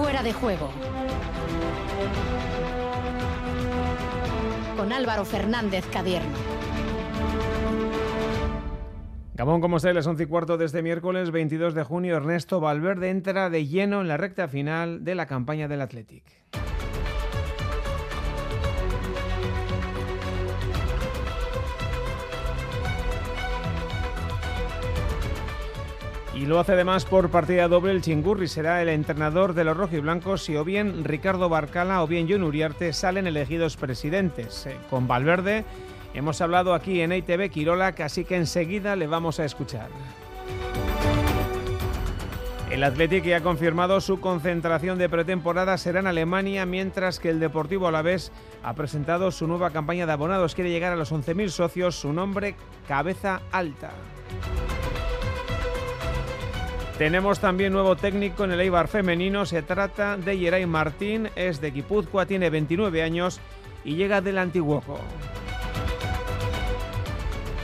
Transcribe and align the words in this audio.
Fuera 0.00 0.22
de 0.22 0.32
juego. 0.32 0.70
Con 4.74 4.94
Álvaro 4.94 5.26
Fernández 5.26 5.84
Cadierno. 5.92 6.38
Gabón, 9.34 9.60
como 9.60 9.78
se 9.78 9.92
las 9.92 10.06
11 10.06 10.22
y 10.22 10.26
cuarto 10.26 10.56
de 10.56 10.64
este 10.64 10.80
miércoles 10.80 11.30
22 11.30 11.74
de 11.74 11.84
junio, 11.84 12.16
Ernesto 12.16 12.60
Valverde 12.60 13.10
entra 13.10 13.50
de 13.50 13.66
lleno 13.66 14.00
en 14.00 14.08
la 14.08 14.16
recta 14.16 14.48
final 14.48 15.04
de 15.04 15.14
la 15.14 15.26
campaña 15.26 15.68
del 15.68 15.82
Athletic. 15.82 16.24
Y 26.40 26.46
lo 26.46 26.58
hace 26.58 26.72
además 26.72 27.04
por 27.04 27.28
partida 27.28 27.68
doble 27.68 27.92
el 27.92 28.00
Chingurri. 28.00 28.48
Será 28.48 28.80
el 28.80 28.88
entrenador 28.88 29.52
de 29.52 29.62
los 29.62 29.76
rojiblancos 29.76 30.48
y 30.48 30.56
o 30.56 30.64
bien 30.64 31.04
Ricardo 31.04 31.50
Barcala 31.50 32.02
o 32.02 32.06
bien 32.06 32.26
John 32.30 32.44
Uriarte 32.44 32.94
salen 32.94 33.26
elegidos 33.26 33.76
presidentes. 33.76 34.64
Eh, 34.64 34.74
con 34.88 35.06
Valverde 35.06 35.66
hemos 36.14 36.40
hablado 36.40 36.72
aquí 36.72 37.02
en 37.02 37.12
ITV 37.12 37.50
Quirola, 37.50 37.94
así 38.02 38.24
que 38.24 38.36
enseguida 38.36 38.96
le 38.96 39.06
vamos 39.06 39.38
a 39.38 39.44
escuchar. 39.44 39.90
El 42.70 42.84
Athletic 42.84 43.24
ya 43.24 43.36
ha 43.36 43.42
confirmado 43.42 44.00
su 44.00 44.18
concentración 44.18 44.96
de 44.96 45.10
pretemporada 45.10 45.76
será 45.76 46.00
en 46.00 46.06
Alemania, 46.06 46.64
mientras 46.64 47.20
que 47.20 47.28
el 47.28 47.38
Deportivo 47.38 47.86
Alavés 47.86 48.32
ha 48.62 48.72
presentado 48.72 49.30
su 49.30 49.46
nueva 49.46 49.72
campaña 49.72 50.06
de 50.06 50.12
abonados. 50.12 50.54
Quiere 50.54 50.70
llegar 50.70 50.94
a 50.94 50.96
los 50.96 51.12
11.000 51.12 51.50
socios, 51.50 51.96
su 51.96 52.14
nombre 52.14 52.54
Cabeza 52.88 53.42
Alta. 53.52 53.90
Tenemos 57.00 57.40
también 57.40 57.72
nuevo 57.72 57.96
técnico 57.96 58.44
en 58.44 58.52
el 58.52 58.60
Eibar 58.60 58.86
femenino. 58.86 59.46
Se 59.46 59.62
trata 59.62 60.18
de 60.18 60.38
Yeray 60.38 60.66
Martín, 60.66 61.30
es 61.34 61.58
de 61.62 61.70
Guipúzcoa, 61.70 62.26
tiene 62.26 62.50
29 62.50 63.02
años 63.02 63.40
y 63.86 63.94
llega 63.94 64.20
del 64.20 64.36
Antiguoco. 64.36 64.98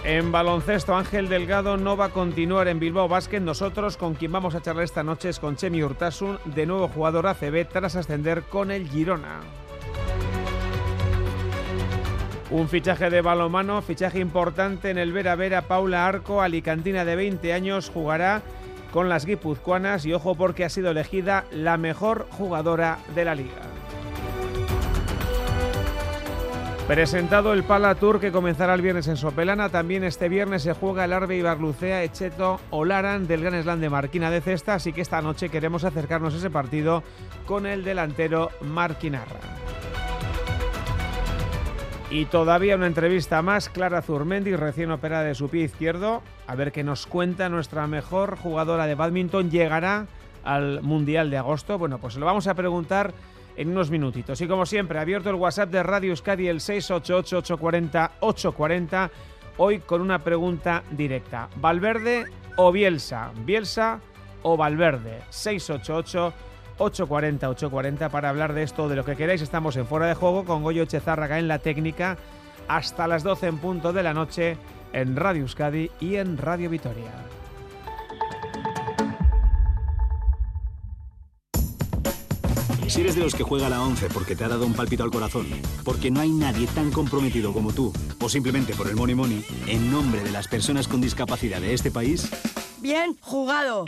En 0.05 0.33
baloncesto, 0.33 0.97
Ángel 0.97 1.29
Delgado 1.29 1.77
no 1.77 1.99
va 1.99 2.07
a 2.07 2.13
continuar 2.13 2.67
en 2.67 2.81
Bilbao 2.81 3.09
Basket. 3.09 3.41
Nosotros 3.41 3.99
con 3.99 4.15
quien 4.15 4.33
vamos 4.33 4.55
a 4.55 4.63
charlar 4.63 4.85
esta 4.85 5.03
noche 5.03 5.29
es 5.29 5.39
con 5.39 5.57
Chemi 5.57 5.83
Urtasun, 5.83 6.39
de 6.47 6.65
nuevo 6.65 6.89
jugador 6.89 7.27
ACB 7.27 7.69
tras 7.69 7.95
ascender 7.95 8.45
con 8.45 8.71
el 8.71 8.89
Girona. 8.89 9.41
Un 12.51 12.71
fichaje 12.71 13.11
de 13.11 13.21
balomano, 13.21 13.83
fichaje 13.83 14.19
importante 14.19 14.89
en 14.89 14.97
el 14.97 15.13
Vera 15.13 15.37
Vera. 15.37 15.61
Paula 15.61 16.07
Arco, 16.07 16.41
alicantina 16.41 17.05
de 17.05 17.17
20 17.17 17.53
años, 17.53 17.91
jugará 17.93 18.41
con 18.97 19.11
las 19.11 19.27
guipuzcoanas 19.27 20.07
y 20.07 20.15
ojo 20.15 20.37
porque 20.37 20.65
ha 20.65 20.71
sido 20.71 20.91
elegida 20.91 21.45
la 21.51 21.77
mejor 21.77 22.27
jugadora 22.31 22.97
de 23.15 23.27
la 23.27 23.35
liga. 23.35 23.61
Presentado 26.89 27.53
el 27.53 27.63
Pala 27.63 27.95
Tour 27.97 28.21
que 28.21 28.33
comenzará 28.33 28.73
el 28.73 28.81
viernes 28.81 29.07
en 29.09 29.19
Sopelana, 29.19 29.69
también 29.69 30.03
este 30.03 30.31
viernes 30.31 30.63
se 30.63 30.73
juega 30.73 31.05
el 31.05 31.13
Arbe 31.13 31.37
Ibarlucea 31.37 32.05
Echeto 32.05 32.59
Olaran 32.71 33.27
del 33.27 33.43
Gran 33.43 33.63
Slam 33.63 33.81
de 33.81 33.91
Marquina 33.91 34.31
de 34.31 34.41
Cesta, 34.41 34.73
así 34.73 34.95
que 34.95 35.03
esta 35.03 35.21
noche 35.21 35.51
queremos 35.51 35.85
acercarnos 35.85 36.33
a 36.33 36.39
ese 36.39 36.49
partido 36.49 37.03
con 37.45 37.67
el 37.67 37.85
delantero 37.85 38.49
Marquinarra. 38.63 39.41
Y 42.09 42.27
todavía 42.27 42.77
una 42.77 42.87
entrevista 42.87 43.43
más, 43.43 43.69
Clara 43.69 44.01
Zurmendi, 44.01 44.55
recién 44.55 44.93
operada 44.93 45.25
de 45.25 45.35
su 45.35 45.49
pie 45.49 45.65
izquierdo. 45.65 46.23
A 46.47 46.55
ver 46.55 46.71
qué 46.71 46.85
nos 46.85 47.05
cuenta 47.07 47.49
nuestra 47.49 47.89
mejor 47.89 48.37
jugadora 48.37 48.87
de 48.87 48.95
badminton. 48.95 49.51
¿Llegará 49.51 50.07
al 50.45 50.83
Mundial 50.83 51.31
de 51.31 51.39
agosto? 51.39 51.79
Bueno, 51.79 51.99
pues 51.99 52.15
lo 52.17 52.25
vamos 52.25 52.47
a 52.47 52.55
preguntar 52.55 53.13
en 53.57 53.71
unos 53.71 53.91
minutitos. 53.91 54.41
Y 54.41 54.47
como 54.47 54.67
siempre, 54.67 55.01
abierto 55.01 55.31
el 55.31 55.37
WhatsApp 55.37 55.71
de 55.71 55.83
Radio 55.83 56.11
Euskadi 56.11 56.47
el 56.47 56.61
688-840-840. 56.61 59.11
Hoy 59.57 59.81
con 59.81 60.01
una 60.01 60.21
pregunta 60.21 60.85
directa. 60.93 61.49
¿Valverde 61.57 62.27
o 62.57 62.71
Bielsa? 62.71 63.33
¿Bielsa 63.45 63.99
o 64.43 64.57
Valverde? 64.57 65.23
688 65.31 66.33
840 66.79 67.49
840 67.49 68.09
para 68.09 68.29
hablar 68.29 68.53
de 68.53 68.63
esto, 68.63 68.89
de 68.89 68.97
lo 68.97 69.05
que 69.05 69.17
queráis. 69.17 69.43
Estamos 69.43 69.77
en 69.77 69.87
Fuera 69.87 70.07
de 70.07 70.15
Juego 70.15 70.45
con 70.45 70.63
Goyo 70.63 70.85
Chezárraga 70.85 71.39
en 71.39 71.49
la 71.49 71.59
técnica 71.59 72.19
hasta 72.69 73.07
las 73.07 73.23
12 73.23 73.47
en 73.47 73.59
punto 73.59 73.93
de 73.93 74.03
la 74.03 74.15
noche 74.15 74.57
en 74.93 75.17
Radio 75.17 75.43
Euskadi 75.43 75.91
y 76.01 76.17
en 76.17 76.39
Radio 76.39 76.71
Vitoria. 76.71 77.13
Si 82.89 83.03
eres 83.03 83.15
de 83.15 83.21
los 83.21 83.35
que 83.35 83.43
juega 83.43 83.69
la 83.69 83.83
11 83.83 84.09
porque 84.09 84.35
te 84.35 84.45
ha 84.45 84.49
dado 84.49 84.65
un 84.65 84.73
palpito 84.73 85.03
al 85.03 85.11
corazón, 85.11 85.47
porque 85.85 86.11
no 86.11 86.21
hay 86.21 86.31
nadie 86.31 86.67
tan 86.69 86.91
comprometido 86.91 87.53
como 87.53 87.73
tú, 87.73 87.93
o 88.23 88.29
simplemente 88.29 88.75
por 88.75 88.89
el 88.89 88.97
money 88.97 89.15
money, 89.15 89.45
en 89.67 89.91
nombre 89.91 90.23
de 90.23 90.31
las 90.31 90.49
personas 90.49 90.89
con 90.89 91.03
discapacidad 91.03 91.61
de 91.61 91.75
este 91.75 91.91
país... 91.91 92.31
Bien 92.81 93.15
jugado. 93.21 93.85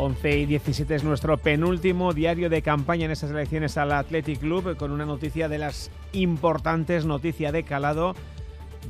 11 0.00 0.38
y 0.38 0.46
17 0.46 0.94
es 0.94 1.04
nuestro 1.04 1.36
penúltimo 1.36 2.14
diario 2.14 2.48
de 2.48 2.62
campaña 2.62 3.04
en 3.04 3.10
esas 3.10 3.32
elecciones 3.32 3.76
al 3.76 3.92
Athletic 3.92 4.40
Club 4.40 4.78
con 4.78 4.92
una 4.92 5.04
noticia 5.04 5.46
de 5.46 5.58
las 5.58 5.90
importantes, 6.12 7.04
noticia 7.04 7.52
de 7.52 7.64
calado. 7.64 8.14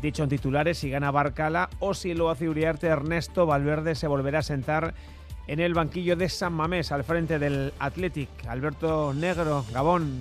Dicho 0.01 0.23
en 0.23 0.29
titulares, 0.29 0.79
si 0.79 0.89
gana 0.89 1.11
Barcala 1.11 1.69
o 1.81 1.95
si 1.95 2.15
lo 2.15 2.31
hace 2.31 2.49
Uriarte, 2.49 2.87
Ernesto 2.87 3.45
Valverde 3.45 3.97
se 3.97 4.07
volverá 4.07 4.39
a 4.39 4.43
sentar 4.43 4.95
en 5.49 5.59
el 5.59 5.75
banquillo 5.75 6.15
de 6.15 6.29
San 6.29 6.53
Mamés 6.53 6.93
al 6.93 7.03
frente 7.03 7.41
del 7.41 7.73
Athletic. 7.81 8.29
Alberto 8.47 9.13
Negro, 9.13 9.65
Gabón. 9.73 10.21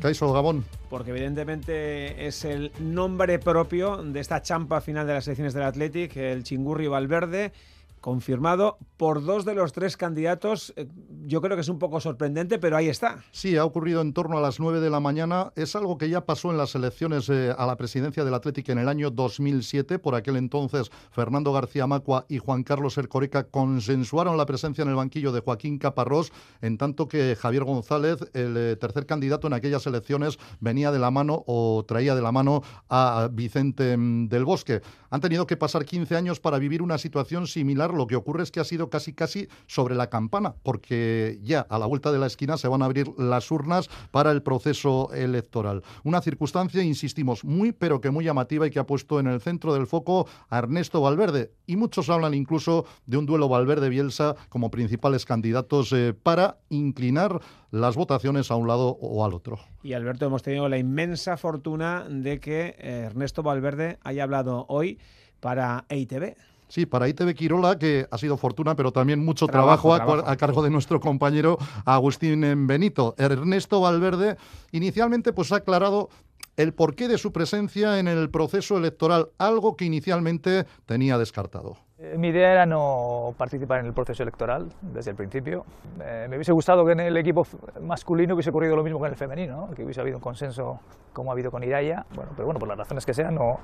Caiso 0.00 0.32
Gabón. 0.32 0.64
Porque 0.90 1.12
evidentemente 1.12 2.26
es 2.26 2.44
el 2.44 2.72
nombre 2.80 3.38
propio 3.38 3.98
de 3.98 4.18
esta 4.18 4.42
champa 4.42 4.80
final 4.80 5.06
de 5.06 5.14
las 5.14 5.28
elecciones 5.28 5.54
del 5.54 5.62
Athletic, 5.62 6.16
el 6.16 6.42
Chingurri 6.42 6.88
Valverde 6.88 7.52
confirmado 8.00 8.78
por 8.96 9.24
dos 9.24 9.44
de 9.44 9.54
los 9.54 9.72
tres 9.72 9.96
candidatos. 9.96 10.72
Eh, 10.76 10.86
yo 11.26 11.40
creo 11.40 11.56
que 11.56 11.62
es 11.62 11.68
un 11.68 11.78
poco 11.78 12.00
sorprendente, 12.00 12.58
pero 12.58 12.76
ahí 12.76 12.88
está. 12.88 13.24
Sí, 13.32 13.56
ha 13.56 13.64
ocurrido 13.64 14.00
en 14.00 14.12
torno 14.12 14.38
a 14.38 14.40
las 14.40 14.60
9 14.60 14.80
de 14.80 14.90
la 14.90 15.00
mañana. 15.00 15.52
Es 15.56 15.76
algo 15.76 15.98
que 15.98 16.08
ya 16.08 16.24
pasó 16.24 16.50
en 16.50 16.56
las 16.56 16.74
elecciones 16.74 17.28
eh, 17.28 17.54
a 17.56 17.66
la 17.66 17.76
presidencia 17.76 18.24
del 18.24 18.34
Atlético 18.34 18.72
en 18.72 18.78
el 18.78 18.88
año 18.88 19.10
2007. 19.10 19.98
Por 19.98 20.14
aquel 20.14 20.36
entonces, 20.36 20.90
Fernando 21.10 21.52
García 21.52 21.86
Macua 21.86 22.26
y 22.28 22.38
Juan 22.38 22.62
Carlos 22.62 22.96
Ercoreca 22.96 23.44
consensuaron 23.44 24.36
la 24.36 24.46
presencia 24.46 24.82
en 24.82 24.88
el 24.88 24.94
banquillo 24.94 25.32
de 25.32 25.40
Joaquín 25.40 25.78
Caparrós, 25.78 26.32
en 26.62 26.78
tanto 26.78 27.08
que 27.08 27.36
Javier 27.36 27.64
González, 27.64 28.20
el 28.32 28.56
eh, 28.56 28.76
tercer 28.76 29.06
candidato 29.06 29.46
en 29.46 29.52
aquellas 29.52 29.86
elecciones, 29.86 30.38
venía 30.60 30.92
de 30.92 30.98
la 30.98 31.10
mano 31.10 31.44
o 31.46 31.84
traía 31.86 32.14
de 32.14 32.22
la 32.22 32.32
mano 32.32 32.62
a 32.88 33.28
Vicente 33.32 33.96
mm, 33.96 34.28
del 34.28 34.44
Bosque. 34.44 34.80
Han 35.10 35.20
tenido 35.20 35.46
que 35.46 35.56
pasar 35.56 35.84
15 35.84 36.16
años 36.16 36.40
para 36.40 36.58
vivir 36.58 36.82
una 36.82 36.98
situación 36.98 37.46
similar 37.46 37.85
lo 37.94 38.06
que 38.06 38.16
ocurre 38.16 38.42
es 38.42 38.50
que 38.50 38.60
ha 38.60 38.64
sido 38.64 38.90
casi 38.90 39.12
casi 39.12 39.48
sobre 39.66 39.94
la 39.94 40.08
campana, 40.08 40.54
porque 40.62 41.38
ya 41.42 41.60
a 41.68 41.78
la 41.78 41.86
vuelta 41.86 42.12
de 42.12 42.18
la 42.18 42.26
esquina 42.26 42.56
se 42.56 42.68
van 42.68 42.82
a 42.82 42.86
abrir 42.86 43.08
las 43.18 43.50
urnas 43.50 43.88
para 44.10 44.30
el 44.30 44.42
proceso 44.42 45.12
electoral. 45.12 45.82
Una 46.04 46.20
circunstancia, 46.20 46.82
insistimos, 46.82 47.44
muy 47.44 47.72
pero 47.72 48.00
que 48.00 48.10
muy 48.10 48.24
llamativa 48.24 48.66
y 48.66 48.70
que 48.70 48.78
ha 48.78 48.86
puesto 48.86 49.20
en 49.20 49.26
el 49.26 49.40
centro 49.40 49.74
del 49.74 49.86
foco 49.86 50.26
a 50.48 50.58
Ernesto 50.58 51.00
Valverde. 51.00 51.52
Y 51.66 51.76
muchos 51.76 52.08
hablan 52.10 52.34
incluso 52.34 52.84
de 53.06 53.16
un 53.16 53.26
duelo 53.26 53.48
Valverde-Bielsa 53.48 54.36
como 54.48 54.70
principales 54.70 55.24
candidatos 55.24 55.92
eh, 55.92 56.14
para 56.14 56.58
inclinar 56.68 57.40
las 57.70 57.96
votaciones 57.96 58.50
a 58.50 58.56
un 58.56 58.68
lado 58.68 58.96
o 59.00 59.24
al 59.24 59.34
otro. 59.34 59.58
Y 59.82 59.92
Alberto, 59.92 60.26
hemos 60.26 60.42
tenido 60.42 60.68
la 60.68 60.78
inmensa 60.78 61.36
fortuna 61.36 62.06
de 62.08 62.40
que 62.40 62.76
eh, 62.78 63.04
Ernesto 63.06 63.42
Valverde 63.42 63.98
haya 64.02 64.22
hablado 64.22 64.66
hoy 64.68 64.98
para 65.40 65.84
EITV. 65.88 66.36
Sí, 66.68 66.84
para 66.84 67.08
ITV 67.08 67.34
Quirola, 67.34 67.78
que 67.78 68.06
ha 68.10 68.18
sido 68.18 68.36
fortuna, 68.36 68.74
pero 68.74 68.92
también 68.92 69.24
mucho 69.24 69.46
trabajo, 69.46 69.94
a, 69.94 70.36
cargo 70.36 70.62
de 70.62 70.70
nuestro 70.70 71.00
compañero 71.00 71.58
Agustín 71.84 72.66
Benito. 72.66 73.14
Ernesto 73.18 73.80
Valverde 73.80 74.36
inicialmente 74.72 75.32
pues 75.32 75.52
ha 75.52 75.56
aclarado 75.56 76.08
el 76.56 76.74
porqué 76.74 77.06
de 77.06 77.18
su 77.18 77.32
presencia 77.32 77.98
en 77.98 78.08
el 78.08 78.30
proceso 78.30 78.78
electoral, 78.78 79.30
algo 79.38 79.76
que 79.76 79.84
inicialmente 79.84 80.66
tenía 80.86 81.18
descartado. 81.18 81.85
Eh, 81.98 82.18
mi 82.18 82.28
idea 82.28 82.52
era 82.52 82.66
no 82.66 83.30
participar 83.38 83.80
en 83.80 83.86
el 83.86 83.94
proceso 83.94 84.22
electoral 84.22 84.68
desde 84.82 85.12
el 85.12 85.16
principio. 85.16 85.64
Eh, 86.04 86.26
me 86.28 86.36
hubiese 86.36 86.52
gustado 86.52 86.84
que 86.84 86.92
en 86.92 87.00
el 87.00 87.16
equipo 87.16 87.42
masculino 87.80 88.34
hubiese 88.34 88.50
ocurrido 88.50 88.76
lo 88.76 88.84
mismo 88.84 88.98
que 89.00 89.06
en 89.06 89.12
el 89.12 89.18
femenino, 89.18 89.70
que 89.74 89.82
hubiese 89.82 90.02
habido 90.02 90.18
un 90.18 90.22
consenso 90.22 90.78
como 91.14 91.30
ha 91.30 91.32
habido 91.32 91.50
con 91.50 91.62
Iraya, 91.62 92.04
bueno, 92.14 92.32
pero 92.36 92.44
bueno, 92.44 92.60
por 92.60 92.68
las 92.68 92.76
razones 92.76 93.06
que 93.06 93.14
sean, 93.14 93.34
no, 93.34 93.60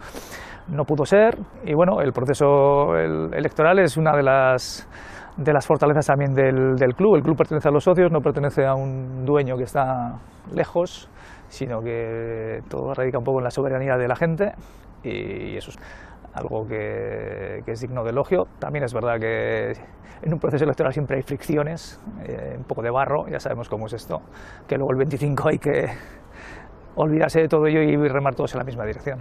no 0.68 0.84
pudo 0.84 1.04
ser. 1.04 1.36
Y 1.66 1.74
bueno, 1.74 2.00
el 2.00 2.14
proceso 2.14 2.96
electoral 2.96 3.78
es 3.80 3.98
una 3.98 4.16
de 4.16 4.22
las, 4.22 4.88
de 5.36 5.52
las 5.52 5.66
fortalezas 5.66 6.06
también 6.06 6.32
del, 6.32 6.76
del 6.76 6.94
club. 6.94 7.16
El 7.16 7.22
club 7.22 7.36
pertenece 7.36 7.68
a 7.68 7.70
los 7.70 7.84
socios, 7.84 8.10
no 8.10 8.20
pertenece 8.20 8.64
a 8.64 8.74
un 8.74 9.26
dueño 9.26 9.58
que 9.58 9.64
está 9.64 10.18
lejos, 10.54 11.10
sino 11.48 11.82
que 11.82 12.62
todo 12.70 12.94
radica 12.94 13.18
un 13.18 13.24
poco 13.24 13.40
en 13.40 13.44
la 13.44 13.50
soberanía 13.50 13.98
de 13.98 14.08
la 14.08 14.16
gente 14.16 14.52
y 15.04 15.56
eso 15.56 15.70
es 15.70 15.78
algo 16.34 16.66
que, 16.66 17.62
es 17.66 17.80
digno 17.80 18.04
de 18.04 18.10
elogio. 18.10 18.46
También 18.58 18.84
es 18.84 18.94
verdad 18.94 19.18
que 19.18 19.72
en 20.22 20.32
un 20.32 20.38
proceso 20.38 20.64
electoral 20.64 20.92
siempre 20.92 21.16
hay 21.16 21.22
fricciones, 21.22 22.00
eh, 22.26 22.54
un 22.56 22.64
poco 22.64 22.82
de 22.82 22.90
barro, 22.90 23.28
ya 23.28 23.40
sabemos 23.40 23.68
cómo 23.68 23.86
es 23.86 23.92
esto, 23.92 24.20
que 24.66 24.76
luego 24.76 24.92
el 24.92 24.98
25 24.98 25.48
hay 25.48 25.58
que 25.58 25.86
olvidarse 26.94 27.40
de 27.40 27.48
todo 27.48 27.66
ello 27.66 27.82
y 27.82 27.96
remar 28.08 28.34
todos 28.34 28.52
en 28.54 28.58
la 28.58 28.64
misma 28.64 28.84
dirección. 28.84 29.18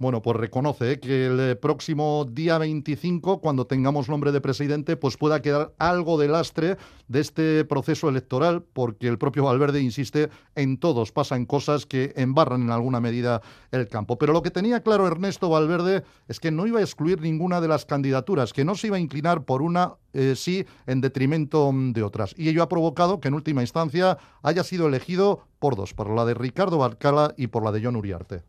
Bueno, 0.00 0.22
pues 0.22 0.38
reconoce 0.38 0.92
¿eh? 0.92 0.98
que 0.98 1.26
el 1.26 1.38
eh, 1.40 1.56
próximo 1.56 2.24
día 2.24 2.56
25, 2.56 3.42
cuando 3.42 3.66
tengamos 3.66 4.08
nombre 4.08 4.32
de 4.32 4.40
presidente, 4.40 4.96
pues 4.96 5.18
pueda 5.18 5.42
quedar 5.42 5.74
algo 5.76 6.16
de 6.18 6.26
lastre 6.26 6.78
de 7.08 7.20
este 7.20 7.66
proceso 7.66 8.08
electoral, 8.08 8.62
porque 8.62 9.08
el 9.08 9.18
propio 9.18 9.44
Valverde 9.44 9.82
insiste 9.82 10.30
en 10.54 10.78
todos, 10.78 11.12
pasan 11.12 11.44
cosas 11.44 11.84
que 11.84 12.14
embarran 12.16 12.62
en 12.62 12.70
alguna 12.70 12.98
medida 12.98 13.42
el 13.72 13.88
campo. 13.88 14.16
Pero 14.16 14.32
lo 14.32 14.40
que 14.40 14.50
tenía 14.50 14.82
claro 14.82 15.06
Ernesto 15.06 15.50
Valverde 15.50 16.02
es 16.28 16.40
que 16.40 16.50
no 16.50 16.66
iba 16.66 16.78
a 16.78 16.82
excluir 16.82 17.20
ninguna 17.20 17.60
de 17.60 17.68
las 17.68 17.84
candidaturas, 17.84 18.54
que 18.54 18.64
no 18.64 18.76
se 18.76 18.86
iba 18.86 18.96
a 18.96 19.00
inclinar 19.00 19.44
por 19.44 19.60
una 19.60 19.96
eh, 20.14 20.32
sí 20.34 20.64
en 20.86 21.02
detrimento 21.02 21.70
mm, 21.70 21.92
de 21.92 22.02
otras. 22.04 22.34
Y 22.38 22.48
ello 22.48 22.62
ha 22.62 22.70
provocado 22.70 23.20
que 23.20 23.28
en 23.28 23.34
última 23.34 23.60
instancia 23.60 24.16
haya 24.42 24.64
sido 24.64 24.88
elegido 24.88 25.44
por 25.58 25.76
dos, 25.76 25.92
por 25.92 26.08
la 26.08 26.24
de 26.24 26.32
Ricardo 26.32 26.78
Barcala 26.78 27.34
y 27.36 27.48
por 27.48 27.62
la 27.62 27.70
de 27.70 27.84
John 27.84 27.96
Uriarte 27.96 28.44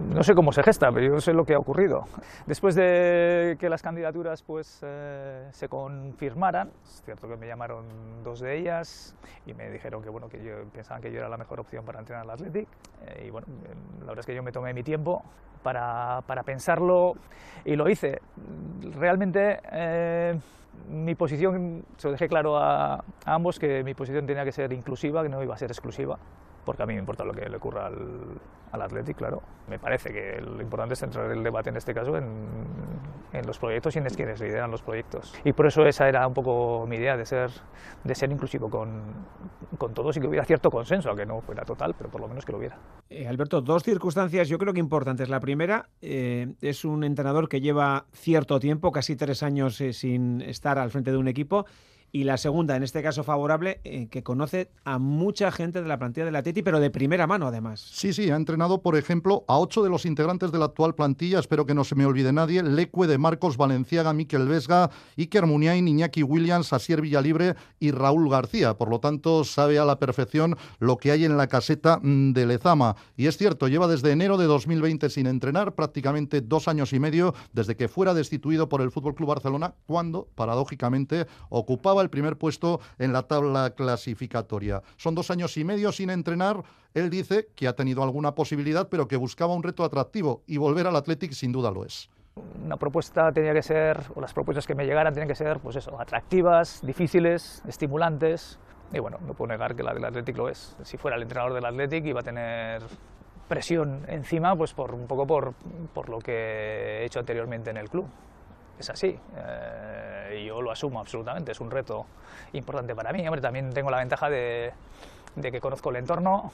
no 0.00 0.22
sé 0.22 0.34
cómo 0.34 0.52
se 0.52 0.62
gesta, 0.62 0.90
pero 0.92 1.14
yo 1.14 1.20
sé 1.20 1.32
lo 1.32 1.44
que 1.44 1.54
ha 1.54 1.58
ocurrido. 1.58 2.04
Después 2.46 2.74
de 2.74 3.56
que 3.58 3.68
las 3.68 3.82
candidaturas 3.82 4.42
pues, 4.42 4.80
eh, 4.82 5.48
se 5.52 5.68
confirmaran, 5.68 6.70
es 6.84 7.02
cierto 7.04 7.28
que 7.28 7.36
me 7.36 7.46
llamaron 7.46 7.84
dos 8.24 8.40
de 8.40 8.58
ellas 8.58 9.14
y 9.46 9.54
me 9.54 9.70
dijeron 9.70 10.02
que, 10.02 10.10
bueno, 10.10 10.28
que 10.28 10.42
yo, 10.42 10.64
pensaban 10.72 11.02
que 11.02 11.12
yo 11.12 11.18
era 11.18 11.28
la 11.28 11.36
mejor 11.36 11.60
opción 11.60 11.84
para 11.84 12.00
entrenar 12.00 12.24
al 12.24 12.30
Athletic. 12.30 12.68
Eh, 13.06 13.24
y 13.26 13.30
bueno, 13.30 13.46
la 14.00 14.06
verdad 14.06 14.20
es 14.20 14.26
que 14.26 14.34
yo 14.34 14.42
me 14.42 14.52
tomé 14.52 14.74
mi 14.74 14.82
tiempo 14.82 15.22
para, 15.62 16.22
para 16.26 16.42
pensarlo 16.42 17.14
y 17.64 17.76
lo 17.76 17.88
hice. 17.88 18.20
Realmente 18.98 19.60
eh, 19.72 20.38
mi 20.88 21.14
posición, 21.14 21.84
se 21.96 22.08
lo 22.08 22.12
dejé 22.12 22.28
claro 22.28 22.56
a, 22.56 22.94
a 22.94 23.02
ambos, 23.24 23.58
que 23.58 23.84
mi 23.84 23.94
posición 23.94 24.26
tenía 24.26 24.44
que 24.44 24.52
ser 24.52 24.72
inclusiva, 24.72 25.22
que 25.22 25.28
no 25.28 25.42
iba 25.42 25.54
a 25.54 25.58
ser 25.58 25.70
exclusiva 25.70 26.18
porque 26.64 26.82
a 26.82 26.86
mí 26.86 26.94
me 26.94 27.00
importa 27.00 27.24
lo 27.24 27.32
que 27.32 27.48
le 27.48 27.56
ocurra 27.56 27.86
al, 27.86 28.40
al 28.72 28.82
Athletic, 28.82 29.16
claro. 29.16 29.42
Me 29.68 29.78
parece 29.78 30.10
que 30.12 30.40
lo 30.40 30.60
importante 30.60 30.94
es 30.94 31.00
centrar 31.00 31.30
el 31.30 31.42
debate 31.42 31.70
en 31.70 31.76
este 31.76 31.94
caso 31.94 32.16
en, 32.16 32.24
en, 33.32 33.46
los 33.46 33.58
proyectos 33.58 33.94
y 33.94 33.98
en 33.98 34.04
quienes 34.06 34.40
lideran 34.40 34.70
los 34.70 34.82
proyectos. 34.82 35.34
Y 35.44 35.52
por 35.52 35.66
eso 35.66 35.84
esa 35.86 36.08
era 36.08 36.26
un 36.26 36.34
poco 36.34 36.86
mi 36.88 36.96
idea, 36.96 37.16
de 37.16 37.26
ser, 37.26 37.50
de 38.02 38.14
ser 38.14 38.32
inclusivo 38.32 38.70
con, 38.70 39.02
con 39.78 39.92
todos 39.94 40.16
y 40.16 40.20
que 40.20 40.26
hubiera 40.26 40.44
cierto 40.44 40.70
consenso, 40.70 41.10
aunque 41.10 41.26
no 41.26 41.40
fuera 41.40 41.64
total, 41.64 41.94
pero 41.96 42.10
por 42.10 42.20
lo 42.20 42.28
menos 42.28 42.44
que 42.44 42.52
lo 42.52 42.58
hubiera. 42.58 42.78
Eh, 43.10 43.28
Alberto, 43.28 43.60
dos 43.60 43.82
circunstancias 43.82 44.48
yo 44.48 44.58
creo 44.58 44.72
que 44.72 44.80
importantes. 44.80 45.28
La 45.28 45.40
primera 45.40 45.88
eh, 46.00 46.54
es 46.60 46.84
un 46.84 47.04
entrenador 47.04 47.48
que 47.48 47.60
lleva 47.60 48.06
cierto 48.12 48.58
tiempo, 48.58 48.90
casi 48.90 49.16
tres 49.16 49.42
años 49.42 49.80
eh, 49.80 49.92
sin 49.92 50.40
estar 50.40 50.78
al 50.78 50.90
frente 50.90 51.10
de 51.10 51.18
un 51.18 51.28
equipo 51.28 51.66
y 52.12 52.24
la 52.24 52.36
segunda, 52.36 52.76
en 52.76 52.82
este 52.82 53.02
caso 53.02 53.24
favorable, 53.24 53.80
eh, 53.84 54.08
que 54.10 54.22
conoce 54.22 54.68
a 54.84 54.98
mucha 54.98 55.50
gente 55.50 55.80
de 55.80 55.88
la 55.88 55.98
plantilla 55.98 56.26
de 56.26 56.30
la 56.30 56.42
Teti, 56.42 56.62
pero 56.62 56.78
de 56.78 56.90
primera 56.90 57.26
mano 57.26 57.46
además. 57.46 57.80
Sí, 57.80 58.12
sí, 58.12 58.30
ha 58.30 58.36
entrenado, 58.36 58.82
por 58.82 58.96
ejemplo, 58.96 59.46
a 59.48 59.58
ocho 59.58 59.82
de 59.82 59.88
los 59.88 60.04
integrantes 60.04 60.52
de 60.52 60.58
la 60.58 60.66
actual 60.66 60.94
plantilla, 60.94 61.38
espero 61.38 61.64
que 61.64 61.72
no 61.72 61.84
se 61.84 61.94
me 61.94 62.04
olvide 62.04 62.30
nadie, 62.30 62.62
Lecue 62.62 63.06
de 63.06 63.16
Marcos 63.16 63.56
Valenciaga, 63.56 64.12
Miquel 64.12 64.46
Vesga, 64.46 64.90
Iker 65.16 65.46
Muniain, 65.46 65.88
Iñaki 65.88 66.22
Williams, 66.22 66.74
Asier 66.74 67.00
Villalibre 67.00 67.54
y 67.80 67.92
Raúl 67.92 68.28
García. 68.28 68.74
Por 68.74 68.90
lo 68.90 69.00
tanto, 69.00 69.42
sabe 69.44 69.78
a 69.78 69.86
la 69.86 69.98
perfección 69.98 70.58
lo 70.80 70.98
que 70.98 71.12
hay 71.12 71.24
en 71.24 71.38
la 71.38 71.46
caseta 71.46 71.98
mm, 72.02 72.34
de 72.34 72.44
Lezama. 72.44 72.94
Y 73.16 73.26
es 73.26 73.38
cierto, 73.38 73.68
lleva 73.68 73.88
desde 73.88 74.12
enero 74.12 74.36
de 74.36 74.44
2020 74.44 75.08
sin 75.08 75.26
entrenar, 75.26 75.74
prácticamente 75.74 76.42
dos 76.42 76.68
años 76.68 76.92
y 76.92 77.00
medio, 77.00 77.34
desde 77.54 77.74
que 77.74 77.88
fuera 77.88 78.12
destituido 78.12 78.68
por 78.68 78.82
el 78.82 78.90
Fútbol 78.90 79.14
Club 79.14 79.30
Barcelona, 79.30 79.74
cuando, 79.86 80.28
paradójicamente, 80.34 81.26
ocupaba 81.48 82.01
el 82.02 82.10
primer 82.10 82.36
puesto 82.36 82.80
en 82.98 83.12
la 83.12 83.22
tabla 83.22 83.70
clasificatoria. 83.70 84.82
Son 84.96 85.14
dos 85.14 85.30
años 85.30 85.56
y 85.56 85.64
medio 85.64 85.92
sin 85.92 86.10
entrenar. 86.10 86.62
Él 86.94 87.08
dice 87.08 87.48
que 87.54 87.68
ha 87.68 87.74
tenido 87.74 88.02
alguna 88.02 88.34
posibilidad, 88.34 88.88
pero 88.88 89.08
que 89.08 89.16
buscaba 89.16 89.54
un 89.54 89.62
reto 89.62 89.84
atractivo 89.84 90.42
y 90.46 90.58
volver 90.58 90.86
al 90.86 90.96
Athletic 90.96 91.32
sin 91.32 91.52
duda 91.52 91.70
lo 91.70 91.84
es. 91.84 92.10
Una 92.64 92.76
propuesta 92.76 93.30
tenía 93.32 93.52
que 93.52 93.62
ser, 93.62 94.00
o 94.14 94.20
las 94.20 94.32
propuestas 94.32 94.66
que 94.66 94.74
me 94.74 94.84
llegaran 94.84 95.12
tenían 95.12 95.28
que 95.28 95.34
ser, 95.34 95.60
pues 95.60 95.76
eso, 95.76 96.00
atractivas, 96.00 96.80
difíciles, 96.84 97.62
estimulantes. 97.66 98.58
Y 98.92 98.98
bueno, 98.98 99.18
no 99.26 99.34
puedo 99.34 99.52
negar 99.52 99.74
que 99.74 99.82
la 99.82 99.94
del 99.94 100.04
Athletic 100.04 100.36
lo 100.36 100.48
es. 100.48 100.76
Si 100.82 100.96
fuera 100.96 101.16
el 101.16 101.22
entrenador 101.22 101.54
del 101.54 101.64
Athletic 101.64 102.04
iba 102.06 102.20
a 102.20 102.22
tener 102.22 102.82
presión 103.48 104.04
encima, 104.08 104.56
pues 104.56 104.72
por 104.72 104.94
un 104.94 105.06
poco 105.06 105.26
por, 105.26 105.54
por 105.92 106.08
lo 106.08 106.18
que 106.18 107.00
he 107.00 107.04
hecho 107.04 107.18
anteriormente 107.18 107.70
en 107.70 107.76
el 107.76 107.90
club 107.90 108.06
es 108.78 108.90
así. 108.90 109.18
Eh, 109.36 110.44
yo 110.46 110.62
lo 110.62 110.70
asumo 110.70 111.00
absolutamente, 111.00 111.52
es 111.52 111.60
un 111.60 111.70
reto 111.70 112.06
importante 112.52 112.94
para 112.94 113.12
mí. 113.12 113.26
Hombre, 113.26 113.40
también 113.40 113.72
tengo 113.72 113.90
la 113.90 113.98
ventaja 113.98 114.30
de, 114.30 114.72
que 115.40 115.60
conozco 115.60 115.90
el 115.90 115.96
entorno, 115.96 116.52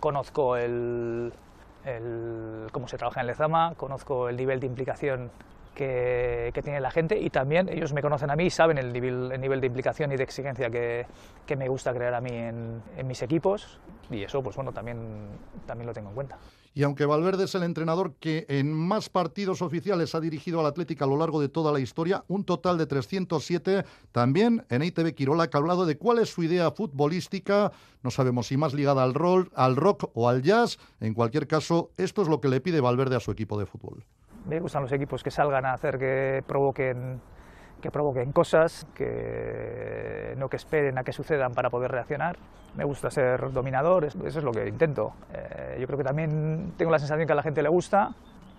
conozco 0.00 0.56
el, 0.56 1.32
cómo 2.72 2.88
se 2.88 2.96
trabaja 2.98 3.20
en 3.20 3.26
Lezama, 3.26 3.74
conozco 3.76 4.28
el 4.28 4.36
nivel 4.36 4.60
de 4.60 4.66
implicación 4.66 5.30
que, 5.74 6.52
tiene 6.62 6.80
la 6.80 6.90
gente 6.90 7.18
y 7.18 7.30
también 7.30 7.68
ellos 7.68 7.92
me 7.92 8.02
conocen 8.02 8.30
a 8.30 8.36
mí 8.36 8.44
y 8.44 8.50
saben 8.50 8.78
el 8.78 8.92
nivel, 8.92 9.32
el 9.32 9.40
nivel 9.40 9.60
de 9.60 9.66
implicación 9.66 10.12
y 10.12 10.16
de 10.16 10.22
exigencia 10.22 10.70
que, 10.70 11.06
me 11.56 11.68
gusta 11.68 11.92
crear 11.92 12.14
a 12.14 12.20
mí 12.20 12.30
en, 12.30 12.82
en, 12.96 13.06
mis 13.06 13.20
equipos 13.20 13.78
y 14.10 14.22
eso 14.22 14.42
pues 14.42 14.56
bueno 14.56 14.72
también, 14.72 15.28
también 15.66 15.86
lo 15.86 15.92
tengo 15.92 16.08
en 16.08 16.14
cuenta. 16.14 16.38
Y 16.74 16.84
aunque 16.84 17.04
Valverde 17.04 17.44
es 17.44 17.54
el 17.54 17.64
entrenador 17.64 18.14
que 18.18 18.46
en 18.48 18.72
más 18.72 19.10
partidos 19.10 19.60
oficiales 19.60 20.14
ha 20.14 20.20
dirigido 20.20 20.60
al 20.60 20.66
Atlético 20.66 21.04
a 21.04 21.06
lo 21.06 21.18
largo 21.18 21.40
de 21.40 21.50
toda 21.50 21.70
la 21.70 21.80
historia, 21.80 22.24
un 22.28 22.44
total 22.44 22.78
de 22.78 22.86
307, 22.86 23.84
también 24.10 24.64
en 24.70 24.82
ITV 24.82 25.14
Quirola 25.14 25.48
que 25.48 25.56
ha 25.58 25.60
hablado 25.60 25.84
de 25.84 25.98
cuál 25.98 26.18
es 26.18 26.30
su 26.30 26.42
idea 26.42 26.70
futbolística, 26.70 27.72
no 28.02 28.10
sabemos 28.10 28.46
si 28.46 28.56
más 28.56 28.72
ligada 28.72 29.02
al, 29.02 29.12
rol, 29.12 29.50
al 29.54 29.76
rock 29.76 30.10
o 30.14 30.30
al 30.30 30.42
jazz, 30.42 30.78
en 31.00 31.12
cualquier 31.12 31.46
caso, 31.46 31.90
esto 31.98 32.22
es 32.22 32.28
lo 32.28 32.40
que 32.40 32.48
le 32.48 32.62
pide 32.62 32.80
Valverde 32.80 33.16
a 33.16 33.20
su 33.20 33.30
equipo 33.30 33.58
de 33.58 33.66
fútbol. 33.66 34.02
Me 34.46 34.60
gustan 34.60 34.82
los 34.82 34.92
equipos 34.92 35.22
que 35.22 35.30
salgan 35.30 35.64
a 35.64 35.74
hacer 35.74 35.98
que 35.98 36.42
provoquen 36.46 37.20
que 37.82 37.90
provoquen 37.90 38.32
cosas, 38.32 38.86
que 38.94 40.34
no 40.38 40.48
que 40.48 40.56
esperen 40.56 40.96
a 40.98 41.04
que 41.04 41.12
sucedan 41.12 41.52
para 41.52 41.68
poder 41.68 41.90
reaccionar. 41.90 42.36
Me 42.76 42.84
gusta 42.84 43.10
ser 43.10 43.52
dominador, 43.52 44.04
eso 44.04 44.24
es 44.24 44.36
lo 44.42 44.52
que 44.52 44.66
intento. 44.68 45.12
Eh, 45.34 45.78
yo 45.80 45.86
creo 45.86 45.98
que 45.98 46.04
también 46.04 46.72
tengo 46.78 46.90
la 46.90 46.98
sensación 46.98 47.26
que 47.26 47.32
a 47.32 47.36
la 47.36 47.42
gente 47.42 47.62
le 47.62 47.68
gusta 47.68 48.14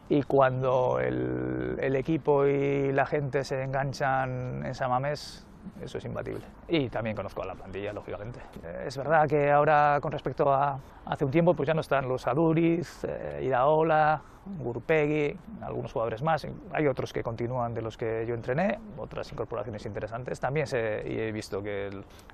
y 0.09 0.21
cuando 0.23 0.99
el, 0.99 1.77
el 1.79 1.95
equipo 1.95 2.45
y 2.45 2.91
la 2.91 3.05
gente 3.05 3.43
se 3.43 3.63
enganchan 3.63 4.65
en 4.65 4.75
Samamés, 4.75 5.47
eso 5.81 5.97
es 5.97 6.05
imbatible. 6.05 6.41
Y 6.67 6.89
también 6.89 7.15
conozco 7.15 7.41
a 7.41 7.45
la 7.45 7.55
plantilla, 7.55 7.93
lógicamente. 7.93 8.39
Eh, 8.63 8.85
es 8.87 8.97
verdad 8.97 9.27
que 9.27 9.51
ahora, 9.51 9.99
con 10.01 10.11
respecto 10.11 10.51
a 10.51 10.79
hace 11.05 11.25
un 11.25 11.31
tiempo, 11.31 11.53
pues 11.53 11.67
ya 11.67 11.73
no 11.73 11.81
están 11.81 12.07
los 12.07 12.27
Aduriz, 12.27 13.03
eh, 13.03 13.41
Iraola, 13.43 14.21
Gurpegui, 14.59 15.37
algunos 15.61 15.93
jugadores 15.93 16.21
más. 16.21 16.45
Hay 16.73 16.87
otros 16.87 17.13
que 17.13 17.23
continúan 17.23 17.73
de 17.73 17.81
los 17.81 17.97
que 17.97 18.25
yo 18.27 18.35
entrené, 18.35 18.77
otras 18.97 19.31
incorporaciones 19.31 19.85
interesantes. 19.85 20.39
También 20.39 20.67
he 20.73 21.31
visto 21.31 21.61
que 21.63 21.89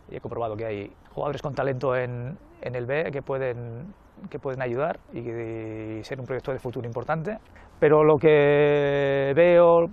y 0.10 0.16
he 0.16 0.20
comprobado 0.20 0.56
que 0.58 0.66
hay 0.66 0.94
jugadores 1.14 1.42
con 1.42 1.54
talento 1.54 1.96
en, 1.96 2.38
en 2.62 2.76
el 2.76 2.86
B 2.86 3.12
que 3.12 3.22
pueden, 3.22 3.94
que 4.30 4.40
pueden 4.40 4.62
ayudar 4.62 5.00
y, 5.14 5.20
y 5.20 6.04
ser 6.04 6.20
un 6.20 6.26
proyecto 6.26 6.52
de 6.52 6.60
futuro 6.60 6.88
importante. 6.88 7.38
Pero 7.80 8.04
lo 8.04 8.18
que 8.18 9.32
veo 9.36 9.90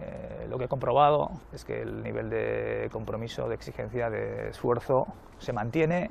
eh, 0.00 0.46
lo 0.48 0.58
que 0.58 0.64
he 0.64 0.68
comprobado 0.68 1.30
es 1.52 1.64
que 1.64 1.82
el 1.82 2.02
nivel 2.02 2.30
de 2.30 2.88
compromiso, 2.92 3.48
de 3.48 3.54
exigencia, 3.54 4.10
de 4.10 4.50
esfuerzo 4.50 5.06
se 5.38 5.52
mantiene, 5.52 6.10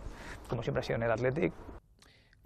como 0.50 0.64
siempre 0.64 0.82
ha 0.82 0.84
sido 0.84 0.98
en 0.98 1.04
el 1.04 1.12
Athletic, 1.12 1.54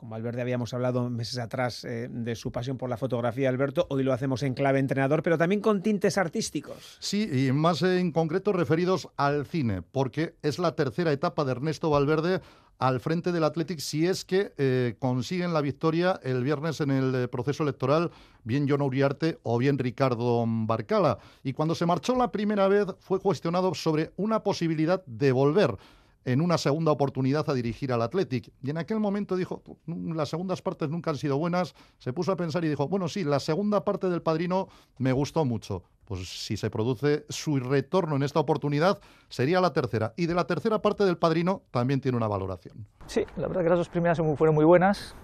Con 0.01 0.09
Valverde 0.09 0.41
habíamos 0.41 0.73
hablado 0.73 1.11
meses 1.11 1.37
atrás 1.37 1.85
eh, 1.85 2.07
de 2.09 2.33
su 2.33 2.51
pasión 2.51 2.75
por 2.75 2.89
la 2.89 2.97
fotografía, 2.97 3.49
Alberto. 3.49 3.85
Hoy 3.91 4.01
lo 4.01 4.13
hacemos 4.13 4.41
en 4.41 4.55
clave 4.55 4.79
entrenador, 4.79 5.21
pero 5.21 5.37
también 5.37 5.61
con 5.61 5.83
tintes 5.83 6.17
artísticos. 6.17 6.97
Sí, 6.99 7.29
y 7.31 7.51
más 7.51 7.83
en 7.83 8.11
concreto 8.11 8.51
referidos 8.51 9.09
al 9.15 9.45
cine, 9.45 9.83
porque 9.83 10.33
es 10.41 10.57
la 10.57 10.75
tercera 10.75 11.11
etapa 11.11 11.45
de 11.45 11.51
Ernesto 11.51 11.91
Valverde 11.91 12.41
al 12.79 12.99
frente 12.99 13.31
del 13.31 13.43
Athletic 13.43 13.77
si 13.77 14.07
es 14.07 14.25
que 14.25 14.53
eh, 14.57 14.95
consiguen 14.97 15.53
la 15.53 15.61
victoria 15.61 16.19
el 16.23 16.43
viernes 16.43 16.81
en 16.81 16.89
el 16.89 17.13
eh, 17.13 17.27
proceso 17.27 17.61
electoral, 17.61 18.09
bien 18.43 18.65
John 18.67 18.81
Uriarte 18.81 19.37
o 19.43 19.59
bien 19.59 19.77
Ricardo 19.77 20.43
Barcala. 20.47 21.19
Y 21.43 21.53
cuando 21.53 21.75
se 21.75 21.85
marchó 21.85 22.15
la 22.15 22.31
primera 22.31 22.67
vez 22.67 22.87
fue 23.01 23.19
cuestionado 23.19 23.75
sobre 23.75 24.13
una 24.17 24.41
posibilidad 24.41 25.05
de 25.05 25.31
volver 25.31 25.77
en 26.25 26.41
una 26.41 26.57
segunda 26.57 26.91
oportunidad 26.91 27.49
a 27.49 27.53
dirigir 27.53 27.91
al 27.91 28.01
Athletic. 28.01 28.51
Y 28.61 28.69
en 28.69 28.77
aquel 28.77 28.99
momento 28.99 29.35
dijo, 29.35 29.61
las 29.85 30.29
segundas 30.29 30.61
partes 30.61 30.89
nunca 30.89 31.11
han 31.11 31.17
sido 31.17 31.37
buenas, 31.37 31.75
se 31.97 32.13
puso 32.13 32.31
a 32.31 32.35
pensar 32.35 32.63
y 32.63 32.69
dijo, 32.69 32.87
bueno, 32.87 33.07
sí, 33.07 33.23
la 33.23 33.39
segunda 33.39 33.83
parte 33.83 34.09
del 34.09 34.21
Padrino 34.21 34.67
me 34.97 35.11
gustó 35.11 35.45
mucho. 35.45 35.83
Pues 36.05 36.27
si 36.27 36.57
se 36.57 36.69
produce 36.69 37.25
su 37.29 37.57
retorno 37.59 38.17
en 38.17 38.23
esta 38.23 38.39
oportunidad, 38.39 38.99
sería 39.29 39.61
la 39.61 39.71
tercera. 39.71 40.13
Y 40.17 40.25
de 40.25 40.35
la 40.35 40.45
tercera 40.45 40.81
parte 40.81 41.05
del 41.05 41.17
Padrino 41.17 41.61
también 41.71 42.01
tiene 42.01 42.17
una 42.17 42.27
valoración. 42.27 42.85
Sí, 43.05 43.25
la 43.37 43.47
verdad 43.47 43.63
que 43.63 43.69
las 43.69 43.77
dos 43.77 43.89
primeras 43.89 44.19
fueron 44.35 44.55
muy 44.55 44.65
buenas. 44.65 45.15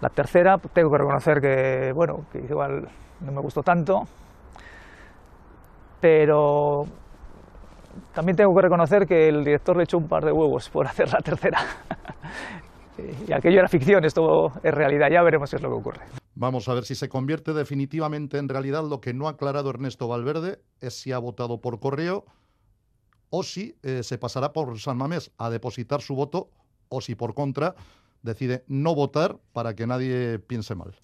La 0.00 0.08
tercera, 0.08 0.58
tengo 0.58 0.90
que 0.90 0.98
reconocer 0.98 1.40
que, 1.40 1.92
bueno, 1.92 2.26
que 2.32 2.38
igual 2.38 2.88
no 3.20 3.32
me 3.32 3.40
gustó 3.40 3.62
tanto, 3.62 4.06
pero 6.00 6.86
también 8.14 8.36
tengo 8.36 8.54
que 8.54 8.62
reconocer 8.62 9.06
que 9.06 9.28
el 9.28 9.44
director 9.44 9.76
le 9.76 9.84
echó 9.84 9.98
un 9.98 10.08
par 10.08 10.24
de 10.24 10.32
huevos 10.32 10.68
por 10.68 10.86
hacer 10.86 11.12
la 11.12 11.18
tercera. 11.18 11.58
y 13.28 13.32
aquello 13.32 13.58
era 13.58 13.68
ficción, 13.68 14.04
esto 14.04 14.52
es 14.62 14.74
realidad, 14.74 15.08
ya 15.10 15.22
veremos 15.22 15.50
qué 15.50 15.56
es 15.56 15.62
lo 15.62 15.68
que 15.68 15.74
ocurre. 15.74 16.00
Vamos 16.34 16.68
a 16.68 16.74
ver 16.74 16.84
si 16.84 16.94
se 16.94 17.08
convierte 17.08 17.54
definitivamente 17.54 18.38
en 18.38 18.48
realidad. 18.48 18.84
Lo 18.84 19.00
que 19.00 19.14
no 19.14 19.26
ha 19.26 19.30
aclarado 19.30 19.70
Ernesto 19.70 20.06
Valverde 20.06 20.60
es 20.80 21.00
si 21.00 21.12
ha 21.12 21.18
votado 21.18 21.60
por 21.60 21.80
correo 21.80 22.26
o 23.30 23.42
si 23.42 23.76
eh, 23.82 24.02
se 24.02 24.18
pasará 24.18 24.52
por 24.52 24.78
San 24.78 24.98
Mamés 24.98 25.30
a 25.38 25.50
depositar 25.50 26.02
su 26.02 26.14
voto 26.14 26.50
o 26.88 27.00
si 27.00 27.14
por 27.14 27.34
contra 27.34 27.74
decide 28.22 28.64
no 28.68 28.94
votar 28.94 29.38
para 29.52 29.74
que 29.74 29.86
nadie 29.86 30.38
piense 30.38 30.74
mal. 30.74 30.94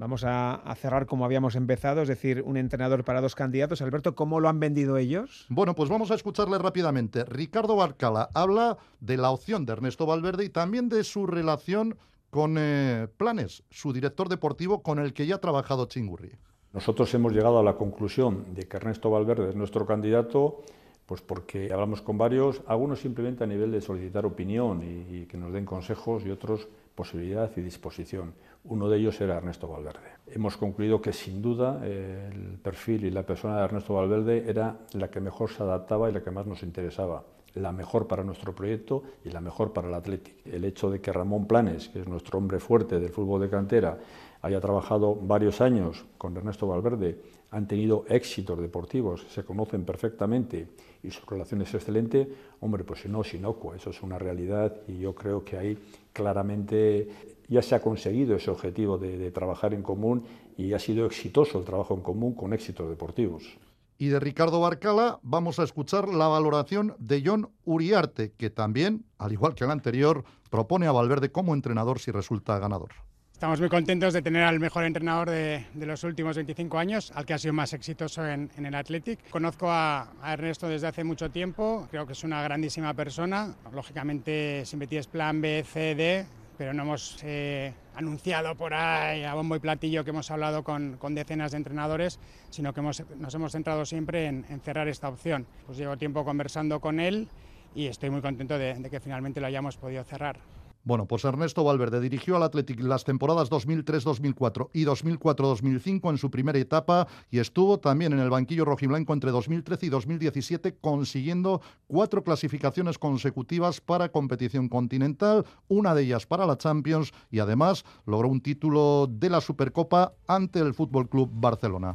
Vamos 0.00 0.24
a, 0.24 0.62
cerrar 0.76 1.04
como 1.04 1.26
habíamos 1.26 1.56
empezado, 1.56 2.00
es 2.00 2.08
decir, 2.08 2.42
un 2.46 2.56
entrenador 2.56 3.04
para 3.04 3.20
dos 3.20 3.34
candidatos. 3.34 3.82
Alberto, 3.82 4.14
¿cómo 4.14 4.40
lo 4.40 4.48
han 4.48 4.58
vendido 4.58 4.96
ellos? 4.96 5.44
Bueno, 5.50 5.74
pues 5.74 5.90
vamos 5.90 6.10
a 6.10 6.14
escucharle 6.14 6.56
rápidamente. 6.56 7.26
Ricardo 7.26 7.76
Barcala 7.76 8.30
habla 8.32 8.78
de 9.00 9.18
la 9.18 9.30
opción 9.30 9.66
de 9.66 9.74
Ernesto 9.74 10.06
Valverde 10.06 10.46
y 10.46 10.48
también 10.48 10.88
de 10.88 11.04
su 11.04 11.26
relación 11.26 11.98
con 12.30 12.56
eh, 12.58 13.08
Planes, 13.18 13.62
su 13.68 13.92
director 13.92 14.30
deportivo 14.30 14.82
con 14.82 15.00
el 15.00 15.12
que 15.12 15.26
ya 15.26 15.34
ha 15.34 15.40
trabajado 15.42 15.84
Chingurri. 15.84 16.32
Nosotros 16.72 17.12
hemos 17.12 17.34
llegado 17.34 17.58
a 17.58 17.62
la 17.62 17.74
conclusión 17.74 18.54
de 18.54 18.62
que 18.66 18.78
Ernesto 18.78 19.10
Valverde 19.10 19.50
es 19.50 19.54
nuestro 19.54 19.84
candidato, 19.84 20.62
pues 21.04 21.20
porque 21.20 21.70
hablamos 21.74 22.00
con 22.00 22.16
varios, 22.16 22.62
algunos 22.66 23.00
simplemente 23.00 23.44
a 23.44 23.46
nivel 23.46 23.70
de 23.70 23.82
solicitar 23.82 24.24
opinión 24.24 24.80
y 24.82 25.26
que 25.26 25.36
nos 25.36 25.52
den 25.52 25.66
consejos 25.66 26.24
y 26.24 26.30
otros 26.30 26.68
posibilidad 26.94 27.50
y 27.56 27.60
disposición. 27.60 28.34
Uno 28.64 28.88
de 28.88 28.98
ellos 28.98 29.20
era 29.20 29.36
Ernesto 29.36 29.68
Valverde. 29.68 30.10
Hemos 30.26 30.56
concluido 30.56 31.00
que 31.00 31.12
sin 31.12 31.40
duda 31.40 31.84
el 31.84 32.58
perfil 32.62 33.06
y 33.06 33.10
la 33.10 33.24
persona 33.24 33.56
de 33.56 33.64
Ernesto 33.64 33.94
Valverde 33.94 34.44
era 34.48 34.76
la 34.92 35.10
que 35.10 35.20
mejor 35.20 35.50
se 35.50 35.62
adaptaba 35.62 36.10
y 36.10 36.12
la 36.12 36.22
que 36.22 36.30
más 36.30 36.46
nos 36.46 36.62
interesaba 36.62 37.24
la 37.54 37.72
mejor 37.72 38.06
para 38.06 38.22
nuestro 38.22 38.54
proyecto 38.54 39.02
y 39.24 39.30
la 39.30 39.40
mejor 39.40 39.72
para 39.72 39.88
el 39.88 39.94
Athletic. 39.94 40.46
El 40.46 40.64
hecho 40.64 40.90
de 40.90 41.00
que 41.00 41.12
Ramón 41.12 41.46
Planes, 41.46 41.88
que 41.88 42.00
es 42.00 42.06
nuestro 42.06 42.38
hombre 42.38 42.60
fuerte 42.60 43.00
del 43.00 43.10
fútbol 43.10 43.40
de 43.40 43.48
cantera, 43.48 43.98
haya 44.42 44.60
trabajado 44.60 45.14
varios 45.14 45.60
años 45.60 46.04
con 46.16 46.36
Ernesto 46.36 46.66
Valverde, 46.66 47.18
han 47.50 47.66
tenido 47.66 48.04
éxitos 48.08 48.60
deportivos, 48.60 49.26
se 49.28 49.44
conocen 49.44 49.84
perfectamente 49.84 50.68
y 51.02 51.10
su 51.10 51.26
relación 51.26 51.62
es 51.62 51.74
excelente, 51.74 52.28
hombre, 52.60 52.84
pues 52.84 53.00
si 53.00 53.08
no, 53.08 53.22
inocuo, 53.32 53.74
eso 53.74 53.90
es 53.90 54.02
una 54.02 54.18
realidad 54.18 54.76
y 54.86 54.98
yo 54.98 55.14
creo 55.14 55.44
que 55.44 55.58
ahí 55.58 55.78
claramente 56.12 57.08
ya 57.50 57.60
se 57.60 57.74
ha 57.74 57.80
conseguido 57.80 58.36
ese 58.36 58.50
objetivo 58.50 58.96
de, 58.96 59.18
de 59.18 59.30
trabajar 59.30 59.74
en 59.74 59.82
común 59.82 60.24
y 60.56 60.72
ha 60.72 60.78
sido 60.78 61.04
exitoso 61.04 61.58
el 61.58 61.64
trabajo 61.64 61.94
en 61.94 62.00
común 62.00 62.34
con 62.34 62.54
éxitos 62.54 62.88
deportivos. 62.88 63.58
Y 63.98 64.08
de 64.08 64.18
Ricardo 64.18 64.60
Barcala 64.60 65.18
vamos 65.22 65.58
a 65.58 65.64
escuchar 65.64 66.08
la 66.08 66.26
valoración 66.26 66.94
de 66.98 67.22
John 67.22 67.50
Uriarte, 67.66 68.32
que 68.32 68.48
también, 68.48 69.04
al 69.18 69.32
igual 69.32 69.54
que 69.54 69.64
el 69.64 69.70
anterior, 69.70 70.24
propone 70.48 70.86
a 70.86 70.92
Valverde 70.92 71.30
como 71.30 71.52
entrenador 71.52 71.98
si 71.98 72.10
resulta 72.10 72.58
ganador. 72.58 72.92
Estamos 73.40 73.58
muy 73.58 73.68
contentos 73.70 74.12
de 74.12 74.22
tener 74.22 74.42
al 74.42 74.60
mejor 74.60 74.84
entrenador 74.84 75.30
de, 75.30 75.64
los 75.74 76.04
últimos 76.04 76.36
25 76.36 76.78
años, 76.78 77.10
al 77.14 77.24
que 77.24 77.34
ha 77.34 77.38
sido 77.38 77.54
más 77.54 77.72
exitoso 77.72 78.26
en, 78.26 78.50
el 78.56 78.74
Athletic. 78.74 79.30
Conozco 79.30 79.70
a, 79.70 80.12
Ernesto 80.26 80.68
desde 80.68 80.86
hace 80.86 81.04
mucho 81.04 81.30
tiempo, 81.30 81.88
creo 81.90 82.06
que 82.06 82.12
es 82.12 82.22
una 82.22 82.42
grandísima 82.42 82.92
persona. 82.94 83.54
Lógicamente 83.72 84.64
siempre 84.66 84.86
tienes 84.86 85.06
plan 85.06 85.40
B, 85.40 85.64
C, 85.66 85.94
D, 85.94 86.26
pero 86.60 86.74
no 86.74 86.82
hemos 86.82 87.16
eh, 87.22 87.72
anunciado 87.94 88.54
por 88.54 88.74
ahí 88.74 89.24
a 89.24 89.32
bombo 89.32 89.56
y 89.56 89.60
platillo 89.60 90.04
que 90.04 90.10
hemos 90.10 90.30
hablado 90.30 90.62
con, 90.62 90.98
decenas 91.14 91.52
de 91.52 91.56
entrenadores, 91.56 92.20
sino 92.50 92.74
que 92.74 92.82
nos 92.82 93.34
hemos 93.34 93.52
centrado 93.52 93.86
siempre 93.86 94.26
en, 94.26 94.44
cerrar 94.62 94.86
esta 94.86 95.08
opción. 95.08 95.46
Pues 95.64 95.78
llevo 95.78 95.96
tiempo 95.96 96.22
conversando 96.22 96.78
con 96.78 97.00
él 97.00 97.28
y 97.74 97.86
estoy 97.86 98.10
muy 98.10 98.20
contento 98.20 98.58
de 98.58 98.90
que 98.90 99.00
finalmente 99.00 99.40
lo 99.40 99.46
hayamos 99.46 99.78
podido 99.78 100.04
cerrar. 100.04 100.36
Bueno, 100.82 101.06
pues 101.06 101.24
Ernesto 101.26 101.62
Valverde 101.62 102.00
dirigió 102.00 102.36
al 102.36 102.42
Athletic 102.42 102.80
las 102.80 103.04
temporadas 103.04 103.50
2003-2004 103.50 104.70
y 104.72 104.86
2004-2005 104.86 106.08
en 106.08 106.16
su 106.16 106.30
primera 106.30 106.58
etapa 106.58 107.06
y 107.30 107.38
estuvo 107.38 107.78
también 107.78 108.14
en 108.14 108.18
el 108.18 108.30
banquillo 108.30 108.64
rojiblanco 108.64 109.12
entre 109.12 109.30
2013 109.30 109.86
y 109.86 109.88
2017 109.90 110.76
consiguiendo 110.80 111.60
cuatro 111.86 112.24
clasificaciones 112.24 112.96
consecutivas 112.96 113.82
para 113.82 114.10
competición 114.10 114.70
continental, 114.70 115.44
una 115.68 115.94
de 115.94 116.04
ellas 116.04 116.24
para 116.24 116.46
la 116.46 116.56
Champions 116.56 117.12
y 117.30 117.40
además 117.40 117.84
logró 118.06 118.28
un 118.28 118.40
título 118.40 119.06
de 119.06 119.28
la 119.28 119.42
Supercopa 119.42 120.14
ante 120.26 120.60
el 120.60 120.72
Fútbol 120.72 121.10
Club 121.10 121.28
Barcelona. 121.30 121.94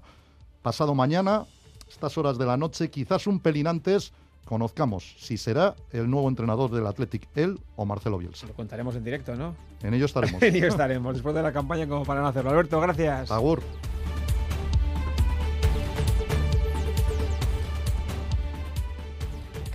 Pasado 0.61 0.93
mañana, 0.93 1.45
estas 1.89 2.17
horas 2.19 2.37
de 2.37 2.45
la 2.45 2.57
noche, 2.57 2.91
quizás 2.91 3.25
un 3.25 3.39
pelín 3.39 3.65
antes, 3.65 4.13
conozcamos 4.45 5.15
si 5.17 5.37
será 5.37 5.75
el 5.91 6.09
nuevo 6.09 6.29
entrenador 6.29 6.71
del 6.71 6.87
Athletic, 6.87 7.27
él 7.35 7.59
o 7.75 7.85
Marcelo 7.85 8.17
Bielsa. 8.17 8.47
Lo 8.47 8.53
contaremos 8.53 8.95
en 8.95 9.03
directo, 9.03 9.35
¿no? 9.35 9.55
En 9.83 9.93
ello 9.93 10.05
estaremos. 10.05 10.41
en 10.41 10.55
ello 10.55 10.67
estaremos, 10.67 11.13
después 11.13 11.35
de 11.35 11.41
la 11.41 11.51
campaña 11.51 11.87
como 11.87 12.05
para 12.05 12.21
no 12.21 12.27
hacerlo. 12.27 12.51
Alberto, 12.51 12.79
gracias. 12.79 13.31
Agur. 13.31 13.61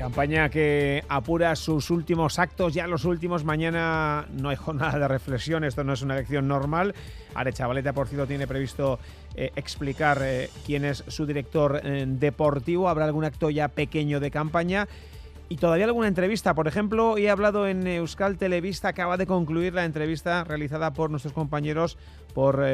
Campaña 0.01 0.49
que 0.49 1.05
apura 1.11 1.55
sus 1.57 1.91
últimos 1.91 2.39
actos, 2.39 2.73
ya 2.73 2.87
los 2.87 3.05
últimos. 3.05 3.45
Mañana 3.45 4.27
no 4.33 4.49
hay 4.49 4.57
jornada 4.57 4.99
de 4.99 5.07
reflexión, 5.07 5.63
esto 5.63 5.85
no 5.85 5.93
es 5.93 6.01
una 6.01 6.15
elección 6.15 6.49
normal. 6.49 6.95
Arechavaleta, 7.35 7.93
por 7.93 8.09
cierto, 8.09 8.27
tiene 8.27 8.47
previsto 8.47 8.99
eh, 9.35 9.53
explicar 9.57 10.19
eh, 10.23 10.51
quién 10.67 10.85
es 10.85 11.05
su 11.09 11.27
director 11.27 11.81
eh, 11.85 12.05
deportivo. 12.07 12.89
Habrá 12.89 13.05
algún 13.05 13.25
acto 13.25 13.51
ya 13.51 13.69
pequeño 13.69 14.21
de 14.21 14.31
campaña 14.31 14.89
y 15.49 15.57
todavía 15.57 15.87
alguna 15.87 16.09
entrevista. 16.09 16.55
Por 16.55 16.69
ejemplo, 16.69 17.17
he 17.19 17.31
hablado 17.31 17.67
en 17.67 17.87
Euskal 17.87 18.39
Televista, 18.39 18.89
acaba 18.89 19.17
de 19.17 19.27
concluir 19.27 19.75
la 19.75 19.85
entrevista 19.85 20.45
realizada 20.45 20.93
por 20.93 21.11
nuestros 21.11 21.33
compañeros, 21.33 21.99
por 22.35 22.65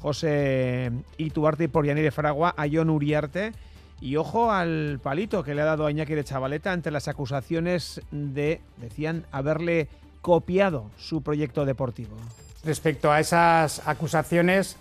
José 0.00 0.90
Ituarte 1.18 1.64
y 1.64 1.68
por 1.68 1.86
Yanire 1.86 2.10
Fragua, 2.10 2.54
a 2.56 2.66
John 2.70 2.90
Uriarte 2.90 3.52
y 4.00 4.16
ojo 4.16 4.52
al 4.52 5.00
palito 5.02 5.42
que 5.42 5.54
le 5.54 5.62
ha 5.62 5.66
dado 5.66 5.86
a 5.86 5.90
Iñaki 5.90 6.14
de 6.14 6.24
Chavaleta 6.24 6.72
ante 6.72 6.90
las 6.90 7.08
acusaciones 7.08 8.00
de, 8.10 8.60
decían, 8.76 9.24
haberle 9.32 9.88
copiado 10.20 10.90
su 10.98 11.22
proyecto 11.22 11.64
deportivo. 11.64 12.16
Respecto 12.64 13.12
a 13.12 13.20
esas 13.20 13.86
acusaciones, 13.86 14.76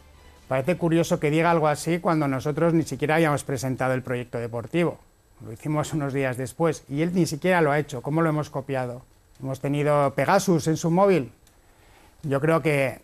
parece 0.48 0.78
curioso 0.78 1.20
que 1.20 1.32
diga 1.32 1.52
algo 1.52 1.68
así 1.68 2.00
cuando 2.00 2.28
nosotros 2.28 2.74
ni 2.74 2.84
siquiera 2.84 3.16
habíamos 3.16 3.44
presentado 3.44 3.94
el 3.94 4.02
proyecto 4.02 4.40
deportivo. 4.40 5.00
Lo 5.46 5.52
hicimos 5.52 5.94
unos 5.94 6.14
días 6.14 6.38
después 6.38 6.84
y 6.90 7.02
él 7.02 7.14
ni 7.14 7.26
siquiera 7.26 7.62
lo 7.62 7.72
ha 7.72 7.80
hecho. 7.80 8.02
¿Cómo 8.02 8.22
lo 8.22 8.30
hemos 8.30 8.50
copiado? 8.50 9.04
Hemos 9.42 9.60
tenido 9.60 10.14
Pegasus 10.16 10.68
en 10.68 10.78
su 10.78 10.90
móvil. 10.92 11.32
Yo 12.24 12.40
creo 12.40 12.62
que, 12.62 13.02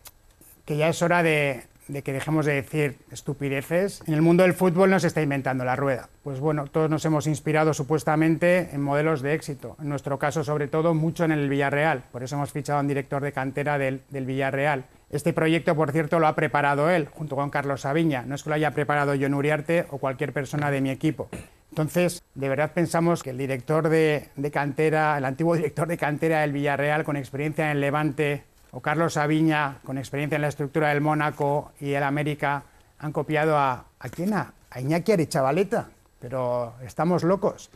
que 0.66 0.78
ya 0.78 0.88
es 0.88 1.02
hora 1.02 1.24
de, 1.24 1.66
de 1.92 2.04
que 2.04 2.14
dejemos 2.14 2.46
de 2.46 2.54
decir 2.54 2.98
estupideces. 3.12 4.02
En 4.08 4.14
el 4.14 4.22
mundo 4.22 4.44
del 4.44 4.54
fútbol 4.54 4.90
no 4.90 5.00
se 5.00 5.08
está 5.08 5.22
inventando 5.22 5.66
la 5.66 5.76
rueda. 5.76 6.10
Pues 6.24 6.40
bueno, 6.40 6.68
todos 6.68 6.90
nos 6.90 7.04
hemos 7.04 7.28
inspirado 7.28 7.74
supuestamente 7.74 8.70
en 8.72 8.82
modelos 8.82 9.22
de 9.22 9.34
éxito. 9.34 9.76
En 9.82 9.90
nuestro 9.90 10.18
caso, 10.18 10.44
sobre 10.44 10.68
todo, 10.68 10.94
mucho 10.94 11.26
en 11.26 11.32
el 11.32 11.50
Villarreal. 11.50 12.04
Por 12.12 12.24
eso 12.24 12.36
hemos 12.36 12.52
fichado 12.52 12.80
a 12.80 12.82
un 12.82 12.88
director 12.88 13.22
de 13.22 13.34
cantera 13.34 13.78
del, 13.78 14.02
Villarreal. 14.10 14.86
Este 15.12 15.34
proyecto, 15.34 15.76
por 15.76 15.92
cierto, 15.92 16.20
lo 16.20 16.28
ha 16.28 16.36
preparado 16.36 16.90
él, 16.90 17.10
junto 17.12 17.36
con 17.36 17.50
Carlos 17.50 17.82
Sabiña. 17.82 18.24
No 18.26 18.36
es 18.36 18.44
que 18.44 18.50
lo 18.50 18.56
haya 18.56 18.72
preparado 18.72 19.14
yo 19.14 19.28
Uriarte 19.28 19.86
o 19.90 19.98
cualquier 19.98 20.32
persona 20.32 20.72
de 20.72 20.80
mi 20.80 20.90
equipo. 20.90 21.30
Entonces, 21.70 22.24
de 22.34 22.50
verdad 22.50 22.72
pensamos 22.74 23.22
que 23.22 23.32
el 23.32 23.38
director 23.38 23.90
de, 23.90 24.30
cantera, 24.54 25.18
el 25.18 25.26
antiguo 25.26 25.56
director 25.58 25.88
de 25.88 25.98
cantera 25.98 26.42
del 26.42 26.54
Villarreal, 26.54 27.04
con 27.04 27.18
experiencia 27.18 27.66
en 27.66 27.72
el 27.72 27.82
Levante, 27.82 28.46
o 28.72 28.80
Carlos 28.80 29.18
Aviña, 29.18 29.80
con 29.84 29.98
experiencia 29.98 30.38
en 30.38 30.44
la 30.44 30.48
estructura 30.48 30.90
del 30.90 31.02
Mónaco 31.02 31.74
y 31.82 31.92
el 31.92 32.04
América, 32.04 32.64
han 33.00 33.12
copiado 33.12 33.58
a, 33.58 33.86
¿a 34.00 34.10
quién? 34.10 34.34
A, 34.34 34.54
Iñaki 34.80 35.12
Arechavaleta. 35.12 35.90
Pero 36.22 36.76
estamos 36.86 37.24
locos. 37.24 37.70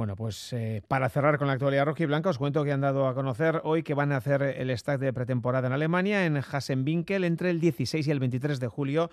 Bueno, 0.00 0.16
pues 0.16 0.54
eh, 0.54 0.80
para 0.88 1.10
cerrar 1.10 1.36
con 1.36 1.46
la 1.46 1.52
actualidad 1.52 1.84
roja 1.84 2.04
y 2.04 2.06
blanca, 2.06 2.30
os 2.30 2.38
cuento 2.38 2.64
que 2.64 2.72
han 2.72 2.80
dado 2.80 3.06
a 3.06 3.12
conocer 3.12 3.60
hoy 3.64 3.82
que 3.82 3.92
van 3.92 4.12
a 4.12 4.16
hacer 4.16 4.40
el 4.40 4.70
stack 4.70 4.98
de 4.98 5.12
pretemporada 5.12 5.66
en 5.66 5.74
Alemania, 5.74 6.24
en 6.24 6.38
Hassenwinkel, 6.38 7.22
entre 7.22 7.50
el 7.50 7.60
16 7.60 8.06
y 8.06 8.10
el 8.10 8.18
23 8.18 8.60
de 8.60 8.68
julio. 8.68 9.10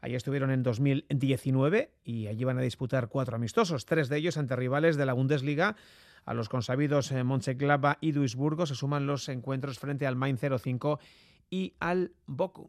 Allí 0.00 0.14
estuvieron 0.14 0.52
en 0.52 0.62
2019 0.62 1.90
y 2.04 2.28
allí 2.28 2.44
van 2.44 2.56
a 2.56 2.60
disputar 2.60 3.08
cuatro 3.08 3.34
amistosos, 3.34 3.84
tres 3.84 4.08
de 4.08 4.18
ellos 4.18 4.36
ante 4.36 4.54
rivales 4.54 4.96
de 4.96 5.06
la 5.06 5.12
Bundesliga. 5.12 5.74
A 6.24 6.34
los 6.34 6.48
consabidos 6.48 7.10
eh, 7.10 7.24
Mönchengladbach 7.24 7.98
y 8.00 8.12
Duisburgo 8.12 8.64
se 8.64 8.76
suman 8.76 9.08
los 9.08 9.28
encuentros 9.28 9.80
frente 9.80 10.06
al 10.06 10.14
Main 10.14 10.38
05 10.38 11.00
y 11.50 11.74
al 11.80 12.12
Bochum. 12.26 12.68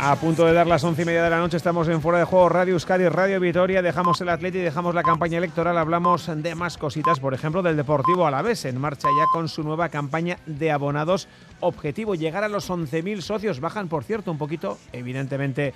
A 0.00 0.14
punto 0.16 0.46
de 0.46 0.52
dar 0.52 0.66
las 0.68 0.84
once 0.84 1.02
y 1.02 1.04
media 1.04 1.24
de 1.24 1.30
la 1.30 1.38
noche, 1.38 1.56
estamos 1.56 1.88
en 1.88 2.00
Fuera 2.00 2.20
de 2.20 2.24
Juego 2.24 2.48
Radio 2.48 2.74
Euskadi, 2.74 3.08
Radio 3.08 3.40
Vitoria. 3.40 3.82
Dejamos 3.82 4.20
el 4.20 4.28
atleta 4.28 4.56
y 4.56 4.60
dejamos 4.60 4.94
la 4.94 5.02
campaña 5.02 5.38
electoral. 5.38 5.76
Hablamos 5.76 6.30
de 6.32 6.54
más 6.54 6.78
cositas, 6.78 7.18
por 7.18 7.34
ejemplo, 7.34 7.62
del 7.62 7.76
Deportivo 7.76 8.24
Alavés, 8.26 8.64
en 8.64 8.80
marcha 8.80 9.08
ya 9.08 9.26
con 9.32 9.48
su 9.48 9.64
nueva 9.64 9.88
campaña 9.88 10.38
de 10.46 10.70
abonados. 10.70 11.26
Objetivo: 11.60 12.14
llegar 12.14 12.44
a 12.44 12.48
los 12.48 12.70
11.000 12.70 13.20
socios. 13.20 13.60
Bajan, 13.60 13.88
por 13.88 14.04
cierto, 14.04 14.30
un 14.30 14.38
poquito, 14.38 14.78
evidentemente, 14.92 15.74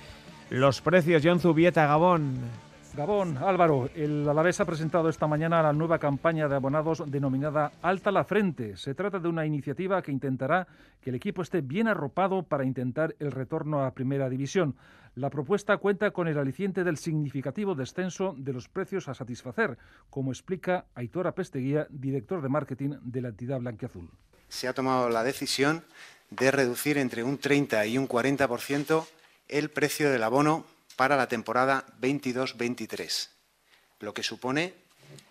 los 0.49 0.81
precios. 0.81 1.21
John 1.23 1.41
Zubieta, 1.41 1.85
Gabón. 1.85 2.72
Gabón, 2.95 3.39
Álvaro, 3.39 3.89
el 3.95 4.29
Alavés 4.29 4.59
ha 4.59 4.65
presentado 4.65 5.09
esta 5.09 5.25
mañana 5.25 5.63
la 5.63 5.73
nueva 5.73 5.97
campaña 5.97 6.47
de 6.47 6.55
abonados 6.55 7.01
denominada 7.07 7.71
Alta 7.81 8.11
la 8.11 8.23
Frente. 8.23 8.77
Se 8.77 8.93
trata 8.93 9.17
de 9.17 9.27
una 9.27 9.47
iniciativa 9.47 9.99
que 10.03 10.11
intentará 10.11 10.67
que 11.01 11.09
el 11.09 11.15
equipo 11.15 11.41
esté 11.41 11.61
bien 11.61 11.87
arropado 11.87 12.43
para 12.43 12.65
intentar 12.65 13.15
el 13.17 13.31
retorno 13.31 13.83
a 13.83 13.95
Primera 13.95 14.29
División. 14.29 14.75
La 15.15 15.31
propuesta 15.31 15.77
cuenta 15.77 16.11
con 16.11 16.27
el 16.27 16.37
aliciente 16.37 16.83
del 16.83 16.97
significativo 16.97 17.73
descenso 17.73 18.35
de 18.37 18.53
los 18.53 18.69
precios 18.69 19.07
a 19.07 19.15
satisfacer, 19.15 19.75
como 20.11 20.31
explica 20.31 20.85
Aitor 20.93 21.25
Apesteguía, 21.25 21.87
director 21.89 22.43
de 22.43 22.49
marketing 22.49 22.91
de 23.01 23.21
la 23.21 23.29
entidad 23.29 23.59
blanquiazul. 23.59 24.07
Se 24.49 24.67
ha 24.67 24.73
tomado 24.73 25.09
la 25.09 25.23
decisión 25.23 25.83
de 26.29 26.51
reducir 26.51 26.99
entre 26.99 27.23
un 27.23 27.39
30 27.39 27.87
y 27.87 27.97
un 27.97 28.07
40% 28.07 29.03
el 29.49 29.71
precio 29.71 30.11
del 30.11 30.21
abono 30.21 30.65
para 30.95 31.17
la 31.17 31.27
temporada 31.27 31.85
22-23, 31.99 33.29
lo 33.99 34.13
que 34.13 34.23
supone 34.23 34.73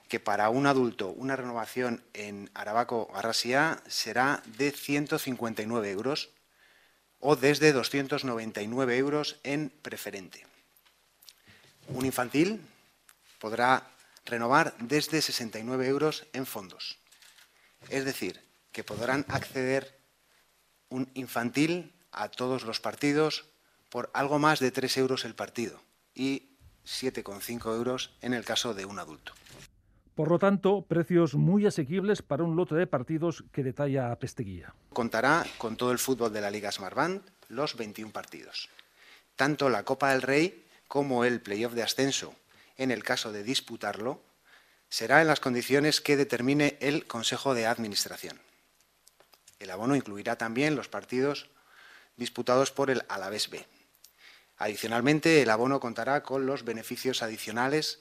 que 0.09 0.21
para 0.21 0.51
un 0.51 0.67
adulto 0.67 1.09
una 1.09 1.37
renovación 1.37 2.05
en 2.13 2.51
Arabaco 2.53 3.11
Arrasia 3.15 3.83
será 3.89 4.43
de 4.59 4.71
159 4.71 5.91
euros 5.91 6.31
o 7.19 7.37
desde 7.37 7.73
299 7.73 8.97
euros 8.99 9.41
en 9.43 9.71
preferente. 9.71 10.45
Un 11.89 12.05
infantil 12.05 12.61
podrá 13.39 13.89
renovar 14.27 14.75
desde 14.79 15.23
69 15.23 15.87
euros 15.87 16.27
en 16.33 16.47
fondos. 16.47 16.99
Es 17.89 18.05
decir, 18.05 18.41
que 18.71 18.85
podrán 18.85 19.25
acceder 19.29 19.99
un 20.89 21.11
infantil 21.15 21.93
a 22.13 22.29
todos 22.29 22.65
los 22.65 22.81
partidos 22.81 23.47
por 23.93 24.11
algo 24.15 24.39
más 24.39 24.59
de 24.59 24.71
3 24.71 24.97
euros 24.97 25.27
el 25.27 25.35
partido 25.35 25.79
y 26.15 26.57
7,5 26.87 27.77
euros 27.77 28.17
en 28.23 28.33
el 28.33 28.43
caso 28.43 28.73
de 28.73 28.87
un 28.87 28.99
adulto. 28.99 29.35
Por 30.15 30.31
lo 30.31 30.39
tanto, 30.39 30.87
precios 30.89 31.35
muy 31.35 31.67
asequibles 31.67 32.23
para 32.23 32.43
un 32.43 32.57
lote 32.57 32.75
de 32.75 32.87
partidos 32.87 33.45
que 33.53 33.63
detalla 33.63 34.19
Pesteguía. 34.19 34.75
Contará 34.95 35.45
con 35.59 35.77
todo 35.77 35.93
el 35.93 35.99
fútbol 35.99 36.33
de 36.33 36.41
la 36.41 36.51
Liga 36.51 36.73
Smartband, 36.73 37.23
los 37.49 37.77
21 37.77 38.13
partidos. 38.13 38.71
Tanto 39.37 39.69
la 39.69 39.85
Copa 39.85 40.13
del 40.13 40.23
Rey 40.23 40.65
como 40.89 41.27
el 41.27 41.43
playoff 41.43 41.75
de 41.75 41.83
ascenso, 41.83 42.35
en 42.79 42.91
el 42.91 43.05
caso 43.05 43.31
de 43.31 43.43
disputarlo, 43.43 44.23
será 44.89 45.21
en 45.21 45.29
las 45.29 45.41
condiciones 45.41 46.01
que 46.01 46.17
determine 46.17 46.79
el 46.81 47.07
Consejo 47.07 47.55
de 47.55 47.67
Administración. 47.67 48.41
El 49.59 49.71
abono 49.71 49.97
incluirá 49.97 50.37
también 50.37 50.77
los 50.77 50.89
partidos 50.89 51.51
disputados 52.17 52.71
por 52.71 52.91
el 52.91 53.05
Alavés 53.09 53.51
B. 53.51 53.67
Adicionalmente, 54.63 55.43
el 55.43 55.51
abono 55.51 55.81
contará 55.81 56.23
con 56.23 56.47
los 56.47 56.65
beneficios 56.65 57.25
adicionales 57.25 57.99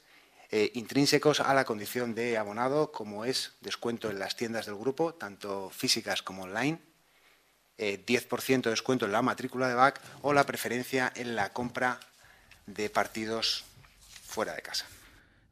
eh, 0.52 0.70
intrínsecos 0.76 1.40
a 1.40 1.56
la 1.56 1.66
condición 1.66 2.14
de 2.14 2.38
abonado, 2.38 2.92
como 2.92 3.26
es 3.26 3.54
descuento 3.62 4.12
en 4.12 4.20
las 4.20 4.36
tiendas 4.36 4.68
del 4.68 4.76
grupo, 4.76 5.16
tanto 5.16 5.72
físicas 5.72 6.22
como 6.22 6.44
online, 6.44 6.78
10% 7.80 7.80
eh, 7.80 8.62
de 8.62 8.70
descuento 8.70 9.08
en 9.08 9.12
la 9.12 9.24
matrícula 9.24 9.68
de 9.70 9.74
BAC 9.74 10.00
o 10.22 10.34
la 10.34 10.46
preferencia 10.46 11.12
en 11.16 11.36
la 11.36 11.52
compra 11.52 12.00
de 12.68 12.92
partidos 12.92 13.64
fuera 14.28 14.54
de 14.54 14.62
casa. 14.62 14.86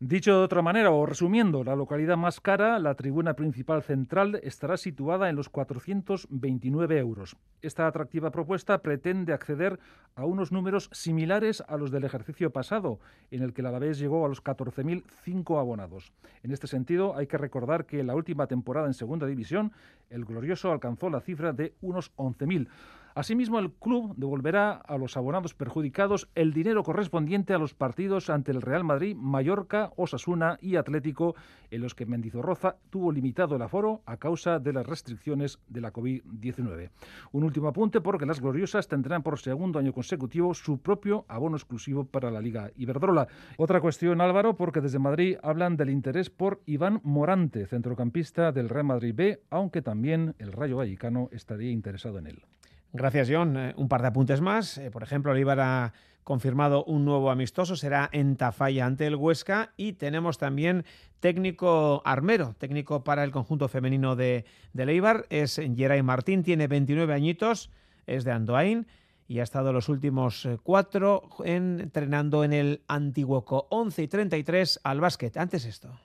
Dicho 0.02 0.32
de 0.32 0.46
otra 0.46 0.62
manera, 0.62 0.92
o 0.92 1.06
resumiendo, 1.06 1.66
la 1.66 1.76
localidad 1.76 2.16
más 2.16 2.40
cara, 2.40 2.80
la 2.80 2.96
tribuna 2.96 3.34
principal 3.34 3.84
central, 3.84 4.40
estará 4.44 4.78
situada 4.78 5.30
en 5.30 5.36
los 5.36 5.50
429 5.50 6.98
euros. 7.00 7.36
Esta 7.62 7.86
atractiva 7.86 8.32
propuesta 8.32 8.82
pretende 8.82 9.34
acceder 9.34 9.78
a 10.16 10.24
unos 10.24 10.54
números 10.54 10.90
similares 10.94 11.62
a 11.68 11.76
los 11.76 11.92
del 11.92 12.06
ejercicio 12.06 12.50
pasado, 12.54 13.02
en 13.30 13.44
el 13.44 13.52
que 13.52 13.62
la 13.62 13.70
Alavés 13.70 14.00
llegó 14.00 14.26
a 14.26 14.30
los 14.30 14.42
14.005 14.42 15.60
abonados. 15.60 16.14
En 16.44 16.52
este 16.54 16.68
sentido, 16.68 17.18
hay 17.18 17.28
que 17.28 17.38
recordar 17.38 17.86
que 17.86 18.00
en 18.00 18.08
la 18.08 18.16
última 18.16 18.48
temporada 18.48 18.88
en 18.88 18.94
Segunda 18.94 19.28
División, 19.28 19.74
el 20.10 20.24
Glorioso 20.24 20.72
alcanzó 20.72 21.10
la 21.10 21.20
cifra 21.20 21.52
de 21.52 21.74
unos 21.82 22.16
11.000. 22.16 22.70
Asimismo, 23.20 23.60
el 23.60 23.74
club 23.74 24.16
devolverá 24.16 24.72
a 24.72 24.98
los 24.98 25.18
abonados 25.18 25.54
perjudicados 25.54 26.30
el 26.36 26.54
dinero 26.54 26.84
correspondiente 26.84 27.54
a 27.54 27.58
los 27.58 27.74
partidos 27.74 28.30
ante 28.30 28.52
el 28.52 28.62
Real 28.62 28.86
Madrid, 28.86 29.14
Mallorca, 29.14 29.92
Osasuna 29.98 30.58
y 30.62 30.78
Atlético, 30.78 31.36
en 31.70 31.82
los 31.82 31.96
que 31.96 32.06
Mendizorroza 32.06 32.78
tuvo 32.90 33.12
limitado 33.12 33.58
el 33.58 33.62
aforo 33.62 34.04
a 34.06 34.16
causa 34.16 34.60
de 34.60 34.72
las 34.72 34.88
restricciones 34.88 35.60
de 35.68 35.82
la 35.82 35.92
COVID-19. 35.92 36.92
Un 37.34 37.44
último 37.44 37.68
apunte 37.68 38.00
porque 38.00 38.26
las 38.26 38.40
gloriosas 38.40 38.88
tendrán 38.88 39.22
por 39.22 39.38
segundo 39.38 39.80
año 39.80 39.92
consecutivo 39.92 40.54
su 40.54 40.78
propio 40.78 41.26
abono 41.28 41.58
exclusivo 41.58 42.06
para 42.06 42.32
la 42.32 42.40
Liga 42.40 42.72
Iberdrola. 42.78 43.28
Otra 43.58 43.82
cuestión, 43.82 44.22
Álvaro, 44.22 44.56
porque 44.56 44.80
desde 44.80 44.98
Madrid 44.98 45.36
hablan 45.44 45.76
del 45.76 45.90
interés 45.90 46.30
por 46.30 46.62
Iván 46.66 47.02
Morante, 47.04 47.68
centrocampista 47.68 48.54
del 48.54 48.70
Real 48.70 48.86
Madrid 48.86 49.14
B, 49.14 49.42
aunque 49.50 49.82
también 49.82 50.36
el 50.40 50.54
Rayo 50.54 50.78
Vallecano 50.78 51.28
estaría 51.34 51.72
interesado 51.72 52.18
en 52.20 52.28
él. 52.28 52.46
Gracias, 52.94 53.30
John. 53.32 53.58
Eh, 53.58 53.74
un 53.78 53.88
par 53.88 54.02
de 54.02 54.08
apuntes 54.08 54.42
más. 54.42 54.78
Eh, 54.78 54.92
por 54.92 55.04
ejemplo, 55.04 55.34
el 55.34 55.60
ha 55.60 55.94
confirmado 56.24 56.84
un 56.84 57.06
nuevo 57.06 57.32
amistoso, 57.32 57.76
será 57.76 58.08
en 58.12 58.36
Tafalla 58.36 58.86
ante 58.86 59.08
el 59.08 59.16
Huesca 59.16 59.74
y 59.78 59.94
tenemos 59.94 60.38
también 60.38 60.86
técnico 61.20 62.04
armero, 62.06 62.56
técnico 62.60 63.04
para 63.04 63.24
el 63.24 63.32
conjunto 63.32 63.68
femenino 63.68 64.16
de, 64.16 64.46
de 64.74 64.86
Leibar, 64.86 65.26
es 65.30 65.56
Geray 65.56 66.04
Martín, 66.04 66.44
tiene 66.44 66.68
29 66.68 67.16
añitos, 67.16 67.72
es 68.06 68.26
de 68.26 68.32
Andoain 68.32 68.86
y 69.30 69.40
ha 69.40 69.44
estado 69.44 69.72
los 69.72 69.90
últimos 69.90 70.46
eh, 70.46 70.58
cuatro 70.62 71.30
entrenando 71.46 72.44
en 72.44 72.52
el 72.52 72.84
Antiguoco 72.88 73.68
11 73.70 74.04
y 74.04 74.08
33 74.08 74.80
al 74.84 75.00
básquet. 75.00 75.38
Antes 75.38 75.66
esto. 75.66 76.00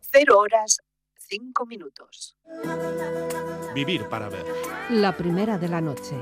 Cero 0.00 0.38
horas, 0.38 0.78
cinco 1.28 1.66
minutos. 1.66 2.36
Vivir 3.74 4.04
para 4.08 4.28
ver. 4.28 4.44
La 4.90 5.16
primera 5.16 5.58
de 5.58 5.68
la 5.68 5.80
noche. 5.80 6.16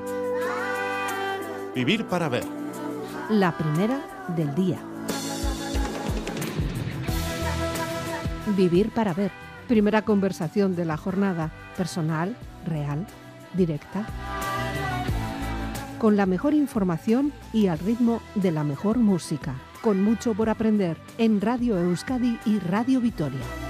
Vivir 1.75 2.07
para 2.07 2.29
ver. 2.29 2.45
La 3.31 3.57
primera 3.57 4.27
del 4.37 4.55
día. 4.55 4.79
Vivir 8.57 8.91
para 8.91 9.15
ver. 9.15 9.31
Primera 9.69 10.03
conversación 10.03 10.75
de 10.75 10.85
la 10.85 10.97
jornada. 10.97 11.53
Personal, 11.77 12.37
real, 12.67 13.07
directa. 13.55 14.07
Con 15.99 16.17
la 16.17 16.27
mejor 16.27 16.55
información 16.55 17.33
y 17.53 17.67
al 17.69 17.79
ritmo 17.79 18.21
de 18.35 18.53
la 18.53 18.65
mejor 18.65 18.99
música. 18.99 19.55
Con 19.83 20.03
mucho 20.03 20.35
por 20.35 20.49
aprender 20.49 20.97
en 21.19 21.41
Radio 21.41 21.79
Euskadi 21.79 22.39
y 22.45 22.59
Radio 22.59 23.01
Vitoria. 23.01 23.70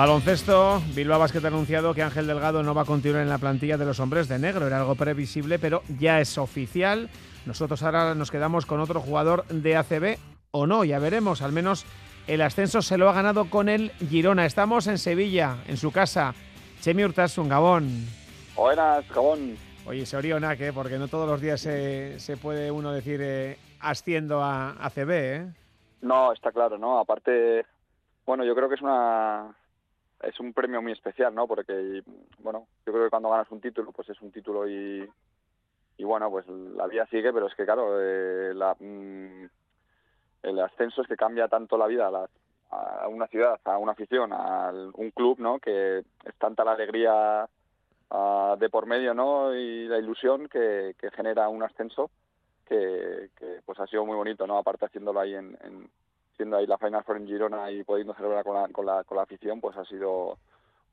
Baloncesto, 0.00 0.80
Bilbao 0.96 1.18
Basket 1.18 1.44
ha 1.44 1.48
anunciado 1.48 1.92
que 1.92 2.02
Ángel 2.02 2.26
Delgado 2.26 2.62
no 2.62 2.72
va 2.72 2.82
a 2.82 2.86
continuar 2.86 3.20
en 3.20 3.28
la 3.28 3.36
plantilla 3.36 3.76
de 3.76 3.84
los 3.84 4.00
hombres 4.00 4.28
de 4.28 4.38
negro. 4.38 4.66
Era 4.66 4.78
algo 4.78 4.94
previsible, 4.94 5.58
pero 5.58 5.82
ya 5.98 6.22
es 6.22 6.38
oficial. 6.38 7.10
Nosotros 7.44 7.82
ahora 7.82 8.14
nos 8.14 8.30
quedamos 8.30 8.64
con 8.64 8.80
otro 8.80 9.02
jugador 9.02 9.44
de 9.48 9.76
ACB 9.76 10.16
o 10.52 10.66
no, 10.66 10.84
ya 10.84 10.98
veremos. 10.98 11.42
Al 11.42 11.52
menos 11.52 11.84
el 12.26 12.40
ascenso 12.40 12.80
se 12.80 12.96
lo 12.96 13.10
ha 13.10 13.12
ganado 13.12 13.50
con 13.50 13.68
el 13.68 13.90
Girona. 14.08 14.46
Estamos 14.46 14.86
en 14.86 14.96
Sevilla, 14.96 15.58
en 15.68 15.76
su 15.76 15.92
casa. 15.92 16.32
Chemi 16.80 17.04
un 17.04 17.48
Gabón. 17.50 18.06
Buenas, 18.56 19.06
Gabón. 19.10 19.58
Oye, 19.84 20.06
se 20.06 20.16
oriona, 20.16 20.54
¿eh? 20.54 20.72
porque 20.72 20.96
no 20.96 21.08
todos 21.08 21.28
los 21.28 21.42
días 21.42 21.60
se, 21.60 22.38
puede 22.40 22.70
uno 22.70 22.90
decir 22.90 23.20
eh, 23.22 23.58
asciendo 23.80 24.42
a 24.42 24.82
ACB, 24.82 25.10
¿eh? 25.10 25.52
No, 26.00 26.32
está 26.32 26.52
claro, 26.52 26.78
¿no? 26.78 26.98
Aparte, 26.98 27.66
bueno, 28.24 28.46
yo 28.46 28.54
creo 28.54 28.70
que 28.70 28.76
es 28.76 28.80
una 28.80 29.59
es 30.22 30.38
un 30.40 30.52
premio 30.52 30.82
muy 30.82 30.92
especial, 30.92 31.34
¿no? 31.34 31.46
Porque, 31.46 32.02
bueno, 32.38 32.66
yo 32.86 32.92
creo 32.92 33.04
que 33.04 33.10
cuando 33.10 33.30
ganas 33.30 33.50
un 33.50 33.60
título, 33.60 33.92
pues 33.92 34.08
es 34.08 34.20
un 34.20 34.30
título 34.30 34.68
y, 34.68 35.08
y 35.96 36.04
bueno, 36.04 36.30
pues 36.30 36.46
la 36.48 36.86
vida 36.86 37.06
sigue, 37.06 37.32
pero 37.32 37.46
es 37.46 37.54
que, 37.54 37.64
claro, 37.64 38.00
eh, 38.00 38.52
la, 38.54 38.74
mm, 38.78 39.44
el 40.42 40.60
ascenso 40.60 41.02
es 41.02 41.08
que 41.08 41.16
cambia 41.16 41.48
tanto 41.48 41.76
la 41.76 41.86
vida 41.86 42.10
a, 42.70 43.08
una 43.08 43.26
ciudad, 43.26 43.60
a 43.64 43.78
una 43.78 43.92
afición, 43.92 44.32
a 44.32 44.70
un 44.94 45.10
club, 45.10 45.38
¿no? 45.40 45.58
Que 45.58 45.98
es 45.98 46.34
tanta 46.38 46.64
la 46.64 46.72
alegría 46.72 47.48
ah, 48.10 48.56
de 48.58 48.70
por 48.70 48.86
medio, 48.86 49.14
¿no? 49.14 49.54
Y 49.54 49.88
la 49.88 49.98
ilusión 49.98 50.48
que, 50.48 50.94
que 50.98 51.10
genera 51.10 51.48
un 51.48 51.62
ascenso 51.62 52.10
que, 52.66 53.30
que, 53.36 53.60
pues 53.64 53.80
ha 53.80 53.86
sido 53.86 54.06
muy 54.06 54.16
bonito, 54.16 54.46
¿no? 54.46 54.56
Aparte 54.56 54.86
haciéndolo 54.86 55.18
ahí 55.20 55.34
en, 55.34 55.58
en 55.64 55.90
siendo 56.40 56.56
ahí 56.56 56.66
la 56.66 56.78
Final 56.78 57.04
Four 57.04 57.18
en 57.18 57.26
Girona 57.26 57.70
y 57.70 57.84
pudiendo 57.84 58.14
celebrar 58.14 58.44
con 58.44 58.54
la, 58.54 58.66
con 58.68 58.86
la, 58.86 59.04
con 59.04 59.18
la 59.18 59.24
afición, 59.24 59.60
pues 59.60 59.76
ha 59.76 59.84
sido 59.84 60.38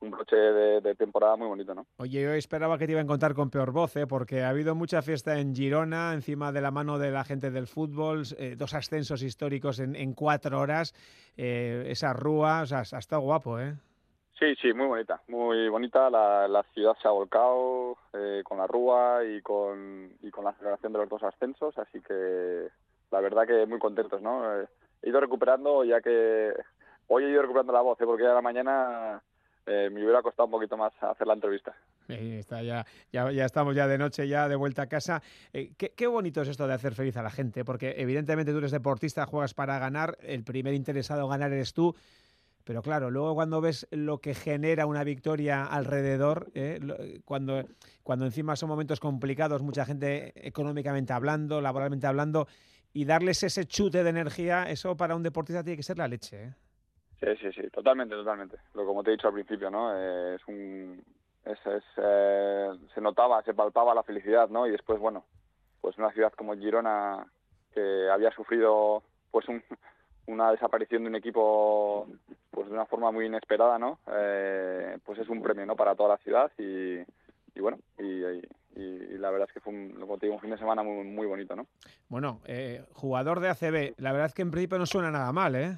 un 0.02 0.12
broche 0.12 0.36
de, 0.36 0.94
temporada 0.96 1.38
muy 1.38 1.48
bonito, 1.48 1.74
¿no? 1.74 1.86
Oye, 2.00 2.22
yo 2.22 2.34
esperaba 2.34 2.78
que 2.78 2.86
te 2.86 2.92
iba 2.92 3.00
a 3.00 3.04
encontrar 3.04 3.34
con 3.34 3.50
peor 3.50 3.72
voz, 3.72 3.96
¿eh? 3.96 4.06
porque 4.06 4.44
ha 4.44 4.50
habido 4.50 4.76
mucha 4.76 5.02
fiesta 5.02 5.40
en 5.40 5.56
Girona, 5.56 6.14
encima 6.14 6.52
de 6.52 6.60
la 6.60 6.70
mano 6.70 7.00
de 7.00 7.12
la 7.12 7.24
gente 7.24 7.50
del 7.50 7.66
fútbol, 7.66 8.24
eh, 8.38 8.56
dos 8.58 8.74
ascensos 8.74 9.24
históricos 9.24 9.80
en, 9.80 9.96
en 9.96 10.14
cuatro 10.14 10.60
horas, 10.60 10.94
eh, 11.38 11.86
esa 11.88 12.12
rúa, 12.12 12.64
o 12.64 12.66
sea, 12.66 12.80
ha 12.80 13.00
estado 13.00 13.22
guapo, 13.22 13.58
¿eh? 13.58 13.74
Sí, 14.38 14.54
sí, 14.62 14.74
muy 14.74 14.88
bonita, 14.88 15.22
muy 15.30 15.70
bonita. 15.70 16.10
La, 16.10 16.48
la 16.50 16.62
ciudad 16.74 16.96
se 17.02 17.08
ha 17.08 17.12
volcado 17.12 17.98
eh, 18.14 18.42
con 18.44 18.58
la 18.58 18.68
rúa 18.68 19.24
y 19.26 19.42
con, 19.42 20.12
y 20.22 20.30
con 20.30 20.44
la 20.44 20.54
celebración 20.54 20.92
de 20.92 21.00
los 21.00 21.10
dos 21.10 21.24
ascensos, 21.24 21.76
así 21.78 22.02
que 22.02 22.68
la 23.12 23.22
verdad 23.22 23.48
que 23.48 23.66
muy 23.66 23.80
contentos, 23.80 24.22
¿no? 24.22 24.44
He 25.02 25.10
ido 25.10 25.20
recuperando, 25.20 25.84
ya 25.84 26.02
que 26.02 26.54
hoy 27.08 27.24
he 27.24 27.30
ido 27.30 27.42
recuperando 27.42 27.74
la 27.74 27.82
voz, 27.82 27.98
porque 28.00 28.24
ya 28.24 28.32
a 28.32 28.36
la 28.36 28.42
mañana 28.42 29.22
eh, 29.66 29.90
me 29.92 30.04
hubiera 30.04 30.22
costado 30.22 30.46
un 30.46 30.52
poquito 30.52 30.78
más 30.78 30.94
hacer 31.02 31.28
la 31.28 31.34
entrevista. 31.34 31.76
está, 32.08 32.62
ya, 32.64 32.86
ya, 33.12 33.32
ya, 33.32 33.46
estamos 33.46 33.76
ya 33.76 33.88
de 33.88 33.98
noche, 33.98 34.28
ya 34.28 34.48
de 34.48 34.56
vuelta 34.56 34.84
a 34.84 34.88
casa. 34.88 35.22
Eh, 35.52 35.74
qué, 35.78 35.94
qué, 35.96 36.08
bonito 36.08 36.42
es 36.42 36.48
esto 36.48 36.68
de 36.68 36.74
hacer 36.74 36.94
feliz 36.94 37.18
a 37.18 37.22
la 37.22 37.30
gente, 37.30 37.66
porque 37.66 37.96
evidentemente 37.98 38.52
tú 38.52 38.60
eres 38.60 38.72
deportista, 38.72 39.26
juegas 39.26 39.54
para 39.54 39.78
ganar, 39.78 40.18
el 40.22 40.44
primer 40.44 40.74
interesado 40.74 41.24
en 41.24 41.30
ganar 41.30 41.52
eres 41.52 41.74
tú. 41.74 41.96
Pero 42.68 42.82
claro, 42.82 43.10
luego 43.10 43.34
cuando 43.34 43.62
ves 43.62 43.88
lo 43.92 44.20
que 44.20 44.34
genera 44.34 44.88
una 44.88 45.06
victoria 45.06 45.64
alrededor, 45.66 46.52
eh, 46.54 47.22
cuando, 47.24 47.64
cuando 48.04 48.26
encima 48.26 48.58
son 48.58 48.68
momentos 48.68 49.00
complicados, 49.00 49.62
mucha 49.62 49.86
gente 49.86 50.34
económicamente 50.46 51.14
hablando, 51.14 51.62
laboralmente 51.62 52.08
hablando, 52.08 52.50
y 52.98 53.06
darles 53.06 53.44
ese 53.44 53.66
chute 53.66 54.04
de 54.04 54.10
energía, 54.10 54.64
eso 54.64 54.98
para 54.98 55.16
un 55.16 55.22
deportista 55.22 55.64
tiene 55.64 55.78
que 55.78 55.84
ser 55.84 56.00
la 56.00 56.08
leche. 56.08 56.46
¿eh? 56.46 56.54
Sí, 57.20 57.28
sí, 57.40 57.62
sí, 57.62 57.70
totalmente, 57.70 58.16
totalmente. 58.16 58.58
Lo 58.74 58.88
como 58.88 59.04
te 59.04 59.12
he 59.12 59.14
dicho 59.14 59.28
al 59.28 59.36
principio, 59.36 59.70
¿no? 59.70 59.96
Eh, 59.96 60.34
es 60.34 60.48
un, 60.48 61.04
es, 61.46 61.60
eh, 61.98 62.70
se 62.96 63.00
notaba, 63.00 63.44
se 63.44 63.54
palpaba 63.54 63.94
la 63.94 64.02
felicidad, 64.02 64.50
¿no? 64.50 64.66
Y 64.66 64.72
después, 64.72 64.98
bueno, 65.00 65.26
pues 65.80 65.96
una 66.00 66.12
ciudad 66.12 66.34
como 66.34 66.56
Girona 66.56 67.24
que 67.72 68.10
había 68.12 68.32
sufrido, 68.32 69.04
pues 69.30 69.48
un, 69.48 69.62
una 70.26 70.50
desaparición 70.50 71.04
de 71.04 71.10
un 71.10 71.16
equipo, 71.18 72.08
pues 72.50 72.68
de 72.68 72.74
una 72.74 72.88
forma 72.88 73.12
muy 73.12 73.28
inesperada, 73.28 73.78
¿no? 73.78 74.00
Eh, 74.12 74.98
pues 75.06 75.20
es 75.20 75.30
un 75.30 75.44
premio, 75.44 75.68
¿no? 75.68 75.76
Para 75.76 75.94
toda 75.94 76.10
la 76.10 76.18
ciudad 76.18 76.52
y, 76.58 77.02
y 77.58 77.62
bueno, 77.62 77.80
y, 77.98 78.24
y, 78.80 79.18
la 79.18 79.32
verdad 79.32 79.48
es 79.48 79.54
que 79.54 79.60
fue 79.60 79.74
un, 79.74 79.92
como 80.00 80.18
te 80.18 80.28
digo, 80.28 80.36
un 80.36 80.42
fin 80.42 80.52
de 80.52 80.58
semana 80.58 80.84
muy, 80.84 81.04
muy 81.04 81.26
bonito, 81.26 81.56
¿no? 81.56 81.66
Bueno, 82.08 82.42
jugador 82.94 83.40
de 83.40 83.50
ACB, 83.50 83.96
la 83.98 84.12
verdad 84.12 84.28
es 84.28 84.34
que 84.34 84.44
en 84.44 84.52
principio 84.52 84.78
no 84.78 84.86
suena 84.86 85.10
nada 85.10 85.32
mal, 85.34 85.56
¿eh? 85.56 85.78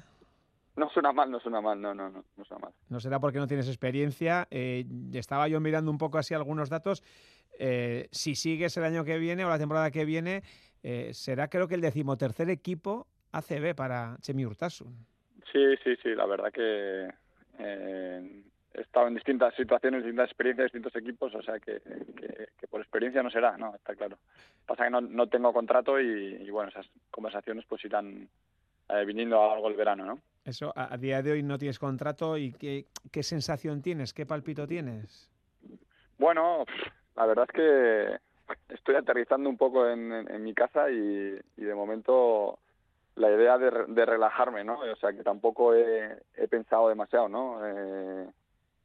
No 0.76 0.88
suena 0.88 1.12
mal, 1.12 1.30
no 1.30 1.38
suena 1.40 1.60
mal, 1.60 1.80
no, 1.80 1.94
no, 1.94 2.08
no, 2.08 2.24
no 2.36 2.44
suena 2.44 2.66
mal. 2.66 2.72
No 2.88 3.00
será 3.00 3.20
porque 3.20 3.38
no 3.38 3.46
tienes 3.46 3.68
experiencia. 3.68 4.46
Eh, 4.50 4.86
estaba 5.12 5.46
yo 5.48 5.60
mirando 5.60 5.90
un 5.90 5.98
poco 5.98 6.16
así 6.16 6.32
algunos 6.32 6.70
datos. 6.70 7.02
Eh, 7.58 8.08
si 8.12 8.34
sigues 8.34 8.76
el 8.78 8.84
año 8.84 9.04
que 9.04 9.18
viene 9.18 9.44
o 9.44 9.50
la 9.50 9.58
temporada 9.58 9.90
que 9.90 10.06
viene, 10.06 10.42
eh, 10.82 11.12
será 11.12 11.48
creo 11.48 11.68
que 11.68 11.74
el 11.74 11.80
decimotercer 11.80 12.48
equipo 12.48 13.08
ACB 13.32 13.74
para 13.74 14.16
Chemi 14.22 14.46
Urtasun. 14.46 15.06
Sí, 15.52 15.76
sí, 15.84 15.96
sí, 16.02 16.14
la 16.14 16.24
verdad 16.24 16.50
que 16.50 17.08
he 18.74 18.82
estado 18.82 19.08
en 19.08 19.14
distintas 19.14 19.54
situaciones, 19.54 20.02
distintas 20.02 20.28
experiencias, 20.28 20.66
distintos 20.66 20.96
equipos, 20.96 21.34
o 21.34 21.42
sea 21.42 21.58
que, 21.58 21.80
por 22.70 22.80
experiencia 22.80 23.22
no 23.22 23.30
será, 23.30 23.56
no, 23.56 23.74
está 23.74 23.94
claro. 23.94 24.18
Pasa 24.66 24.84
que 24.84 24.90
no, 24.90 25.00
no 25.00 25.26
tengo 25.26 25.52
contrato 25.52 26.00
y, 26.00 26.36
y, 26.40 26.50
bueno, 26.50 26.70
esas 26.70 26.86
conversaciones 27.10 27.64
pues 27.66 27.84
irán 27.84 28.28
viniendo 29.06 29.40
a 29.40 29.54
algo 29.54 29.68
el 29.68 29.76
verano, 29.76 30.04
¿no? 30.04 30.18
Eso, 30.44 30.72
a, 30.74 30.96
día 30.96 31.22
de 31.22 31.32
hoy 31.32 31.42
no 31.42 31.58
tienes 31.58 31.78
contrato 31.78 32.36
y 32.36 32.52
qué, 32.52 32.86
qué 33.12 33.22
sensación 33.22 33.82
tienes, 33.82 34.12
qué 34.12 34.26
palpito 34.26 34.66
tienes. 34.66 35.30
Bueno, 36.18 36.64
la 37.16 37.26
verdad 37.26 37.46
es 37.48 37.54
que 37.54 38.74
estoy 38.74 38.96
aterrizando 38.96 39.48
un 39.48 39.56
poco 39.56 39.88
en, 39.88 40.42
mi 40.42 40.54
casa 40.54 40.90
y, 40.90 41.38
de 41.56 41.74
momento 41.74 42.58
la 43.16 43.30
idea 43.30 43.58
de, 43.58 44.06
relajarme, 44.06 44.64
¿no? 44.64 44.80
O 44.80 44.96
sea, 44.96 45.12
que 45.12 45.22
tampoco 45.22 45.74
he, 45.74 46.18
pensado 46.48 46.88
demasiado, 46.88 47.28
¿no? 47.28 47.60
Eh, 47.64 48.26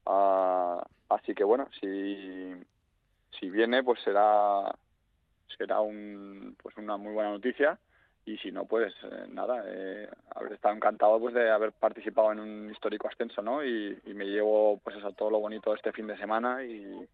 así 0.05 1.33
que 1.33 1.43
bueno, 1.43 1.67
si, 1.79 2.53
si 3.39 3.49
viene, 3.49 3.83
pues 3.83 4.01
será 4.03 4.73
será 5.57 5.79
un, 5.81 6.55
pues 6.61 6.75
una 6.77 6.97
muy 6.97 7.13
buena 7.13 7.31
noticia. 7.31 7.77
Y 8.27 8.37
si 8.39 8.51
no 8.51 8.65
pues 8.65 8.91
eh, 9.03 9.27
nada 9.29 9.63
eh, 9.67 10.09
haber 10.35 10.53
estado 10.53 10.73
encantado 10.73 11.19
pues 11.19 11.35
de 11.35 11.51
haber 11.51 11.71
participado 11.73 12.31
en 12.31 12.39
un 12.39 12.71
histórico 12.71 13.07
ascenso 13.07 13.43
no 13.43 13.63
y, 13.63 14.01
me 14.15 14.25
llevo 14.25 14.79
pues 14.83 14.95
eso 14.95 15.11
todo 15.11 15.29
lo 15.29 15.39
bonito 15.39 15.69
de 15.69 15.75
este 15.75 15.91
fin 15.91 16.07
de 16.07 16.17
semana 16.17 16.63
y, 16.63 17.07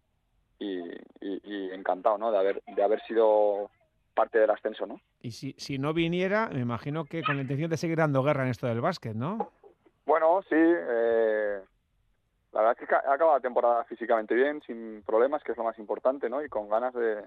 y, 0.58 1.70
encantado 1.70 2.16
no 2.16 2.32
de 2.32 2.38
haber 2.38 2.62
de 2.64 2.82
haber 2.82 3.02
sido 3.02 3.70
parte 4.14 4.38
del 4.38 4.48
ascenso 4.48 4.86
no 4.86 5.02
y 5.20 5.32
si 5.32 5.54
si 5.58 5.78
no 5.78 5.92
viniera 5.92 6.48
me 6.48 6.60
imagino 6.60 7.04
que 7.04 7.22
con 7.22 7.36
la 7.36 7.42
intención 7.42 7.68
de 7.68 7.76
seguir 7.76 7.98
dando 7.98 8.22
guerra 8.22 8.44
en 8.44 8.50
esto 8.50 8.66
del 8.66 8.80
básquet 8.80 9.14
no 9.14 9.50
bueno 10.06 10.40
sí 10.48 10.56
eh, 10.56 11.60
la 12.52 12.60
verdad 12.60 12.76
es 12.78 12.88
que 12.88 12.94
ha 12.94 12.98
acabado 12.98 13.36
la 13.36 13.40
temporada 13.40 13.84
físicamente 13.84 14.34
bien 14.34 14.60
sin 14.66 15.02
problemas 15.04 15.42
que 15.42 15.52
es 15.52 15.58
lo 15.58 15.64
más 15.64 15.78
importante 15.78 16.28
no 16.28 16.42
y 16.42 16.48
con 16.48 16.68
ganas 16.68 16.94
de 16.94 17.24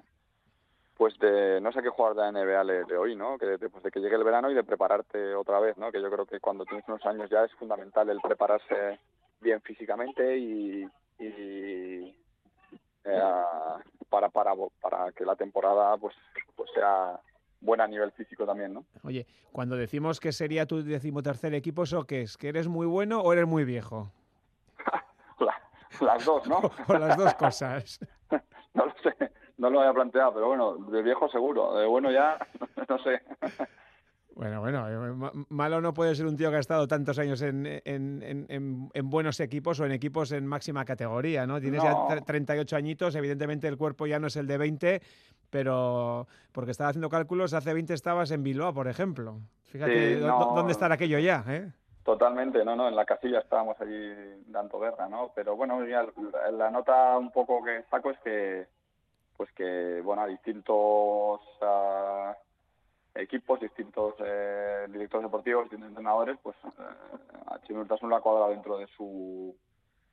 pues 0.97 1.17
de 1.19 1.59
no 1.61 1.71
sé 1.71 1.81
qué 1.81 1.89
jugar 1.89 2.15
de 2.15 2.21
la 2.21 2.31
NBA 2.31 2.85
de, 2.85 2.97
hoy, 2.97 3.15
¿no? 3.15 3.38
Que 3.38 3.45
de, 3.45 3.69
pues 3.69 3.83
de 3.83 3.91
que 3.91 3.99
llegue 3.99 4.15
el 4.15 4.23
verano 4.23 4.49
y 4.49 4.53
de 4.53 4.63
prepararte 4.63 5.35
otra 5.35 5.59
vez, 5.59 5.77
¿no? 5.77 5.91
Que 5.91 6.01
yo 6.01 6.09
creo 6.09 6.25
que 6.25 6.39
cuando 6.39 6.65
tienes 6.65 6.88
unos 6.88 7.05
años 7.05 7.29
ya 7.29 7.43
es 7.43 7.51
fundamental 7.55 8.09
el 8.09 8.21
prepararse 8.21 8.99
bien 9.41 9.61
físicamente 9.61 10.38
y, 10.38 10.88
eh, 11.19 12.15
para, 14.09 14.29
para, 14.29 14.53
para 14.81 15.11
que 15.11 15.25
la 15.25 15.35
temporada 15.35 15.97
pues, 15.97 16.15
pues 16.55 16.69
sea 16.73 17.19
buena 17.59 17.83
a 17.83 17.88
nivel 17.88 18.11
físico 18.13 18.45
también, 18.45 18.73
¿no? 18.73 18.85
Oye, 19.03 19.27
cuando 19.51 19.75
decimos 19.75 20.19
que 20.19 20.31
sería 20.31 20.65
tu 20.65 20.81
decimotercer 20.81 21.53
equipo, 21.53 21.83
¿eso 21.83 22.05
qué 22.05 22.21
es? 22.21 22.38
¿Que 22.38 22.49
eres 22.49 22.67
muy 22.67 22.85
bueno 22.85 23.21
o 23.21 23.33
eres 23.33 23.47
muy 23.47 23.65
viejo? 23.65 24.11
Las 26.01 26.25
dos, 26.25 26.47
¿no? 26.47 26.60
o 26.88 26.93
las 26.93 27.17
dos 27.17 27.34
cosas. 27.36 27.99
no 28.73 28.86
lo 28.86 28.93
sé 29.03 29.31
no 29.58 29.69
lo 29.69 29.79
había 29.79 29.93
planteado, 29.93 30.34
pero 30.34 30.47
bueno, 30.47 30.75
de 30.75 31.01
viejo 31.01 31.29
seguro, 31.29 31.75
de 31.75 31.86
bueno 31.86 32.12
ya, 32.12 32.38
no 32.89 32.97
sé. 32.99 33.21
Bueno, 34.36 34.60
bueno, 34.60 34.89
eh, 34.89 35.45
malo 35.47 35.79
no 35.79 35.93
puede 35.93 36.13
ser 36.13 36.25
un 36.25 36.36
tío 36.36 36.49
que 36.49 36.58
ha 36.58 36.60
estado 36.60 36.88
tantos 36.89 37.17
años 37.19 37.41
en, 37.41 37.65
en, 37.86 38.45
en, 38.49 39.10
buenos 39.10 39.39
equipos 39.39 39.79
o 39.79 39.86
en 39.86 39.93
equipos 39.93 40.34
en 40.34 40.45
máxima 40.45 40.84
categoría, 40.84 41.47
¿no? 41.47 41.62
Tienes 41.62 41.81
ya 41.81 42.21
38 42.25 42.75
añitos, 42.75 43.15
evidentemente 43.15 43.69
el 43.69 43.77
cuerpo 43.77 44.08
ya 44.08 44.19
no 44.19 44.27
es 44.27 44.36
el 44.36 44.45
de 44.45 44.58
20, 44.58 45.01
pero 45.49 46.27
porque 46.51 46.71
estaba 46.71 46.89
haciendo 46.89 47.08
cálculos, 47.08 47.53
hace 47.53 47.73
20 47.73 47.93
estabas 47.93 48.31
en 48.31 48.43
Bilbao, 48.43 48.73
por 48.73 48.89
ejemplo. 48.89 49.39
Fíjate 49.67 50.19
dónde 50.19 50.73
está 50.73 50.91
aquello 50.91 51.17
ya, 51.19 51.45
¿eh? 51.47 51.71
Totalmente, 52.06 52.63
no, 52.63 52.76
no, 52.76 52.88
en 52.88 52.96
la 52.96 53.04
casilla 53.04 53.39
estábamos 53.39 53.82
allí 53.82 54.13
dando 54.46 54.80
guerra, 54.80 55.10
¿no? 55.10 55.32
Pero 55.36 55.56
bueno, 55.56 55.82
la 55.82 56.70
nota 56.70 57.18
un 57.18 57.32
poco 57.32 57.63
que 57.63 57.84
saco 57.89 58.12
es 58.12 58.20
que 58.20 58.68
pues 59.36 59.52
que 59.52 60.00
bueno 60.02 60.22
a 60.22 60.28
distintos 60.28 61.41
equipos 63.15 63.60
distintos 63.60 64.13
eh, 64.20 64.86
directores 64.88 65.26
deportivos 65.26 65.63
distintos 65.63 65.89
entrenadores 65.89 66.38
pues 66.41 66.56
eh, 66.63 67.18
a 67.48 67.56
ha 67.56 68.22
cuadrado 68.22 68.52
dentro 68.52 68.78
de 68.78 68.88
su 68.96 69.54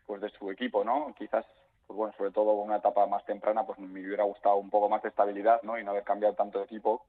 pues 0.07 0.21
de 0.21 0.31
su 0.31 0.51
equipo, 0.51 0.85
¿no? 0.85 1.15
Quizás, 1.17 1.47
pues 1.87 1.97
bueno, 1.97 2.15
sobre 2.17 2.31
todo 2.31 2.53
una 2.53 2.77
etapa 2.77 3.07
más 3.07 3.25
temprana, 3.25 3.65
pues 3.65 3.79
me 3.79 4.01
hubiera 4.01 4.25
gustado 4.25 4.57
un 4.57 4.71
poco 4.71 4.89
más 4.89 5.03
de 5.03 5.09
estabilidad, 5.09 5.63
¿no? 5.63 5.79
Y 5.79 5.85
no 5.85 5.91
haber 5.91 6.05
cambiado 6.05 6.35
tanto 6.35 6.59
de 6.59 6.65
equipo, 6.65 7.05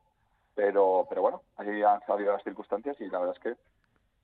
pero, 0.55 1.05
pero 1.09 1.21
bueno, 1.21 1.41
así 1.57 1.69
han 1.83 1.99
salido 2.05 2.33
las 2.33 2.43
circunstancias 2.43 2.95
y 3.01 3.09
la 3.09 3.19
verdad 3.19 3.35
es 3.35 3.43
que, 3.43 3.55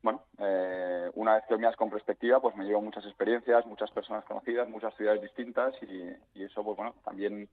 bueno, 0.02 0.24
eh, 0.38 1.10
una 1.16 1.36
vez 1.36 1.44
que 1.48 1.58
miras 1.58 1.76
con 1.76 1.90
perspectiva, 1.90 2.40
pues 2.40 2.56
me 2.56 2.66
llevo 2.66 2.82
muchas 2.82 3.06
experiencias, 3.06 3.66
muchas 3.66 3.92
personas 3.92 4.24
conocidas, 4.26 4.70
muchas 4.70 4.96
ciudades 4.96 5.22
distintas 5.22 5.74
y, 5.84 6.40
y 6.40 6.44
eso, 6.44 6.64
pues 6.64 6.78
bueno, 6.78 6.96
también 7.04 7.50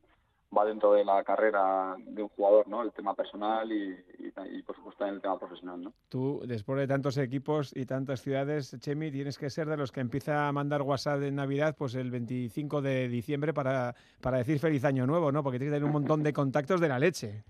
va 0.57 0.65
dentro 0.65 0.93
de 0.93 1.05
la 1.05 1.23
carrera 1.25 1.97
de 1.99 2.23
un 2.23 2.29
jugador, 2.29 2.69
¿no? 2.69 2.83
El 2.83 2.93
tema 2.93 3.15
personal 3.15 3.71
y, 3.71 3.97
y, 4.19 4.63
por 4.63 4.77
supuesto 4.77 5.05
en 5.07 5.15
el 5.15 5.21
tema 5.21 5.39
profesional, 5.39 5.83
¿no? 5.83 5.93
Tú, 6.09 6.41
después 6.47 6.79
de 6.79 6.87
tantos 6.87 7.19
equipos 7.19 7.77
y 7.77 7.87
tantas 7.87 8.23
ciudades, 8.23 8.77
Chemi, 8.79 9.11
tienes 9.11 9.39
que 9.39 9.51
ser 9.51 9.69
de 9.69 9.77
los 9.77 9.93
que 9.93 10.01
empieza 10.01 10.47
a 10.47 10.53
mandar 10.53 10.83
WhatsApp 10.83 11.21
de 11.21 11.33
Navidad 11.33 11.75
pues 11.77 11.95
el 11.95 12.11
25 12.11 12.81
de 12.81 13.09
diciembre 13.09 13.53
para, 13.53 13.95
para 14.21 14.39
decir 14.39 14.59
feliz 14.59 14.85
año 14.85 15.07
nuevo, 15.07 15.33
¿no? 15.33 15.43
Porque 15.43 15.59
tienes 15.59 15.73
que 15.73 15.77
tener 15.77 15.87
un 15.87 16.01
montón 16.01 16.23
de 16.23 16.33
contactos 16.33 16.81
de 16.81 16.89
la 16.89 16.99
leche. 16.99 17.45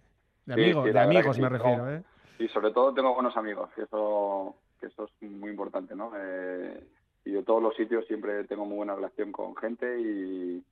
De 0.47 0.55
amigos, 0.55 0.85
de 0.85 0.99
amigos 0.99 1.39
me 1.39 1.49
refiero, 1.49 1.93
¿eh? 1.93 2.03
Y 2.39 2.49
sobre 2.49 2.71
todo 2.71 2.93
tengo 2.93 3.15
buenos 3.15 3.37
amigos, 3.37 3.71
que 3.75 3.83
eso, 3.83 4.55
que 4.81 4.87
eso 4.87 5.05
es 5.05 5.31
muy 5.31 5.51
importante, 5.51 5.95
¿no? 5.95 6.13
Eh, 6.17 6.81
y 7.25 7.33
de 7.33 7.43
todos 7.43 7.63
los 7.63 7.75
sitios 7.75 8.07
siempre 8.07 8.45
tengo 8.45 8.65
muy 8.65 8.77
buena 8.77 8.95
relación 8.95 9.33
con 9.33 9.57
gente 9.57 10.01
y 10.01 10.65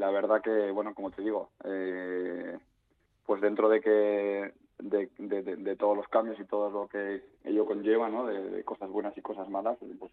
la 0.00 0.10
verdad 0.10 0.40
que, 0.40 0.70
bueno, 0.70 0.94
como 0.94 1.10
te 1.10 1.22
digo, 1.22 1.50
eh, 1.62 2.58
pues 3.26 3.40
dentro 3.42 3.68
de 3.68 3.80
que 3.80 4.52
de, 4.78 5.76
todos 5.76 5.94
los 5.94 6.08
cambios 6.08 6.40
y 6.40 6.44
todo 6.44 6.70
lo 6.70 6.88
que 6.88 7.22
ello 7.44 7.66
conlleva, 7.66 8.08
¿no? 8.08 8.26
De, 8.26 8.64
cosas 8.64 8.88
buenas 8.88 9.16
y 9.18 9.20
cosas 9.20 9.48
malas, 9.50 9.78
pues 9.98 10.10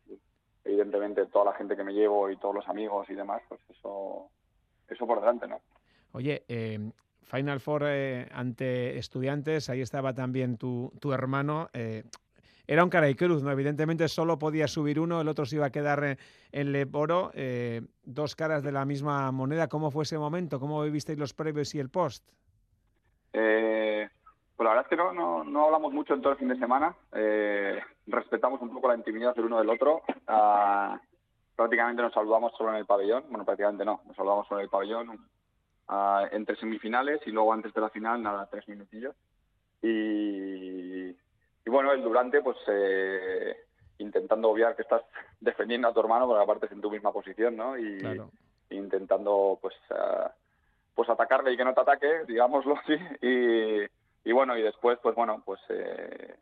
evidentemente 0.66 1.26
toda 1.28 1.46
la 1.46 1.54
gente 1.54 1.78
que 1.78 1.86
me 1.86 1.94
llevo 1.94 2.30
y 2.30 2.36
todos 2.36 2.54
los 2.54 2.68
amigos 2.68 3.10
y 3.10 3.14
demás, 3.14 3.42
pues 3.48 3.62
eso, 3.70 4.30
eso 4.90 5.08
por 5.08 5.22
delante, 5.22 5.48
¿no? 5.48 5.62
Oye, 6.12 6.44
eh, 6.50 6.92
Final 7.24 7.62
Four 7.62 7.84
eh, 7.86 8.28
ante 8.34 8.98
estudiantes, 8.98 9.70
ahí 9.70 9.80
estaba 9.80 10.14
también 10.14 10.58
tu, 10.58 10.92
tu 11.00 11.14
hermano. 11.14 11.70
Era 12.68 12.84
un 12.84 12.90
cara 12.90 13.10
y 13.10 13.16
cruz, 13.16 13.42
¿no? 13.42 13.52
Evidentemente 13.52 14.08
solo 14.10 14.38
podía 14.38 14.68
subir 14.68 15.00
uno, 15.00 15.22
el 15.22 15.28
otro 15.30 15.46
se 15.46 15.56
iba 15.56 15.68
a 15.68 15.72
quedar 15.72 16.18
en 16.52 16.72
Leboro, 16.72 17.32
eh, 17.34 17.82
dos 18.04 18.36
caras 18.36 18.62
de 18.62 18.74
la 18.74 18.84
misma 18.84 19.32
moneda. 19.32 19.68
¿Cómo 19.70 19.90
fue 19.90 20.04
ese 20.04 20.18
momento? 20.18 20.60
¿Cómo 20.60 20.84
vivisteis 20.84 21.18
los 21.18 21.34
previos 21.34 21.74
y 21.76 21.80
el 21.80 21.90
post? 21.90 22.28
Eh, 23.32 24.10
pues 24.56 24.66
la 24.66 24.72
verdad 24.72 24.86
es 24.86 24.90
que 24.90 24.96
no, 24.98 25.44
no, 25.44 25.66
hablamos 25.66 25.94
mucho 25.94 26.14
en 26.14 26.22
todo 26.22 26.34
el 26.34 26.40
fin 26.40 26.50
de 26.50 26.58
semana. 26.58 26.96
Eh, 27.14 27.80
respetamos 28.08 28.60
un 28.62 28.74
poco 28.74 28.88
la 28.90 28.96
intimidad 28.96 29.36
del 29.36 29.46
uno 29.46 29.60
del 29.60 29.70
otro. 29.70 30.02
Ah, 30.28 31.00
prácticamente 31.56 32.02
nos 32.02 32.14
saludamos 32.14 32.52
solo 32.58 32.72
en 32.72 32.78
el 32.78 32.86
pabellón. 32.86 33.26
Bueno, 33.30 33.46
prácticamente 33.46 33.86
no, 33.86 34.02
nos 34.06 34.16
saludamos 34.16 34.48
solo 34.48 34.60
en 34.60 34.66
el 34.66 34.70
pabellón 34.70 35.28
ah, 35.88 36.28
entre 36.32 36.56
semifinales 36.58 37.22
y 37.26 37.32
luego 37.32 37.54
antes 37.54 37.74
de 37.74 37.82
la 37.82 37.90
final, 37.90 38.22
nada, 38.22 38.48
tres 38.50 38.68
minutillos. 38.68 39.16
Y, 39.82 41.16
y 41.68 41.70
bueno, 41.70 41.92
el 41.92 42.02
durante, 42.02 42.42
pues 42.42 42.56
eh, 42.68 43.58
intentando 43.98 44.50
obviar 44.50 44.74
que 44.78 44.84
estás 44.84 45.02
defendiendo 45.42 45.90
a 45.90 45.94
tu 45.94 46.00
hermano, 46.00 46.26
porque 46.26 46.42
aparte 46.42 46.66
es 46.68 46.72
en 46.72 46.80
tu 46.80 46.90
misma 46.90 47.12
posición, 47.12 47.58
¿no? 47.58 47.78
Y 47.78 48.00
intentando, 48.70 49.60
pues, 49.62 49.76
uh, 49.92 50.30
pues 50.96 51.10
atacarle 51.10 51.52
y 51.52 51.58
que 51.58 51.66
no 51.66 51.74
te 51.74 51.82
ataque, 51.82 52.24
digámoslo 52.26 52.78
así. 52.78 52.96
Y, 53.22 54.30
y 54.30 54.32
bueno, 54.32 54.58
y 54.58 54.62
después, 54.62 54.98
pues 55.04 55.14
bueno, 55.14 55.44
pues, 55.46 55.60
eh, 55.68 56.36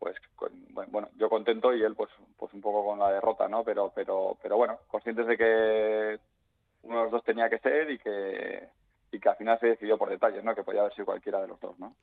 pues 0.00 0.16
bueno, 0.90 1.10
yo 1.16 1.28
contento 1.28 1.72
y 1.72 1.84
él, 1.84 1.94
pues, 1.94 2.10
pues 2.36 2.52
un 2.54 2.60
poco 2.60 2.84
con 2.84 2.98
la 2.98 3.12
derrota, 3.12 3.46
¿no? 3.46 3.62
Pero, 3.62 3.92
pero, 3.94 4.36
pero 4.42 4.56
bueno, 4.56 4.80
conscientes 4.88 5.28
de 5.28 5.38
que 5.38 6.18
uno 6.82 6.96
de 6.96 7.02
los 7.04 7.12
dos 7.12 7.24
tenía 7.24 7.48
que 7.48 7.60
ser 7.60 7.88
y 7.88 7.98
que 7.98 8.68
y 9.12 9.20
que 9.20 9.28
al 9.28 9.36
final 9.36 9.60
se 9.60 9.68
decidió 9.68 9.96
por 9.96 10.10
detalles, 10.10 10.42
¿no? 10.42 10.56
Que 10.56 10.64
podía 10.64 10.80
haber 10.80 10.92
sido 10.94 11.06
cualquiera 11.06 11.40
de 11.40 11.46
los 11.46 11.60
dos, 11.60 11.78
¿no? 11.78 11.94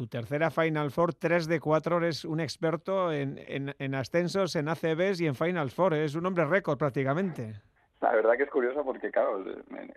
Tu 0.00 0.06
tercera 0.06 0.50
Final 0.50 0.90
Four, 0.90 1.12
3 1.12 1.46
de 1.46 1.60
4, 1.60 1.98
eres 1.98 2.24
un 2.24 2.40
experto 2.40 3.12
en, 3.12 3.38
en, 3.46 3.94
ascensos, 3.94 4.56
en 4.56 4.70
ACBs 4.70 5.20
y 5.20 5.26
en 5.26 5.34
Final 5.34 5.70
Four. 5.70 5.92
Es 5.92 6.14
un 6.14 6.24
hombre 6.24 6.46
récord 6.46 6.78
prácticamente. 6.78 7.60
La 8.00 8.10
verdad 8.12 8.32
que 8.38 8.44
es 8.44 8.50
curioso 8.50 8.82
porque, 8.82 9.10
claro, 9.10 9.44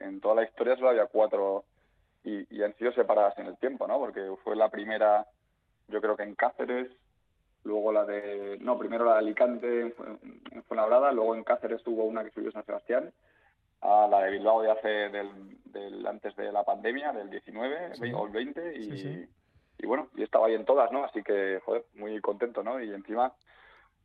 en, 0.01 0.19
toda 0.19 0.35
la 0.35 0.43
historia 0.43 0.75
solo 0.75 0.89
había 0.89 1.05
cuatro 1.05 1.63
y, 2.25 2.61
han 2.61 2.75
sido 2.75 2.91
separadas 2.91 3.39
en 3.39 3.45
el 3.45 3.55
tiempo, 3.55 3.87
¿no? 3.87 3.97
Porque 3.97 4.29
fue 4.43 4.57
la 4.57 4.67
primera, 4.67 5.25
yo 5.87 6.01
creo 6.01 6.17
que 6.17 6.23
en 6.23 6.35
Cáceres, 6.35 6.91
luego 7.63 7.93
la 7.93 8.03
de, 8.03 8.57
no, 8.59 8.77
primero 8.77 9.05
la 9.05 9.13
de 9.13 9.19
Alicante 9.19 9.81
en 10.51 10.63
Fuenlabrada, 10.63 11.13
luego 11.13 11.33
en 11.33 11.45
Cáceres 11.45 11.81
tuvo 11.81 12.03
una 12.03 12.25
que 12.25 12.31
subió 12.31 12.51
San 12.51 12.65
Sebastián, 12.65 13.13
a 13.79 14.05
la 14.07 14.19
de 14.23 14.31
Bilbao 14.31 14.63
de 14.63 14.71
hace 14.71 14.89
del, 14.89 15.29
del 15.63 16.05
antes 16.05 16.35
de 16.35 16.51
la 16.51 16.65
pandemia, 16.65 17.13
del 17.13 17.29
19 17.29 17.93
o 18.13 18.25
el 18.25 18.33
20 18.33 18.79
y, 18.79 19.29
y 19.77 19.85
bueno, 19.85 20.07
y 20.15 20.23
estaba 20.23 20.47
ahí 20.47 20.55
en 20.55 20.65
todas, 20.65 20.91
¿no? 20.91 21.03
Así 21.03 21.23
que, 21.23 21.59
joder, 21.65 21.85
muy 21.95 22.19
contento, 22.21 22.63
¿no? 22.63 22.81
Y 22.81 22.93
encima, 22.93 23.33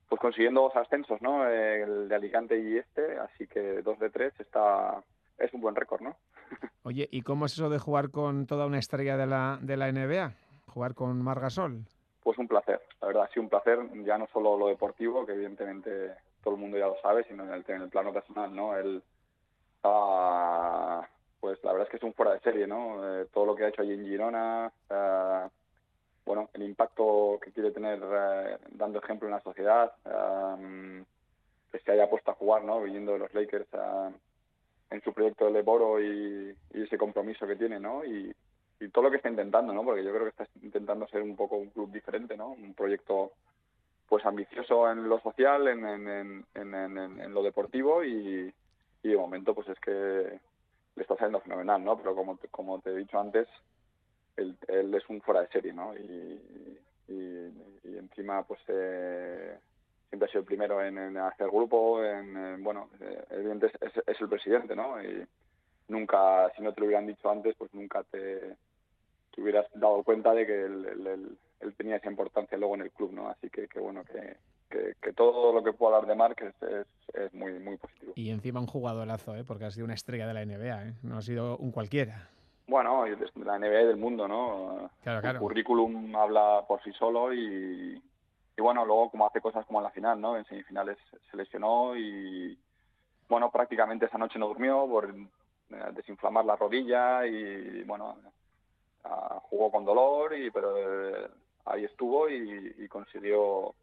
pues 0.08 0.20
consiguiendo 0.20 0.62
dos 0.62 0.76
ascensos, 0.76 1.20
¿no? 1.22 1.46
El 1.46 2.08
de 2.08 2.14
Alicante 2.14 2.58
y 2.58 2.78
este, 2.78 3.18
así 3.18 3.46
que 3.46 3.82
dos 3.82 3.98
de 3.98 4.10
tres 4.10 4.32
está, 4.38 5.02
es 5.38 5.52
un 5.52 5.60
buen 5.60 5.74
récord, 5.74 6.00
¿no? 6.00 6.16
Oye, 6.82 7.08
¿y 7.10 7.22
cómo 7.22 7.46
es 7.46 7.52
eso 7.52 7.68
de 7.68 7.78
jugar 7.78 8.10
con 8.10 8.46
toda 8.46 8.66
una 8.66 8.78
estrella 8.78 9.16
de 9.16 9.26
la, 9.26 9.58
de 9.60 9.76
la 9.76 9.92
NBA? 9.92 10.32
¿Jugar 10.66 10.94
con 10.94 11.22
Margasol? 11.22 11.84
Pues 12.22 12.38
un 12.38 12.48
placer, 12.48 12.80
la 13.00 13.08
verdad, 13.08 13.30
sí, 13.32 13.40
un 13.40 13.48
placer, 13.48 13.78
ya 14.04 14.18
no 14.18 14.26
solo 14.32 14.58
lo 14.58 14.68
deportivo, 14.68 15.24
que 15.24 15.32
evidentemente 15.32 16.12
todo 16.42 16.54
el 16.54 16.60
mundo 16.60 16.76
ya 16.78 16.86
lo 16.86 17.00
sabe, 17.00 17.24
sino 17.24 17.44
en 17.44 17.52
el, 17.52 17.64
en 17.66 17.82
el 17.82 17.88
plano 17.88 18.12
personal, 18.12 18.54
¿no? 18.54 18.76
Él 18.76 19.02
pues 21.40 21.58
la 21.62 21.72
verdad 21.72 21.86
es 21.86 21.90
que 21.90 21.96
es 21.96 22.02
un 22.02 22.14
fuera 22.14 22.32
de 22.32 22.40
serie, 22.40 22.66
¿no? 22.66 23.20
Eh, 23.20 23.26
todo 23.32 23.46
lo 23.46 23.54
que 23.54 23.64
ha 23.64 23.68
hecho 23.68 23.82
allí 23.82 23.92
en 23.92 24.04
Girona, 24.04 24.72
eh, 24.90 25.48
bueno, 26.28 26.50
el 26.52 26.62
impacto 26.62 27.40
que 27.42 27.52
quiere 27.52 27.70
tener 27.70 27.98
eh, 28.02 28.58
dando 28.72 28.98
ejemplo 28.98 29.26
en 29.26 29.32
la 29.32 29.40
sociedad, 29.40 29.94
que 31.72 31.78
se 31.78 31.90
haya 31.90 32.10
puesto 32.10 32.30
a 32.30 32.34
jugar, 32.34 32.64
¿no? 32.64 32.82
Viniendo 32.82 33.12
de 33.12 33.18
los 33.20 33.32
Lakers 33.32 33.66
en 34.90 35.02
su 35.02 35.14
proyecto 35.14 35.46
de 35.46 35.52
Leboro 35.52 35.98
y, 36.02 36.54
y, 36.74 36.82
ese 36.82 36.98
compromiso 36.98 37.46
que 37.46 37.56
tiene, 37.56 37.80
¿no? 37.80 38.04
Y, 38.04 38.34
todo 38.92 39.04
lo 39.04 39.10
que 39.10 39.16
está 39.16 39.30
intentando, 39.30 39.72
¿no? 39.72 39.82
Porque 39.82 40.04
yo 40.04 40.12
creo 40.12 40.24
que 40.24 40.28
está 40.28 40.46
intentando 40.62 41.08
ser 41.08 41.22
un 41.22 41.34
poco 41.34 41.56
un 41.56 41.70
club 41.70 41.90
diferente, 41.90 42.36
¿no? 42.36 42.50
Un 42.50 42.74
proyecto 42.74 43.32
pues 44.06 44.24
ambicioso 44.24 44.90
en 44.90 45.08
lo 45.08 45.20
social, 45.20 45.66
en, 45.66 45.84
en, 45.84 46.44
en, 46.54 47.20
en 47.20 47.34
lo 47.34 47.42
deportivo 47.42 48.04
y, 48.04 48.52
y 49.02 49.08
de 49.08 49.16
momento 49.16 49.54
pues 49.54 49.68
es 49.68 49.80
que 49.80 49.90
le 49.90 51.02
está 51.02 51.16
saliendo 51.16 51.40
fenomenal, 51.40 51.82
¿no? 51.82 51.96
Pero 51.96 52.14
como 52.14 52.38
como 52.50 52.80
te 52.80 52.90
he 52.90 52.96
dicho 52.96 53.18
antes, 53.18 53.48
él, 54.38 54.94
es 54.94 55.08
un 55.08 55.20
fuera 55.20 55.42
de 55.42 55.48
serie, 55.48 55.72
¿no? 55.72 55.94
Y, 55.94 56.40
encima 57.84 58.42
pues 58.44 58.60
eh, 58.68 59.58
siempre 60.08 60.26
ha 60.26 60.30
sido 60.30 60.40
el 60.40 60.46
primero 60.46 60.82
en, 60.82 61.16
hacer 61.16 61.48
grupo, 61.48 62.02
en, 62.02 62.62
bueno, 62.62 62.90
eh, 63.00 63.24
evidentemente 63.30 63.78
es, 63.84 63.92
es, 64.06 64.20
el 64.20 64.28
presidente, 64.28 64.74
¿no? 64.76 65.02
Y 65.02 65.24
nunca, 65.88 66.50
si 66.56 66.62
no 66.62 66.72
te 66.72 66.80
lo 66.80 66.86
hubieran 66.86 67.06
dicho 67.06 67.30
antes, 67.30 67.54
pues 67.56 67.72
nunca 67.74 68.02
te, 68.04 68.56
te 69.34 69.40
hubieras 69.40 69.66
dado 69.74 70.02
cuenta 70.02 70.32
de 70.32 70.46
que 70.46 70.64
él, 70.64 71.36
él, 71.60 71.74
tenía 71.76 71.96
esa 71.96 72.10
importancia 72.10 72.56
luego 72.58 72.74
en 72.76 72.82
el 72.82 72.90
club, 72.90 73.12
¿no? 73.12 73.28
Así 73.28 73.50
que, 73.50 73.66
bueno, 73.78 74.04
que, 74.04 74.94
que, 75.00 75.12
todo 75.12 75.52
lo 75.52 75.62
que 75.62 75.72
pueda 75.72 75.96
hablar 75.96 76.08
de 76.08 76.16
Marc 76.16 76.42
es, 76.42 76.86
es, 77.14 77.34
muy, 77.34 77.58
muy 77.58 77.76
positivo. 77.76 78.12
Y 78.16 78.30
encima 78.30 78.60
un 78.60 78.66
jugadorazo, 78.66 79.36
¿eh? 79.36 79.44
porque 79.44 79.64
ha 79.64 79.70
sido 79.70 79.84
una 79.84 79.94
estrella 79.94 80.26
de 80.26 80.34
la 80.34 80.44
NBA, 80.44 80.88
¿eh? 80.88 80.94
no 81.02 81.18
ha 81.18 81.22
sido 81.22 81.56
un 81.58 81.72
cualquiera. 81.72 82.28
Bueno, 82.68 83.04
de 83.04 83.30
la 83.44 83.58
NBA 83.58 83.82
y 83.82 83.86
del 83.86 83.96
mundo, 83.96 84.28
¿no? 84.28 84.90
Claro, 85.02 85.20
claro. 85.20 85.38
El 85.38 85.42
currículum 85.42 86.14
habla 86.14 86.64
por 86.68 86.82
sí 86.82 86.92
solo 86.92 87.32
y, 87.32 88.00
y 88.56 88.62
bueno, 88.62 88.84
luego 88.84 89.10
como 89.10 89.26
hace 89.26 89.40
cosas 89.40 89.66
como 89.66 89.80
en 89.80 89.84
la 89.84 89.90
final, 89.90 90.20
¿no? 90.20 90.36
En 90.36 90.44
semifinales 90.44 90.98
se 91.30 91.36
lesionó 91.36 91.96
y 91.96 92.56
bueno, 93.28 93.50
prácticamente 93.50 94.06
esa 94.06 94.18
noche 94.18 94.38
no 94.38 94.48
durmió 94.48 94.86
por 94.86 95.08
eh, 95.08 95.84
desinflamar 95.92 96.44
la 96.44 96.56
rodilla 96.56 97.26
y 97.26 97.82
bueno, 97.84 98.16
ah, 99.04 99.40
jugó 99.44 99.70
con 99.70 99.84
dolor 99.84 100.36
y 100.36 100.50
pero 100.50 100.76
eh, 100.76 101.28
ahí 101.64 101.84
estuvo 101.84 102.28
y, 102.28 102.74
y 102.78 102.88
consiguió 102.88 103.74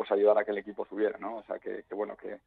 pues 0.00 0.10
ayudar 0.12 0.38
a 0.38 0.44
que 0.46 0.52
el 0.52 0.56
equipo 0.56 0.86
subiera, 0.86 1.18
¿no? 1.18 1.36
O 1.36 1.42
sea 1.42 1.58
que, 1.58 1.84
bueno, 1.90 2.16
que 2.16 2.40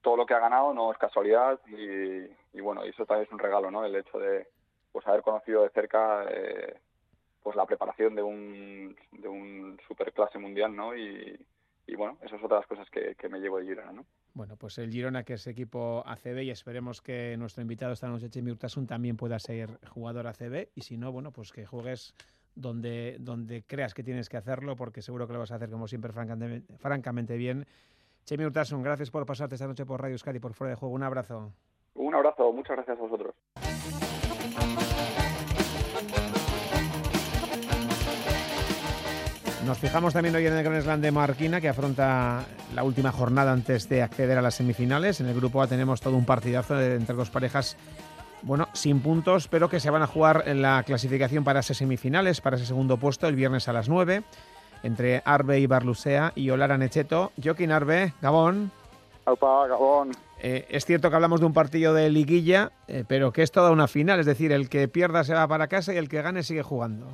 todo 0.00 0.16
lo 0.16 0.24
que 0.24 0.32
ha 0.32 0.38
ganado 0.38 0.72
no 0.72 0.90
es 0.90 0.96
casualidad 0.96 1.60
y, 1.66 2.56
y, 2.56 2.60
bueno, 2.62 2.82
eso 2.82 3.04
también 3.04 3.26
es 3.26 3.32
un 3.32 3.38
regalo, 3.38 3.70
¿no? 3.70 3.84
El 3.84 3.94
hecho 3.94 4.18
de 4.18 4.48
pues 4.94 5.04
haber 5.08 5.22
conocido 5.22 5.64
de 5.64 5.70
cerca 5.70 6.24
eh, 6.30 6.78
pues 7.42 7.56
la 7.56 7.66
preparación 7.66 8.14
de 8.14 8.22
un, 8.22 8.96
de 9.10 9.26
un 9.26 9.76
superclase 9.88 10.38
mundial, 10.38 10.74
¿no? 10.74 10.96
Y, 10.96 11.36
y 11.84 11.96
bueno, 11.96 12.16
esas 12.20 12.40
son 12.40 12.44
otras 12.44 12.64
cosas 12.68 12.88
que, 12.90 13.16
que 13.16 13.28
me 13.28 13.40
llevo 13.40 13.58
de 13.58 13.64
Girona, 13.64 13.90
¿no? 13.90 14.06
Bueno, 14.34 14.56
pues 14.56 14.78
el 14.78 14.92
Girona, 14.92 15.24
que 15.24 15.34
es 15.34 15.46
equipo 15.48 16.04
ACB, 16.06 16.44
y 16.44 16.50
esperemos 16.50 17.02
que 17.02 17.36
nuestro 17.36 17.62
invitado 17.62 17.92
esta 17.92 18.06
noche, 18.06 18.30
Chemi 18.30 18.52
Urtasun, 18.52 18.86
también 18.86 19.16
pueda 19.16 19.40
ser 19.40 19.80
jugador 19.88 20.28
ACB, 20.28 20.68
y 20.76 20.82
si 20.82 20.96
no, 20.96 21.10
bueno, 21.10 21.32
pues 21.32 21.50
que 21.50 21.66
juegues 21.66 22.14
donde, 22.54 23.16
donde 23.18 23.64
creas 23.66 23.94
que 23.94 24.04
tienes 24.04 24.28
que 24.28 24.36
hacerlo, 24.36 24.76
porque 24.76 25.02
seguro 25.02 25.26
que 25.26 25.32
lo 25.32 25.40
vas 25.40 25.50
a 25.50 25.56
hacer 25.56 25.70
como 25.70 25.88
siempre 25.88 26.12
francamente, 26.12 26.72
francamente 26.78 27.36
bien 27.36 27.66
Chemi 28.24 28.46
Urtasun, 28.46 28.82
gracias 28.82 29.10
por 29.10 29.26
pasarte 29.26 29.56
esta 29.56 29.66
noche 29.66 29.84
por 29.84 30.00
Radio 30.00 30.14
Euskadi 30.14 30.38
por 30.38 30.54
fuera 30.54 30.70
de 30.70 30.76
juego. 30.76 30.94
Un 30.94 31.02
abrazo. 31.02 31.52
Un 31.94 32.14
abrazo, 32.14 32.52
muchas 32.52 32.76
gracias 32.76 32.98
a 32.98 33.02
vosotros. 33.02 33.34
Nos 39.66 39.78
fijamos 39.78 40.12
también 40.12 40.36
hoy 40.36 40.46
en 40.46 40.52
el 40.52 40.62
Gran 40.62 40.82
Slam 40.82 41.00
de 41.00 41.10
Marquina, 41.10 41.58
que 41.58 41.70
afronta 41.70 42.44
la 42.74 42.84
última 42.84 43.12
jornada 43.12 43.50
antes 43.50 43.88
de 43.88 44.02
acceder 44.02 44.36
a 44.36 44.42
las 44.42 44.56
semifinales. 44.56 45.20
En 45.20 45.26
el 45.26 45.34
grupo 45.34 45.62
A 45.62 45.66
tenemos 45.66 46.02
todo 46.02 46.16
un 46.16 46.26
partidazo 46.26 46.78
entre 46.78 47.16
dos 47.16 47.30
parejas, 47.30 47.78
bueno, 48.42 48.68
sin 48.74 49.00
puntos, 49.00 49.48
pero 49.48 49.70
que 49.70 49.80
se 49.80 49.88
van 49.88 50.02
a 50.02 50.06
jugar 50.06 50.44
en 50.46 50.60
la 50.60 50.82
clasificación 50.82 51.44
para 51.44 51.60
esas 51.60 51.78
semifinales, 51.78 52.42
para 52.42 52.56
ese 52.56 52.66
segundo 52.66 52.98
puesto, 52.98 53.26
el 53.26 53.36
viernes 53.36 53.66
a 53.66 53.72
las 53.72 53.88
9, 53.88 54.22
entre 54.82 55.22
Arbe 55.24 55.58
y 55.58 55.66
Barlusea 55.66 56.32
y 56.34 56.50
Olara 56.50 56.76
Necheto. 56.76 57.32
Joaquín 57.42 57.72
Arbe, 57.72 58.12
Gabón. 58.20 58.70
Aupa, 59.24 59.66
Gabón. 59.66 60.10
Eh, 60.46 60.66
es 60.68 60.84
cierto 60.84 61.08
que 61.08 61.16
hablamos 61.16 61.40
de 61.40 61.46
un 61.46 61.54
partido 61.54 61.94
de 61.94 62.10
liguilla, 62.10 62.70
eh, 62.86 63.02
pero 63.08 63.32
que 63.32 63.40
es 63.40 63.50
toda 63.50 63.70
una 63.70 63.88
final, 63.88 64.20
es 64.20 64.26
decir, 64.26 64.52
el 64.52 64.68
que 64.68 64.88
pierda 64.88 65.24
se 65.24 65.32
va 65.32 65.48
para 65.48 65.68
casa 65.68 65.94
y 65.94 65.96
el 65.96 66.10
que 66.10 66.20
gane 66.20 66.42
sigue 66.42 66.62
jugando. 66.62 67.06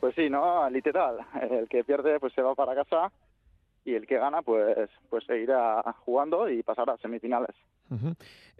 Pues 0.00 0.14
sí, 0.14 0.30
no, 0.30 0.68
literal. 0.70 1.18
El 1.50 1.68
que 1.68 1.84
pierde 1.84 2.18
pues 2.18 2.32
se 2.32 2.40
va 2.40 2.54
para 2.54 2.74
casa 2.74 3.12
y 3.84 3.94
el 3.94 4.06
que 4.06 4.16
gana 4.16 4.42
pues 4.42 4.88
pues 5.10 5.24
seguirá 5.24 5.82
jugando 6.04 6.48
y 6.48 6.62
pasará 6.62 6.94
a 6.94 6.98
semifinales. 6.98 7.54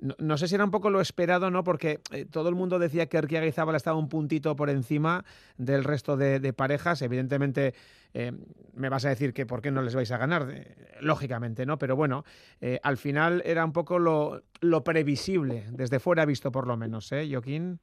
No, 0.00 0.14
no 0.18 0.37
sé 0.37 0.48
si 0.48 0.54
era 0.54 0.64
un 0.64 0.70
poco 0.70 0.90
lo 0.90 1.00
esperado, 1.00 1.50
¿no? 1.50 1.64
Porque 1.64 2.00
eh, 2.11 2.26
todo 2.26 2.50
el 2.50 2.54
mundo 2.54 2.78
decía 2.78 3.06
que 3.06 3.16
Erquiaga 3.16 3.46
y 3.46 3.52
Zabala 3.52 3.78
estaba 3.78 3.96
un 3.96 4.08
puntito 4.08 4.54
por 4.54 4.68
encima 4.68 5.24
del 5.56 5.85
resto 5.85 6.18
de, 6.18 6.40
de 6.40 6.52
parejas. 6.52 7.00
Evidentemente, 7.00 7.72
eh, 8.14 8.33
me 8.75 8.88
vas 8.88 9.05
a 9.05 9.11
decir 9.11 9.33
que 9.33 9.46
por 9.46 9.61
qué 9.61 9.70
no 9.70 9.83
les 9.83 9.94
vais 9.94 10.11
a 10.12 10.18
ganar, 10.18 10.48
Eh, 10.51 10.77
lógicamente, 11.03 11.66
¿no? 11.66 11.79
Pero 11.79 11.96
bueno, 11.96 12.25
eh, 12.61 12.79
al 12.83 12.96
final 12.96 13.42
era 13.44 13.64
un 13.64 13.72
poco 13.72 13.98
lo, 13.98 14.42
previsible, 14.85 15.64
desde 15.70 15.98
fuera 15.98 16.25
visto 16.25 16.51
por 16.51 16.66
lo 16.66 16.77
menos, 16.77 17.11
¿eh, 17.12 17.29
Joaquín? 17.31 17.81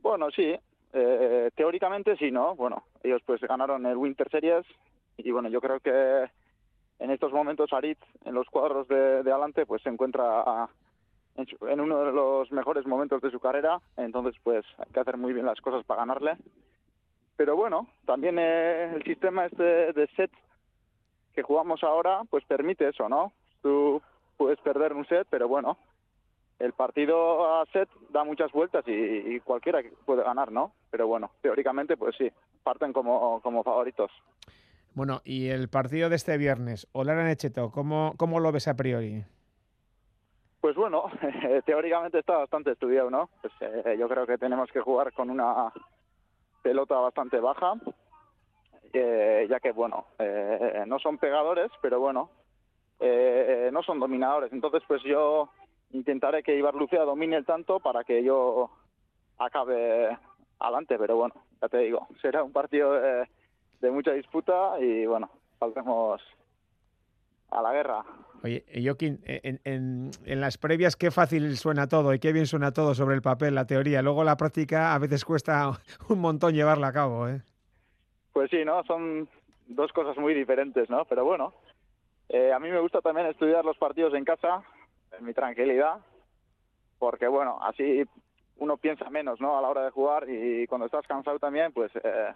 Bueno, 0.00 0.30
sí, 0.30 0.54
eh, 0.92 1.50
teóricamente 1.54 2.16
sí, 2.16 2.30
¿no? 2.30 2.54
Bueno, 2.54 2.84
ellos 3.02 3.20
pues 3.26 3.40
ganaron 3.40 3.84
el 3.86 3.96
Winter 3.96 4.28
Series 4.30 4.64
y 5.16 5.30
bueno, 5.30 5.48
yo 5.48 5.60
creo 5.60 5.80
que 5.80 6.30
en 6.98 7.10
estos 7.10 7.32
momentos 7.32 7.72
Aritz 7.72 8.00
en 8.24 8.34
los 8.34 8.46
cuadros 8.48 8.86
de, 8.88 9.22
de 9.22 9.30
adelante 9.30 9.66
pues 9.66 9.82
se 9.82 9.88
encuentra 9.88 10.68
en, 11.36 11.46
en 11.68 11.80
uno 11.80 12.04
de 12.04 12.12
los 12.12 12.50
mejores 12.52 12.86
momentos 12.86 13.20
de 13.22 13.30
su 13.30 13.40
carrera, 13.40 13.80
entonces 13.96 14.34
pues 14.42 14.64
hay 14.78 14.92
que 14.92 15.00
hacer 15.00 15.16
muy 15.16 15.32
bien 15.32 15.46
las 15.46 15.60
cosas 15.60 15.84
para 15.84 16.00
ganarle. 16.02 16.36
Pero 17.36 17.56
bueno, 17.56 17.88
también 18.06 18.38
eh, 18.38 18.92
el 18.94 19.02
sistema 19.04 19.46
este 19.46 19.92
de 19.92 20.06
set 20.16 20.30
que 21.34 21.42
jugamos 21.42 21.82
ahora 21.82 22.22
pues 22.28 22.44
permite 22.44 22.88
eso, 22.88 23.08
¿no? 23.08 23.32
Tú 23.62 24.02
puedes 24.36 24.60
perder 24.60 24.92
un 24.92 25.06
set, 25.06 25.26
pero 25.30 25.48
bueno, 25.48 25.78
el 26.58 26.72
partido 26.72 27.60
a 27.60 27.66
set 27.66 27.88
da 28.10 28.24
muchas 28.24 28.52
vueltas 28.52 28.84
y, 28.86 28.92
y 28.92 29.40
cualquiera 29.40 29.80
puede 30.04 30.22
ganar, 30.22 30.52
¿no? 30.52 30.72
Pero 30.90 31.06
bueno, 31.06 31.30
teóricamente 31.40 31.96
pues 31.96 32.14
sí, 32.16 32.30
parten 32.62 32.92
como, 32.92 33.40
como 33.40 33.62
favoritos. 33.62 34.10
Bueno, 34.94 35.22
y 35.24 35.48
el 35.48 35.68
partido 35.68 36.10
de 36.10 36.16
este 36.16 36.36
viernes, 36.36 36.86
Olara 36.92 37.24
Necheto, 37.24 37.70
¿cómo, 37.70 38.12
¿cómo 38.18 38.40
lo 38.40 38.52
ves 38.52 38.68
a 38.68 38.76
priori? 38.76 39.24
Pues 40.60 40.76
bueno, 40.76 41.04
teóricamente 41.66 42.18
está 42.18 42.36
bastante 42.36 42.72
estudiado, 42.72 43.10
¿no? 43.10 43.30
Pues 43.40 43.52
eh, 43.60 43.96
yo 43.98 44.06
creo 44.08 44.26
que 44.26 44.38
tenemos 44.38 44.70
que 44.70 44.80
jugar 44.80 45.12
con 45.12 45.30
una 45.30 45.72
pelota 46.62 46.94
bastante 46.96 47.40
baja, 47.40 47.74
eh, 48.92 49.46
ya 49.50 49.60
que 49.60 49.72
bueno, 49.72 50.06
eh, 50.18 50.84
no 50.86 50.98
son 50.98 51.18
pegadores, 51.18 51.70
pero 51.80 52.00
bueno, 52.00 52.30
eh, 53.00 53.70
no 53.72 53.82
son 53.82 53.98
dominadores. 53.98 54.52
Entonces, 54.52 54.82
pues 54.86 55.02
yo 55.02 55.50
intentaré 55.90 56.42
que 56.42 56.56
Ibar 56.56 56.74
Lucía 56.74 57.02
domine 57.02 57.36
el 57.36 57.44
tanto 57.44 57.80
para 57.80 58.04
que 58.04 58.22
yo 58.22 58.70
acabe 59.38 60.16
adelante, 60.58 60.96
pero 60.98 61.16
bueno, 61.16 61.34
ya 61.60 61.68
te 61.68 61.78
digo, 61.78 62.06
será 62.20 62.42
un 62.44 62.52
partido 62.52 62.92
de, 62.92 63.28
de 63.80 63.90
mucha 63.90 64.12
disputa 64.12 64.78
y 64.78 65.04
bueno, 65.06 65.30
saldremos 65.58 66.22
a 67.50 67.62
la 67.62 67.72
guerra. 67.72 68.04
Oye, 68.44 68.64
Joaquín, 68.84 69.20
en, 69.24 69.60
en- 69.64 70.10
en 70.24 70.40
las 70.40 70.58
previas 70.58 70.96
qué 70.96 71.10
fácil 71.10 71.56
suena 71.56 71.86
todo 71.86 72.12
y 72.12 72.18
qué 72.18 72.32
bien 72.32 72.46
suena 72.46 72.72
todo 72.72 72.94
sobre 72.94 73.14
el 73.14 73.22
papel, 73.22 73.54
la 73.54 73.66
teoría. 73.66 74.02
Luego 74.02 74.24
la 74.24 74.36
práctica 74.36 74.94
a 74.94 74.98
veces 74.98 75.24
cuesta 75.24 75.70
un 76.08 76.18
montón 76.20 76.52
llevarla 76.54 76.88
a 76.88 76.92
cabo, 76.92 77.28
¿eh? 77.28 77.40
Pues 78.32 78.50
sí, 78.50 78.64
¿no? 78.64 78.82
Son 78.84 79.28
dos 79.68 79.92
cosas 79.92 80.16
muy 80.18 80.34
diferentes, 80.34 80.90
¿no? 80.90 81.04
Pero 81.04 81.24
bueno, 81.24 81.52
eh, 82.28 82.52
a 82.52 82.58
mí 82.58 82.70
me 82.70 82.80
gusta 82.80 83.00
también 83.00 83.26
estudiar 83.28 83.64
los 83.64 83.76
partidos 83.78 84.14
en 84.14 84.24
casa, 84.24 84.62
en 85.18 85.24
mi 85.24 85.34
tranquilidad, 85.34 85.98
porque 86.98 87.28
bueno, 87.28 87.58
así 87.62 88.04
uno 88.58 88.76
piensa 88.76 89.08
menos, 89.10 89.40
¿no? 89.40 89.56
A 89.58 89.62
la 89.62 89.68
hora 89.68 89.84
de 89.84 89.90
jugar 89.90 90.28
y 90.28 90.66
cuando 90.66 90.86
estás 90.86 91.06
cansado 91.06 91.38
también, 91.38 91.72
pues 91.72 91.90
eh, 92.02 92.32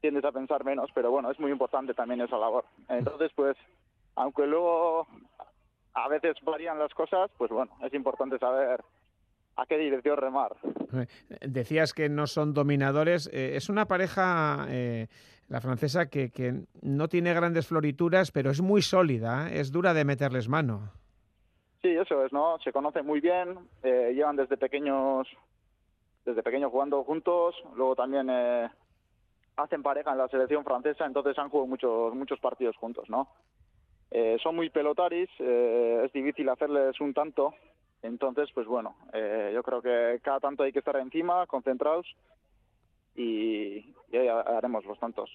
tiendes 0.00 0.24
a 0.24 0.32
pensar 0.32 0.64
menos, 0.64 0.90
pero 0.94 1.10
bueno, 1.10 1.30
es 1.30 1.38
muy 1.40 1.50
importante 1.50 1.92
también 1.94 2.20
esa 2.20 2.38
labor. 2.38 2.64
Entonces, 2.88 3.32
pues, 3.34 3.56
aunque 4.14 4.46
luego 4.46 5.06
a 5.94 6.08
veces 6.08 6.36
varían 6.42 6.78
las 6.78 6.92
cosas, 6.94 7.30
pues 7.36 7.50
bueno, 7.50 7.72
es 7.82 7.92
importante 7.94 8.38
saber 8.38 8.82
a 9.56 9.66
qué 9.66 9.76
dirección 9.76 10.16
remar. 10.16 10.56
Decías 11.40 11.92
que 11.92 12.08
no 12.08 12.26
son 12.26 12.54
dominadores. 12.54 13.28
eh, 13.32 13.56
es 13.56 13.68
una 13.68 13.86
pareja, 13.86 14.66
eh, 14.68 15.08
la 15.48 15.60
francesa, 15.60 16.08
que, 16.08 16.30
que 16.30 16.64
no 16.80 17.08
tiene 17.08 17.34
grandes 17.34 17.66
florituras, 17.66 18.30
pero 18.30 18.50
es 18.50 18.60
muy 18.60 18.82
sólida, 18.82 19.50
¿eh? 19.50 19.60
es 19.60 19.70
dura 19.70 19.92
de 19.92 20.04
meterles 20.04 20.48
mano. 20.48 20.90
Sí, 21.82 21.88
eso 21.88 22.24
es, 22.24 22.32
¿no? 22.32 22.58
Se 22.62 22.72
conocen 22.72 23.04
muy 23.04 23.20
bien, 23.20 23.58
eh, 23.82 24.12
llevan 24.14 24.36
desde 24.36 24.56
pequeños, 24.56 25.26
desde 26.24 26.42
pequeños 26.42 26.70
jugando 26.70 27.02
juntos, 27.02 27.56
luego 27.74 27.96
también 27.96 28.30
eh, 28.30 28.70
hacen 29.56 29.82
pareja 29.82 30.12
en 30.12 30.18
la 30.18 30.28
selección 30.28 30.64
francesa, 30.64 31.04
entonces 31.04 31.36
han 31.38 31.50
jugado 31.50 31.66
muchos, 31.66 32.14
muchos 32.14 32.38
partidos 32.38 32.76
juntos, 32.76 33.10
¿no? 33.10 33.28
Eh, 34.14 34.36
son 34.42 34.56
muy 34.56 34.68
pelotaris, 34.68 35.30
eh, 35.38 36.02
es 36.04 36.12
difícil 36.12 36.46
hacerles 36.50 37.00
un 37.00 37.14
tanto, 37.14 37.54
entonces, 38.02 38.50
pues 38.52 38.66
bueno, 38.66 38.94
eh, 39.14 39.50
yo 39.54 39.62
creo 39.62 39.80
que 39.80 40.20
cada 40.22 40.38
tanto 40.38 40.64
hay 40.64 40.72
que 40.72 40.80
estar 40.80 40.96
encima, 40.96 41.46
concentrados, 41.46 42.06
y, 43.14 43.94
y 44.10 44.16
ahí 44.16 44.28
haremos 44.28 44.84
los 44.84 44.98
tantos. 44.98 45.30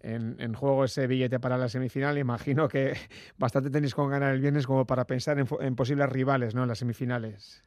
En, 0.00 0.40
en 0.40 0.54
juego 0.54 0.84
ese 0.84 1.06
billete 1.06 1.38
para 1.38 1.56
la 1.56 1.68
semifinal, 1.68 2.18
imagino 2.18 2.66
que 2.66 2.94
bastante 3.38 3.70
tenéis 3.70 3.94
con 3.94 4.10
ganar 4.10 4.34
el 4.34 4.40
viernes 4.40 4.66
como 4.66 4.86
para 4.86 5.04
pensar 5.04 5.38
en, 5.38 5.46
en 5.60 5.76
posibles 5.76 6.08
rivales, 6.08 6.52
¿no? 6.52 6.62
En 6.62 6.68
las 6.68 6.78
semifinales. 6.78 7.62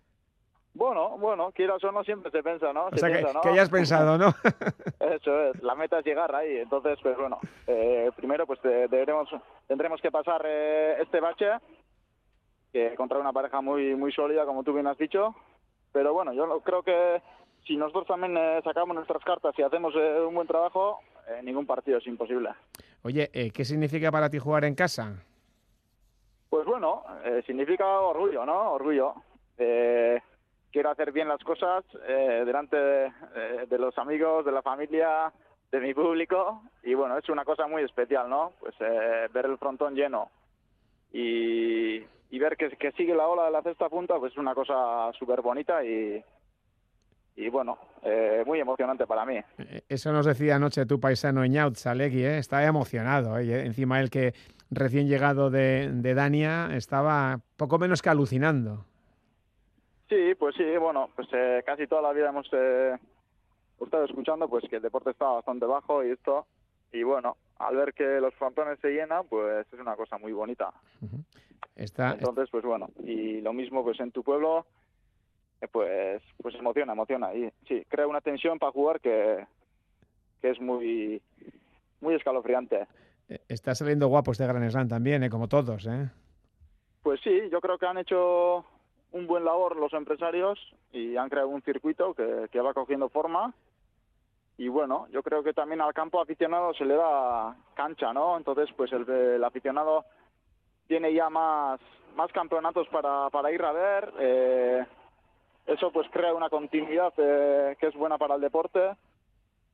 Bueno, 0.74 1.18
bueno, 1.18 1.52
quieras 1.52 1.84
o 1.84 1.92
no, 1.92 2.04
siempre 2.04 2.32
se 2.32 2.44
piensa, 2.44 2.72
¿no? 2.72 2.86
O 2.86 2.98
sea, 2.98 3.12
que, 3.12 3.22
¿no? 3.34 3.42
que 3.42 3.50
hayas 3.50 3.70
pensado, 3.70 4.18
¿no? 4.18 4.28
Eso 5.00 5.42
es, 5.50 5.62
la 5.64 5.76
meta 5.76 6.00
es 6.00 6.06
llegar 6.06 6.34
ahí. 6.34 6.58
Entonces, 6.58 6.98
pues 7.02 7.18
bueno, 7.18 7.40
eh, 7.68 8.10
primero 8.16 8.46
pues 8.46 8.62
de- 8.62 8.88
deberemos, 8.88 9.28
tendremos 9.68 10.00
que 10.00 10.12
pasar 10.12 10.42
eh, 10.46 10.98
este 11.02 11.20
bache, 11.20 11.50
que 12.72 12.94
contra 12.96 13.18
una 13.18 13.34
pareja 13.34 13.62
muy 13.62 13.96
muy 13.96 14.12
sólida, 14.12 14.46
como 14.46 14.64
tú 14.64 14.74
bien 14.74 14.88
has 14.88 14.98
dicho. 14.98 15.36
Pero 15.92 16.14
bueno, 16.14 16.34
yo 16.34 16.60
creo 16.62 16.84
que 16.84 17.22
si 17.66 17.76
nosotros 17.76 18.06
también 18.08 18.38
eh, 18.38 18.62
sacamos 18.64 18.96
nuestras 18.96 19.24
cartas 19.24 19.54
y 19.58 19.64
hacemos 19.64 19.94
eh, 19.98 20.22
un 20.22 20.36
buen 20.36 20.48
trabajo, 20.48 21.00
eh, 21.28 21.42
ningún 21.44 21.66
partido 21.66 21.98
es 21.98 22.06
imposible. 22.08 22.50
Oye, 23.02 23.30
eh, 23.34 23.50
¿qué 23.52 23.66
significa 23.66 24.12
para 24.12 24.30
ti 24.30 24.38
jugar 24.38 24.66
en 24.66 24.76
casa? 24.76 25.16
Pues 26.50 26.66
bueno, 26.66 27.04
eh, 27.26 27.42
significa 27.46 27.86
orgullo, 28.02 28.46
¿no? 28.46 28.72
Orgullo. 28.74 29.14
Eh, 29.58 30.22
quiero 30.72 30.90
hacer 30.92 31.12
bien 31.12 31.28
las 31.28 31.44
cosas 31.44 31.84
eh, 32.08 32.44
delante 32.46 32.76
de, 32.76 33.06
eh, 33.08 33.66
de 33.70 33.78
los 33.78 33.98
amigos, 33.98 34.46
de 34.46 34.52
la 34.52 34.62
familia, 34.62 35.32
de 35.72 35.80
mi 35.80 35.94
público. 35.94 36.64
Y 36.84 36.94
bueno, 36.94 37.18
es 37.18 37.28
una 37.30 37.46
cosa 37.46 37.68
muy 37.68 37.84
especial, 37.84 38.30
¿no? 38.30 38.54
Pues 38.60 38.76
eh, 38.80 39.28
ver 39.34 39.46
el 39.46 39.58
frontón 39.58 39.96
lleno 39.96 40.30
y, 41.12 41.98
y 42.30 42.40
ver 42.40 42.56
que, 42.58 42.92
sigue 42.92 43.16
la 43.16 43.28
ola 43.28 43.46
de 43.46 43.52
la 43.52 43.62
cesta 43.62 43.90
punta, 43.90 44.18
pues 44.20 44.34
es 44.34 44.38
una 44.38 44.54
cosa 44.54 45.12
súper 45.18 45.42
bonita 45.42 45.84
y, 45.84 46.24
y 47.36 47.50
bueno, 47.50 47.78
eh, 48.04 48.44
muy 48.46 48.60
emocionante 48.60 49.08
para 49.08 49.26
mí. 49.26 49.38
Eh, 49.58 49.82
Eso 49.90 50.12
nos 50.12 50.26
decía 50.26 50.56
anoche 50.56 50.86
tu 50.86 51.00
paisano 51.00 51.44
Eñaut 51.44 51.76
Salegui, 51.76 52.24
¿eh? 52.24 52.38
estaba 52.38 52.64
emocionado. 52.64 53.38
Encima 53.38 54.00
él 54.00 54.10
que 54.10 54.34
recién 54.70 55.08
llegado 55.08 55.50
de, 55.50 55.90
de 55.92 56.14
Dania 56.14 56.70
estaba 56.74 57.40
poco 57.58 57.80
menos 57.80 58.02
que 58.02 58.10
alucinando. 58.10 58.86
Sí, 60.10 60.34
pues 60.38 60.56
sí, 60.56 60.78
bueno, 60.78 61.10
pues 61.16 61.28
eh, 61.34 61.62
casi 61.66 61.86
toda 61.88 62.02
la 62.02 62.12
vida 62.14 62.30
hemos 62.30 62.50
eh, 62.52 62.98
estado 63.80 64.06
escuchando 64.06 64.50
pues 64.50 64.66
que 64.68 64.78
el 64.78 64.82
deporte 64.82 65.12
está 65.12 65.26
bastante 65.26 65.66
bajo 65.66 66.04
y 66.04 66.10
esto, 66.12 66.48
y 66.92 67.04
bueno, 67.04 67.38
al 67.60 67.76
ver 67.76 67.94
que 67.94 68.20
los 68.20 68.34
frontones 68.34 68.80
se 68.80 68.90
llenan, 68.90 69.28
pues 69.30 69.68
es 69.72 69.80
una 69.80 69.96
cosa 69.96 70.18
muy 70.18 70.32
bonita. 70.34 70.74
Está, 71.76 72.14
Entonces, 72.14 72.50
pues 72.52 72.64
bueno, 72.66 72.90
y 73.04 73.40
lo 73.42 73.54
mismo 73.54 73.84
pues 73.84 74.00
en 74.00 74.12
tu 74.12 74.24
pueblo, 74.24 74.66
eh, 75.62 75.68
pues 75.72 76.24
pues 76.42 76.56
emociona, 76.56 76.94
emociona, 76.94 77.34
y 77.36 77.52
sí, 77.68 77.86
crea 77.88 78.08
una 78.08 78.22
tensión 78.22 78.58
para 78.58 78.72
jugar 78.72 79.00
que, 79.00 79.46
que 80.42 80.50
es 80.50 80.60
muy 80.60 81.22
muy 82.02 82.16
escalofriante. 82.16 82.88
eh, 83.30 83.42
está 83.48 83.76
saliendo 83.76 84.08
guapo 84.08 84.32
este 84.32 84.48
Gran 84.48 84.70
Slam 84.72 84.88
también, 84.88 85.22
¿eh? 85.24 85.30
como 85.30 85.48
todos. 85.48 85.86
¿eh? 85.86 86.10
Pues 87.04 87.22
sí, 87.22 87.42
yo 87.52 87.62
creo 87.62 87.78
que 87.78 87.86
han 87.86 87.98
hecho 88.00 88.66
un 89.12 89.28
buen 89.28 89.44
labor 89.44 89.76
los 89.76 89.94
empresarios 89.94 90.60
y 90.92 91.18
han 91.18 91.30
creado 91.30 91.50
un 91.50 91.62
circuito 91.62 92.14
que, 92.14 92.48
que 92.52 92.62
va 92.62 92.74
cogiendo 92.74 93.10
forma. 93.10 93.54
Y 94.58 94.68
bueno, 94.68 95.08
yo 95.12 95.24
creo 95.24 95.42
que 95.42 95.54
también 95.54 95.82
al 95.82 95.94
campo 95.94 96.22
aficionado 96.22 96.74
se 96.74 96.86
le 96.86 96.96
da 96.96 97.56
cancha, 97.76 98.12
¿no? 98.12 98.38
Entonces, 98.38 98.70
pues 98.76 98.92
el, 98.92 99.10
el 99.10 99.44
aficionado 99.44 100.04
tiene 100.88 101.14
ya 101.14 101.30
más, 101.30 101.80
más 102.16 102.32
campeonatos 102.34 102.88
para, 102.90 103.30
para 103.30 103.52
ir 103.52 103.64
a 103.64 103.72
ver. 103.72 104.14
Eh, 104.20 104.86
eso 105.66 105.92
pues 105.92 106.10
crea 106.12 106.34
una 106.34 106.50
continuidad 106.50 107.14
eh, 107.18 107.78
que 107.80 107.88
es 107.88 107.96
buena 107.96 108.18
para 108.18 108.36
el 108.36 108.42
deporte. 108.42 108.96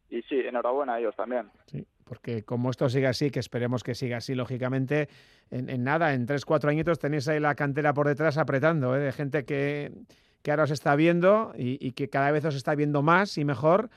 Y 0.09 0.21
sí, 0.23 0.39
enhorabuena 0.39 0.93
a 0.93 0.99
ellos 0.99 1.15
también. 1.15 1.49
Sí, 1.65 1.83
porque 2.05 2.43
como 2.43 2.69
esto 2.69 2.87
sigue 2.87 3.07
así, 3.07 3.31
que 3.31 3.39
esperemos 3.39 3.83
que 3.83 3.95
siga 3.95 4.17
así, 4.17 4.35
lógicamente, 4.35 5.09
en, 5.49 5.83
nada, 5.83 6.13
en 6.13 6.25
tres, 6.25 6.45
cuatro 6.45 6.69
añitos 6.69 6.99
tenéis 6.99 7.27
ahí 7.27 7.39
la 7.39 7.55
cantera 7.55 7.93
por 7.93 8.07
detrás 8.07 8.37
apretando, 8.37 8.95
¿eh? 8.95 8.99
de 8.99 9.11
gente 9.11 9.43
que, 9.43 9.91
que 10.41 10.51
ahora 10.51 10.63
os 10.63 10.71
está 10.71 10.95
viendo 10.95 11.51
y, 11.57 11.85
y 11.85 11.91
que 11.93 12.09
cada 12.09 12.31
vez 12.31 12.45
os 12.45 12.55
está 12.55 12.75
viendo 12.75 13.01
más 13.01 13.37
y 13.37 13.43
mejor 13.43 13.89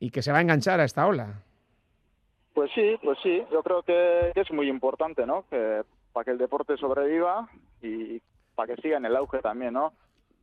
y 0.00 0.10
que 0.10 0.22
se 0.22 0.32
va 0.32 0.38
a 0.38 0.40
enganchar 0.40 0.80
a 0.80 0.84
esta 0.84 1.06
ola. 1.06 1.42
Pues 2.54 2.70
sí, 2.74 2.96
pues 3.02 3.18
sí, 3.22 3.42
yo 3.52 3.62
creo 3.62 3.82
que 3.82 4.32
es 4.34 4.50
muy 4.50 4.68
importante, 4.68 5.26
¿no? 5.26 5.44
Que 5.50 5.82
para 6.12 6.24
que 6.24 6.30
el 6.30 6.38
deporte 6.38 6.76
sobreviva 6.76 7.48
y 7.82 8.22
para 8.54 8.74
que 8.74 8.80
siga 8.80 8.96
en 8.96 9.04
el 9.04 9.16
auge 9.16 9.40
también, 9.40 9.74
¿no? 9.74 9.92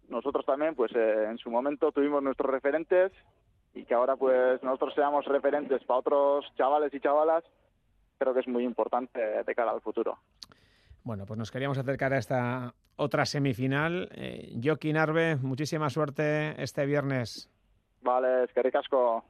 Nosotros 0.10 0.46
también, 0.46 0.76
pues 0.76 0.92
eh, 0.94 1.28
en 1.30 1.38
su 1.38 1.50
momento 1.50 1.92
tuvimos 1.94 2.22
nuestros 2.22 2.52
referentes 2.52 3.14
y 3.74 3.86
que 3.86 3.94
ahora 3.94 4.16
pues 4.16 4.62
nosotros 4.64 4.94
seamos 4.94 5.26
referentes 5.26 5.84
para 5.84 6.00
otros 6.00 6.46
chavales 6.58 6.94
y 6.94 7.00
chavalas, 7.00 7.44
creo 8.18 8.34
que 8.34 8.42
es 8.42 8.48
muy 8.48 8.64
importante 8.64 9.20
de 9.44 9.56
cara 9.56 9.72
al 9.72 9.82
futuro. 9.82 10.18
Bueno, 11.04 11.26
pues 11.26 11.38
nos 11.38 11.52
queríamos 11.52 11.78
acercar 11.78 12.14
a 12.14 12.18
esta 12.18 12.74
otra 12.96 13.26
semifinal. 13.26 14.10
Eh, 14.14 14.60
Joaquín 14.64 14.98
Arbe, 14.98 15.38
muchísima 15.38 15.90
suerte 15.90 16.62
este 16.62 16.86
viernes. 16.86 17.50
Vale, 18.02 18.44
es 18.44 18.54
que 18.54 18.62
ricasco. 18.62 19.24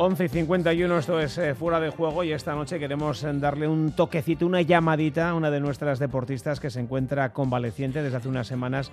11 0.00 0.26
y 0.26 0.28
51, 0.28 0.98
esto 0.98 1.18
es 1.18 1.38
eh, 1.38 1.56
Fuera 1.56 1.80
de 1.80 1.90
Juego 1.90 2.22
y 2.22 2.30
esta 2.30 2.54
noche 2.54 2.78
queremos 2.78 3.24
eh, 3.24 3.32
darle 3.32 3.66
un 3.66 3.90
toquecito, 3.90 4.46
una 4.46 4.62
llamadita 4.62 5.30
a 5.30 5.34
una 5.34 5.50
de 5.50 5.58
nuestras 5.58 5.98
deportistas 5.98 6.60
que 6.60 6.70
se 6.70 6.78
encuentra 6.78 7.32
convaleciente 7.32 8.00
desde 8.00 8.18
hace 8.18 8.28
unas 8.28 8.46
semanas 8.46 8.92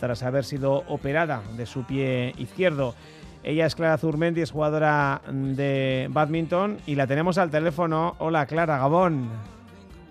tras 0.00 0.22
haber 0.22 0.44
sido 0.44 0.84
operada 0.88 1.40
de 1.56 1.64
su 1.64 1.84
pie 1.84 2.34
izquierdo. 2.36 2.94
Ella 3.42 3.64
es 3.64 3.74
Clara 3.74 3.96
Zurmendi, 3.96 4.42
es 4.42 4.50
jugadora 4.50 5.22
de 5.32 6.08
badminton 6.10 6.76
y 6.84 6.94
la 6.94 7.06
tenemos 7.06 7.38
al 7.38 7.50
teléfono. 7.50 8.14
Hola 8.18 8.44
Clara, 8.44 8.76
Gabón. 8.76 9.30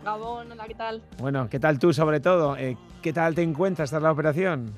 Gabón, 0.04 0.52
hola, 0.52 0.66
¿qué 0.68 0.74
tal? 0.74 1.04
Bueno, 1.20 1.48
¿qué 1.48 1.60
tal 1.60 1.78
tú 1.78 1.94
sobre 1.94 2.20
todo? 2.20 2.58
Eh, 2.58 2.76
¿Qué 3.04 3.14
tal 3.14 3.36
te 3.36 3.44
encuentras 3.44 3.92
tras 3.92 4.02
la 4.02 4.12
operación? 4.12 4.74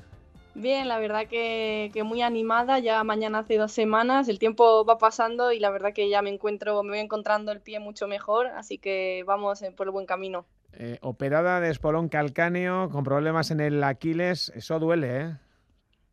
Bien, 0.58 0.88
la 0.88 0.98
verdad 0.98 1.26
que, 1.28 1.90
que 1.92 2.02
muy 2.02 2.22
animada, 2.22 2.78
ya 2.78 3.04
mañana 3.04 3.40
hace 3.40 3.58
dos 3.58 3.72
semanas, 3.72 4.26
el 4.30 4.38
tiempo 4.38 4.86
va 4.86 4.96
pasando 4.96 5.52
y 5.52 5.58
la 5.58 5.68
verdad 5.68 5.92
que 5.92 6.08
ya 6.08 6.22
me 6.22 6.30
encuentro, 6.30 6.82
me 6.82 6.92
voy 6.92 7.00
encontrando 7.00 7.52
el 7.52 7.60
pie 7.60 7.78
mucho 7.78 8.08
mejor, 8.08 8.46
así 8.46 8.78
que 8.78 9.22
vamos 9.26 9.62
por 9.76 9.86
el 9.86 9.90
buen 9.90 10.06
camino. 10.06 10.46
Eh, 10.72 10.96
operada 11.02 11.60
de 11.60 11.68
espolón 11.68 12.08
calcáneo 12.08 12.88
con 12.88 13.04
problemas 13.04 13.50
en 13.50 13.60
el 13.60 13.84
Aquiles, 13.84 14.50
eso 14.54 14.78
duele, 14.78 15.20
¿eh? 15.20 15.36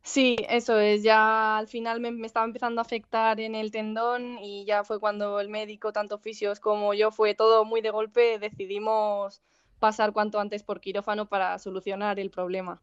Sí, 0.01 0.35
eso 0.49 0.77
es, 0.77 1.03
ya 1.03 1.57
al 1.57 1.69
final 1.69 2.01
me, 2.01 2.11
me 2.11 2.27
estaba 2.27 2.45
empezando 2.45 2.81
a 2.81 2.83
afectar 2.83 3.39
en 3.39 3.55
el 3.55 3.71
tendón 3.71 4.39
y 4.39 4.65
ya 4.65 4.83
fue 4.83 4.99
cuando 4.99 5.39
el 5.39 5.47
médico, 5.47 5.93
tanto 5.93 6.17
fisios 6.17 6.59
como 6.59 6.93
yo, 6.93 7.11
fue 7.11 7.33
todo 7.33 7.63
muy 7.63 7.79
de 7.79 7.91
golpe, 7.91 8.39
decidimos 8.39 9.41
pasar 9.79 10.11
cuanto 10.11 10.39
antes 10.39 10.63
por 10.63 10.81
quirófano 10.81 11.27
para 11.27 11.57
solucionar 11.59 12.19
el 12.19 12.29
problema. 12.29 12.81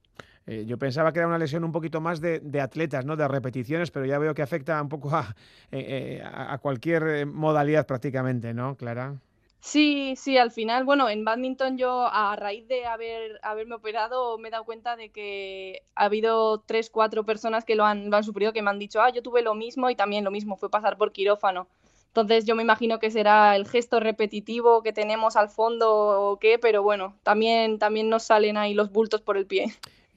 Eh, 0.51 0.65
yo 0.67 0.79
pensaba 0.79 1.13
que 1.13 1.21
era 1.21 1.29
una 1.29 1.39
lesión 1.39 1.63
un 1.63 1.71
poquito 1.71 2.01
más 2.01 2.21
de, 2.21 2.61
atletas, 2.61 3.07
¿no? 3.07 3.15
De 3.15 3.29
repeticiones, 3.29 3.93
pero 3.93 4.05
ya 4.05 4.19
veo 4.19 4.35
que 4.35 4.43
afecta 4.43 4.83
un 4.83 4.89
poco 4.89 5.11
a, 5.11 5.37
eh, 5.71 6.21
a 6.25 6.59
cualquier 6.59 7.07
eh, 7.07 7.25
modalidad 7.25 7.87
prácticamente, 7.87 8.53
¿no, 8.53 8.75
Clara? 8.75 9.15
Sí, 9.61 10.15
sí, 10.17 10.39
al 10.39 10.51
final, 10.51 10.85
bueno, 10.85 11.09
en 11.09 11.25
badminton 11.25 11.79
yo 11.79 12.09
a 12.11 12.35
raíz 12.35 12.67
de 12.67 12.85
haber, 12.85 13.39
haberme 13.43 13.77
operado 13.77 14.39
me 14.39 14.49
he 14.49 14.51
dado 14.51 14.65
cuenta 14.65 14.97
de 14.97 15.11
que 15.11 15.83
ha 15.95 16.07
habido 16.07 16.63
tres, 16.63 16.91
cuatro 16.91 17.25
personas 17.25 17.65
que 17.65 17.77
lo 17.77 17.85
han, 17.85 18.13
han 18.13 18.25
sufrido, 18.25 18.53
que 18.53 18.63
me 18.63 18.71
han 18.71 18.81
dicho, 18.81 19.01
ah, 19.01 19.11
yo 19.11 19.23
tuve 19.23 19.43
lo 19.43 19.55
mismo 19.55 19.89
y 19.89 19.95
también 19.95 20.25
lo 20.25 20.33
mismo, 20.33 20.57
fue 20.57 20.69
pasar 20.69 20.97
por 20.97 21.13
quirófano. 21.13 21.69
Entonces 22.09 22.45
yo 22.45 22.57
me 22.57 22.65
imagino 22.65 22.99
que 22.99 23.13
será 23.13 23.55
el 23.55 23.69
gesto 23.69 24.01
repetitivo 24.01 24.83
que 24.83 24.93
tenemos 24.93 25.37
al 25.37 25.49
fondo 25.49 25.93
o 25.93 26.39
qué, 26.41 26.59
pero 26.59 26.83
bueno, 26.83 27.17
también, 27.23 27.79
también 27.79 28.09
nos 28.09 28.25
salen 28.25 28.57
ahí 28.57 28.75
los 28.75 28.91
bultos 28.91 29.21
por 29.21 29.37
el 29.37 29.47
pie. 29.47 29.67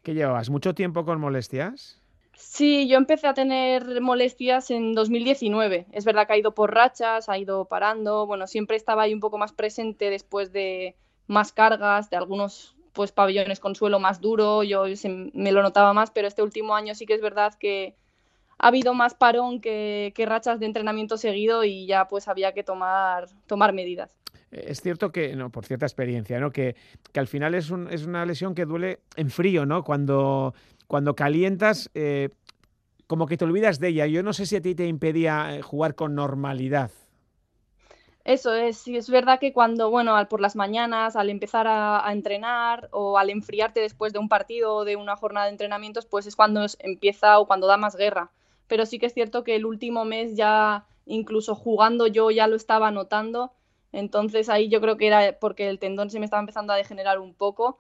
¿Qué 0.03 0.13
llevas? 0.13 0.49
¿Mucho 0.49 0.75
tiempo 0.75 1.05
con 1.05 1.21
molestias? 1.21 1.97
Sí, 2.35 2.89
yo 2.89 2.97
empecé 2.97 3.25
a 3.27 3.33
tener 3.33 4.01
molestias 4.01 4.69
en 4.69 4.93
2019. 4.93 5.85
Es 5.93 6.03
verdad 6.03 6.27
que 6.27 6.33
ha 6.33 6.37
ido 6.37 6.53
por 6.53 6.73
rachas, 6.73 7.29
ha 7.29 7.37
ido 7.37 7.65
parando. 7.65 8.25
Bueno, 8.25 8.45
siempre 8.45 8.75
estaba 8.75 9.03
ahí 9.03 9.13
un 9.13 9.21
poco 9.21 9.37
más 9.37 9.53
presente 9.53 10.09
después 10.09 10.51
de 10.51 10.97
más 11.27 11.53
cargas, 11.53 12.09
de 12.09 12.17
algunos 12.17 12.75
pues 12.91 13.13
pabellones 13.13 13.61
con 13.61 13.75
suelo 13.75 13.99
más 13.99 14.19
duro. 14.19 14.63
Yo 14.63 14.83
me 15.33 15.53
lo 15.53 15.61
notaba 15.61 15.93
más, 15.93 16.11
pero 16.11 16.27
este 16.27 16.43
último 16.43 16.75
año 16.75 16.95
sí 16.95 17.05
que 17.05 17.13
es 17.13 17.21
verdad 17.21 17.53
que 17.53 17.95
ha 18.57 18.67
habido 18.67 18.93
más 18.93 19.13
parón 19.13 19.61
que, 19.61 20.11
que 20.15 20.25
rachas 20.25 20.59
de 20.59 20.65
entrenamiento 20.65 21.15
seguido 21.17 21.63
y 21.63 21.85
ya 21.85 22.09
pues 22.09 22.27
había 22.27 22.51
que 22.51 22.63
tomar, 22.63 23.29
tomar 23.47 23.71
medidas 23.71 24.13
es 24.53 24.81
cierto 24.81 25.11
que, 25.11 25.35
no, 25.35 25.49
por 25.49 25.65
cierta 25.65 25.85
experiencia, 25.85 26.39
¿no? 26.39 26.51
que, 26.51 26.75
que 27.11 27.19
al 27.19 27.27
final 27.27 27.55
es, 27.55 27.69
un, 27.69 27.91
es, 27.91 28.05
una 28.05 28.25
lesión 28.25 28.55
que 28.55 28.65
duele 28.65 28.99
en 29.15 29.29
frío, 29.29 29.65
¿no? 29.65 29.83
Cuando, 29.83 30.53
cuando 30.87 31.15
calientas, 31.15 31.89
eh, 31.93 32.29
como 33.07 33.27
que 33.27 33.37
te 33.37 33.45
olvidas 33.45 33.79
de 33.79 33.89
ella. 33.89 34.05
Yo 34.07 34.23
no 34.23 34.33
sé 34.33 34.45
si 34.45 34.55
a 34.55 34.61
ti 34.61 34.75
te 34.75 34.87
impedía 34.87 35.55
eh, 35.55 35.61
jugar 35.61 35.95
con 35.95 36.15
normalidad. 36.15 36.91
Eso 38.23 38.53
es, 38.53 38.87
es 38.87 39.09
verdad 39.09 39.39
que 39.39 39.51
cuando, 39.51 39.89
bueno, 39.89 40.15
al, 40.15 40.29
por 40.29 40.39
las 40.39 40.55
mañanas, 40.55 41.17
al 41.17 41.29
empezar 41.29 41.67
a, 41.67 42.07
a, 42.07 42.13
entrenar 42.13 42.87
o 42.91 43.17
al 43.17 43.29
enfriarte 43.29 43.81
después 43.81 44.13
de 44.13 44.19
un 44.19 44.29
partido 44.29 44.75
o 44.75 44.85
de 44.85 44.95
una 44.95 45.17
jornada 45.17 45.47
de 45.47 45.51
entrenamientos, 45.51 46.05
pues 46.05 46.25
es 46.25 46.35
cuando 46.37 46.65
empieza 46.79 47.37
o 47.39 47.47
cuando 47.47 47.67
da 47.67 47.75
más 47.75 47.97
guerra. 47.97 48.31
Pero 48.67 48.85
sí 48.85 48.97
que 48.97 49.07
es 49.07 49.13
cierto 49.13 49.43
que 49.43 49.57
el 49.57 49.65
último 49.65 50.05
mes 50.05 50.37
ya, 50.37 50.85
incluso 51.05 51.53
jugando 51.53 52.07
yo 52.07 52.31
ya 52.31 52.47
lo 52.47 52.55
estaba 52.55 52.91
notando 52.91 53.51
entonces 53.93 54.49
ahí 54.49 54.67
yo 54.67 54.81
creo 54.81 54.97
que 54.97 55.07
era 55.07 55.37
porque 55.39 55.69
el 55.69 55.79
tendón 55.79 56.09
se 56.09 56.19
me 56.19 56.25
estaba 56.25 56.41
empezando 56.41 56.73
a 56.73 56.75
degenerar 56.75 57.19
un 57.19 57.33
poco 57.33 57.79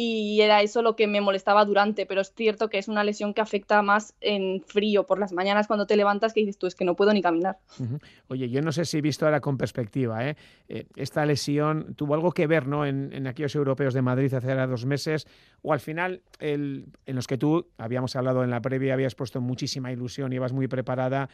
y 0.00 0.40
era 0.42 0.62
eso 0.62 0.80
lo 0.82 0.94
que 0.94 1.08
me 1.08 1.20
molestaba 1.20 1.64
durante, 1.64 2.06
pero 2.06 2.20
es 2.20 2.32
cierto 2.32 2.68
que 2.68 2.78
es 2.78 2.86
una 2.86 3.02
lesión 3.02 3.34
que 3.34 3.40
afecta 3.40 3.82
más 3.82 4.14
en 4.20 4.62
frío 4.62 5.06
por 5.06 5.18
las 5.18 5.32
mañanas 5.32 5.66
cuando 5.66 5.86
te 5.86 5.96
levantas 5.96 6.32
que 6.32 6.40
dices 6.40 6.56
tú 6.56 6.68
es 6.68 6.76
que 6.76 6.84
no 6.84 6.94
puedo 6.94 7.12
ni 7.12 7.20
caminar. 7.20 7.58
Oye, 8.28 8.48
yo 8.48 8.62
no 8.62 8.70
sé 8.70 8.84
si 8.84 8.98
he 8.98 9.00
visto 9.00 9.24
ahora 9.24 9.40
con 9.40 9.58
perspectiva, 9.58 10.24
¿eh? 10.28 10.36
Eh, 10.68 10.86
esta 10.94 11.26
lesión 11.26 11.94
tuvo 11.96 12.14
algo 12.14 12.30
que 12.30 12.46
ver 12.46 12.68
¿no? 12.68 12.86
en, 12.86 13.26
aquellos 13.26 13.56
europeos 13.56 13.92
de 13.92 14.02
Madrid 14.02 14.32
hace 14.32 14.54
dos 14.54 14.86
meses 14.86 15.26
o 15.62 15.72
al 15.72 15.80
final 15.80 16.22
en 16.38 16.92
los 17.06 17.26
que 17.26 17.36
tú, 17.36 17.66
habíamos 17.76 18.14
hablado 18.14 18.44
en 18.44 18.50
la 18.50 18.60
previa, 18.60 18.94
habías 18.94 19.16
puesto 19.16 19.40
muchísima 19.40 19.90
ilusión 19.90 20.32
y 20.32 20.36
ibas 20.36 20.52
muy 20.52 20.68
preparada 20.68 21.28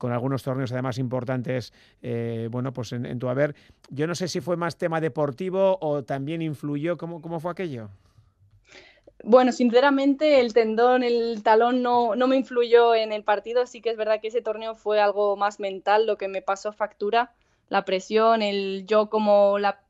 con 0.00 0.12
algunos 0.12 0.42
torneos 0.42 0.72
además 0.72 0.96
importantes, 0.96 1.74
eh, 2.00 2.48
bueno, 2.50 2.72
pues 2.72 2.90
en, 2.92 3.18
tu 3.18 3.28
haber. 3.28 3.54
Yo 3.90 4.06
no 4.06 4.14
sé 4.14 4.28
si 4.28 4.40
fue 4.40 4.56
más 4.56 4.78
tema 4.78 4.98
deportivo 4.98 5.76
o 5.82 6.02
también 6.04 6.40
influyó, 6.40 6.96
¿cómo, 6.96 7.20
cómo 7.20 7.38
fue 7.38 7.50
aquello? 7.52 7.90
Bueno, 9.22 9.52
sinceramente 9.52 10.40
el 10.40 10.54
tendón, 10.54 11.02
el 11.02 11.42
talón 11.42 11.82
no, 11.82 12.16
no 12.16 12.28
me 12.28 12.36
influyó 12.36 12.94
en 12.94 13.12
el 13.12 13.24
partido, 13.24 13.66
sí 13.66 13.82
que 13.82 13.90
es 13.90 13.98
verdad 13.98 14.22
que 14.22 14.28
ese 14.28 14.40
torneo 14.40 14.74
fue 14.74 15.02
algo 15.02 15.36
más 15.36 15.60
mental, 15.60 16.06
lo 16.06 16.16
que 16.16 16.28
me 16.28 16.40
pasó 16.40 16.72
factura, 16.72 17.34
la 17.68 17.84
presión, 17.84 18.40
el 18.40 18.86
yo 18.86 19.10
como 19.10 19.58
la 19.58 19.82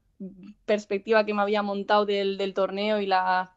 perspectiva 0.67 1.25
que 1.25 1.35
me 1.35 1.43
había 1.43 1.63
montado 1.63 2.05
del, 2.05 2.37
del 2.37 2.53
torneo 2.53 3.01
y 3.01 3.07
la, 3.07 3.53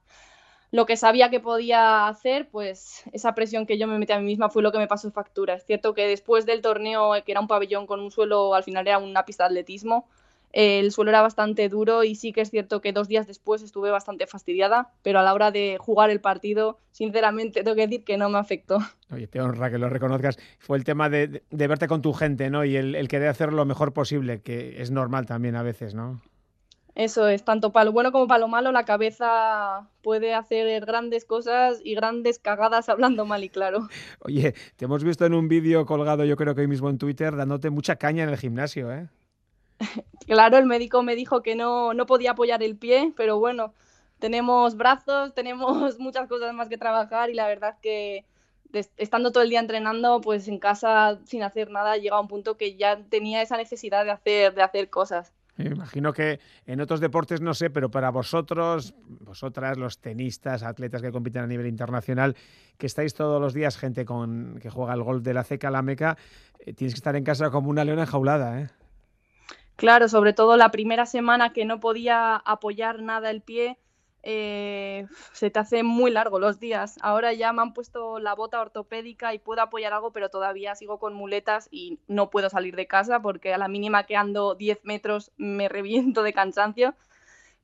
lo 0.73 0.87
que 0.87 0.97
sabía 0.97 1.29
que 1.29 1.39
podía 1.39 2.07
hacer, 2.07 2.49
pues 2.49 3.03
esa 3.13 3.35
presión 3.35 3.67
que 3.67 3.77
yo 3.77 3.85
me 3.85 3.99
metí 3.99 4.11
a 4.11 4.17
mí 4.17 4.25
misma 4.25 4.49
fue 4.49 4.63
lo 4.63 4.71
que 4.71 4.79
me 4.79 4.87
pasó 4.87 5.11
factura. 5.11 5.53
Es 5.53 5.65
cierto 5.65 5.93
que 5.93 6.07
después 6.07 6.47
del 6.47 6.63
torneo, 6.63 7.11
que 7.23 7.31
era 7.31 7.41
un 7.41 7.47
pabellón 7.47 7.85
con 7.85 7.99
un 7.99 8.09
suelo, 8.09 8.55
al 8.55 8.63
final 8.63 8.87
era 8.87 8.97
una 8.97 9.23
pista 9.23 9.43
de 9.43 9.49
atletismo, 9.49 10.07
el 10.51 10.91
suelo 10.91 11.11
era 11.11 11.21
bastante 11.21 11.69
duro 11.69 12.03
y 12.03 12.15
sí 12.15 12.33
que 12.33 12.41
es 12.41 12.49
cierto 12.49 12.81
que 12.81 12.91
dos 12.91 13.07
días 13.07 13.27
después 13.27 13.61
estuve 13.61 13.91
bastante 13.91 14.25
fastidiada, 14.25 14.89
pero 15.03 15.19
a 15.19 15.23
la 15.23 15.35
hora 15.35 15.51
de 15.51 15.77
jugar 15.79 16.09
el 16.09 16.21
partido, 16.21 16.79
sinceramente 16.91 17.61
tengo 17.61 17.75
que 17.75 17.85
decir 17.85 18.03
que 18.03 18.17
no 18.17 18.29
me 18.29 18.39
afectó. 18.39 18.79
Oye, 19.11 19.27
te 19.27 19.41
honra 19.41 19.69
que 19.69 19.77
lo 19.77 19.89
reconozcas. 19.89 20.39
Fue 20.57 20.75
el 20.79 20.85
tema 20.85 21.07
de, 21.07 21.43
de 21.51 21.67
verte 21.67 21.87
con 21.87 22.01
tu 22.01 22.13
gente, 22.13 22.49
¿no? 22.49 22.65
Y 22.65 22.77
el, 22.77 22.95
el 22.95 23.07
querer 23.07 23.27
hacer 23.27 23.53
lo 23.53 23.65
mejor 23.65 23.93
posible, 23.93 24.41
que 24.41 24.81
es 24.81 24.89
normal 24.89 25.27
también 25.27 25.55
a 25.55 25.61
veces, 25.61 25.93
¿no? 25.93 26.19
Eso 26.95 27.27
es, 27.27 27.43
tanto 27.43 27.71
para 27.71 27.85
lo 27.85 27.91
bueno 27.91 28.11
como 28.11 28.27
para 28.27 28.39
lo 28.39 28.47
malo, 28.47 28.71
la 28.71 28.85
cabeza 28.85 29.89
puede 30.03 30.35
hacer 30.35 30.85
grandes 30.85 31.25
cosas 31.25 31.81
y 31.83 31.95
grandes 31.95 32.37
cagadas 32.37 32.87
hablando 32.87 33.25
mal 33.25 33.43
y 33.43 33.49
claro. 33.49 33.87
Oye, 34.19 34.53
te 34.75 34.85
hemos 34.85 35.03
visto 35.03 35.25
en 35.25 35.33
un 35.33 35.47
vídeo 35.47 35.85
colgado, 35.87 36.23
yo 36.23 36.35
creo 36.35 36.53
que 36.53 36.61
hoy 36.61 36.67
mismo 36.67 36.89
en 36.89 36.99
Twitter, 36.99 37.35
dándote 37.35 37.71
mucha 37.71 37.95
caña 37.95 38.23
en 38.23 38.29
el 38.29 38.37
gimnasio, 38.37 38.91
¿eh? 38.91 39.09
Claro, 40.27 40.57
el 40.57 40.65
médico 40.65 41.03
me 41.03 41.15
dijo 41.15 41.41
que 41.41 41.55
no, 41.55 41.93
no 41.93 42.05
podía 42.05 42.31
apoyar 42.31 42.63
el 42.63 42.77
pie, 42.77 43.11
pero 43.17 43.39
bueno, 43.39 43.73
tenemos 44.19 44.77
brazos, 44.77 45.33
tenemos 45.35 45.99
muchas 45.99 46.27
cosas 46.29 46.53
más 46.53 46.69
que 46.69 46.77
trabajar 46.77 47.29
y 47.31 47.33
la 47.33 47.47
verdad 47.47 47.77
que 47.81 48.25
estando 48.97 49.31
todo 49.31 49.43
el 49.43 49.49
día 49.49 49.59
entrenando, 49.59 50.21
pues 50.21 50.47
en 50.47 50.59
casa 50.59 51.19
sin 51.25 51.43
hacer 51.43 51.69
nada, 51.69 51.97
llega 51.97 52.17
a 52.17 52.21
un 52.21 52.27
punto 52.27 52.57
que 52.57 52.75
ya 52.75 53.03
tenía 53.09 53.41
esa 53.41 53.57
necesidad 53.57 54.05
de 54.05 54.11
hacer, 54.11 54.55
de 54.55 54.63
hacer 54.63 54.89
cosas. 54.89 55.33
Me 55.55 55.65
imagino 55.65 56.13
que 56.13 56.39
en 56.65 56.81
otros 56.81 56.99
deportes 56.99 57.39
no 57.39 57.53
sé, 57.53 57.69
pero 57.69 57.91
para 57.91 58.09
vosotros, 58.09 58.95
vosotras, 59.05 59.77
los 59.77 59.99
tenistas, 59.99 60.63
atletas 60.63 61.01
que 61.01 61.11
compiten 61.11 61.43
a 61.43 61.47
nivel 61.47 61.67
internacional, 61.67 62.35
que 62.77 62.87
estáis 62.87 63.13
todos 63.13 63.39
los 63.39 63.53
días, 63.53 63.77
gente 63.77 64.03
con 64.03 64.57
que 64.59 64.71
juega 64.71 64.93
el 64.93 65.03
golf 65.03 65.23
de 65.23 65.33
la 65.33 65.43
ceca, 65.43 65.69
la 65.69 65.83
meca, 65.83 66.17
eh, 66.59 66.73
tienes 66.73 66.93
que 66.93 66.97
estar 66.97 67.15
en 67.15 67.23
casa 67.23 67.51
como 67.51 67.69
una 67.69 67.85
leona 67.85 68.03
enjaulada, 68.03 68.61
¿eh? 68.61 68.69
Claro, 69.75 70.07
sobre 70.07 70.33
todo 70.33 70.55
la 70.57 70.71
primera 70.71 71.05
semana 71.05 71.51
que 71.51 71.65
no 71.65 71.79
podía 71.79 72.35
apoyar 72.35 73.01
nada 73.01 73.31
el 73.31 73.41
pie, 73.41 73.79
eh, 74.23 75.05
se 75.33 75.49
te 75.49 75.59
hace 75.59 75.83
muy 75.83 76.09
largo 76.11 76.39
los 76.39 76.59
días. 76.59 76.97
Ahora 77.01 77.33
ya 77.33 77.51
me 77.53 77.61
han 77.61 77.73
puesto 77.73 78.19
la 78.19 78.33
bota 78.35 78.61
ortopédica 78.61 79.33
y 79.33 79.39
puedo 79.39 79.61
apoyar 79.61 79.93
algo, 79.93 80.11
pero 80.13 80.29
todavía 80.29 80.75
sigo 80.75 80.97
con 80.97 81.13
muletas 81.13 81.67
y 81.71 81.99
no 82.07 82.29
puedo 82.29 82.49
salir 82.49 82.75
de 82.75 82.87
casa 82.87 83.21
porque 83.21 83.53
a 83.53 83.57
la 83.57 83.67
mínima 83.67 84.05
que 84.05 84.15
ando 84.15 84.55
10 84.55 84.79
metros 84.83 85.31
me 85.37 85.69
reviento 85.69 86.23
de 86.23 86.33
cansancio. 86.33 86.95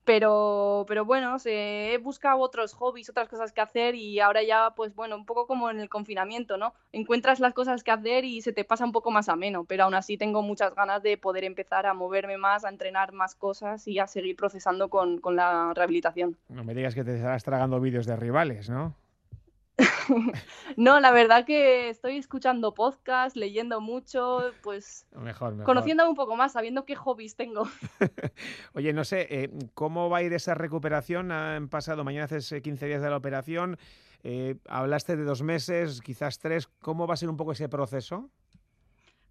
Pero, 0.05 0.85
pero 0.87 1.05
bueno, 1.05 1.35
he 1.45 1.99
buscado 2.01 2.39
otros 2.39 2.73
hobbies, 2.73 3.09
otras 3.09 3.27
cosas 3.27 3.51
que 3.51 3.61
hacer 3.61 3.95
y 3.95 4.19
ahora 4.19 4.41
ya, 4.41 4.73
pues 4.75 4.95
bueno, 4.95 5.15
un 5.15 5.25
poco 5.25 5.45
como 5.45 5.69
en 5.69 5.79
el 5.79 5.89
confinamiento, 5.89 6.57
¿no? 6.57 6.73
Encuentras 6.91 7.39
las 7.39 7.53
cosas 7.53 7.83
que 7.83 7.91
hacer 7.91 8.25
y 8.25 8.41
se 8.41 8.51
te 8.51 8.63
pasa 8.63 8.85
un 8.85 8.91
poco 8.91 9.11
más 9.11 9.29
ameno, 9.29 9.65
pero 9.65 9.83
aún 9.83 9.93
así 9.93 10.17
tengo 10.17 10.41
muchas 10.41 10.73
ganas 10.73 11.03
de 11.03 11.17
poder 11.17 11.43
empezar 11.43 11.85
a 11.85 11.93
moverme 11.93 12.37
más, 12.37 12.65
a 12.65 12.69
entrenar 12.69 13.11
más 13.11 13.35
cosas 13.35 13.87
y 13.87 13.99
a 13.99 14.07
seguir 14.07 14.35
procesando 14.35 14.89
con, 14.89 15.19
con 15.19 15.35
la 15.35 15.73
rehabilitación. 15.75 16.37
No 16.47 16.63
me 16.63 16.73
digas 16.73 16.95
que 16.95 17.03
te 17.03 17.15
estarás 17.15 17.43
tragando 17.43 17.79
vídeos 17.79 18.05
de 18.05 18.15
rivales, 18.15 18.69
¿no? 18.69 18.95
no, 20.77 20.99
la 20.99 21.11
verdad 21.11 21.45
que 21.45 21.89
estoy 21.89 22.17
escuchando 22.17 22.73
podcast, 22.73 23.35
leyendo 23.35 23.81
mucho, 23.81 24.51
pues 24.61 25.05
mejor, 25.15 25.63
conociendo 25.63 26.07
un 26.09 26.15
poco 26.15 26.35
más, 26.35 26.53
sabiendo 26.53 26.85
qué 26.85 26.95
hobbies 26.95 27.35
tengo. 27.35 27.63
Oye, 28.73 28.93
no 28.93 29.03
sé, 29.03 29.27
eh, 29.29 29.49
¿cómo 29.73 30.09
va 30.09 30.17
a 30.19 30.23
ir 30.23 30.33
esa 30.33 30.53
recuperación? 30.53 31.31
Han 31.31 31.69
pasado, 31.69 32.03
mañana 32.03 32.25
haces 32.25 32.53
15 32.61 32.85
días 32.85 33.01
de 33.01 33.09
la 33.09 33.17
operación, 33.17 33.77
eh, 34.23 34.55
hablaste 34.67 35.15
de 35.15 35.23
dos 35.23 35.41
meses, 35.41 36.01
quizás 36.01 36.39
tres, 36.39 36.67
¿cómo 36.81 37.07
va 37.07 37.13
a 37.13 37.17
ser 37.17 37.29
un 37.29 37.37
poco 37.37 37.53
ese 37.53 37.69
proceso? 37.69 38.29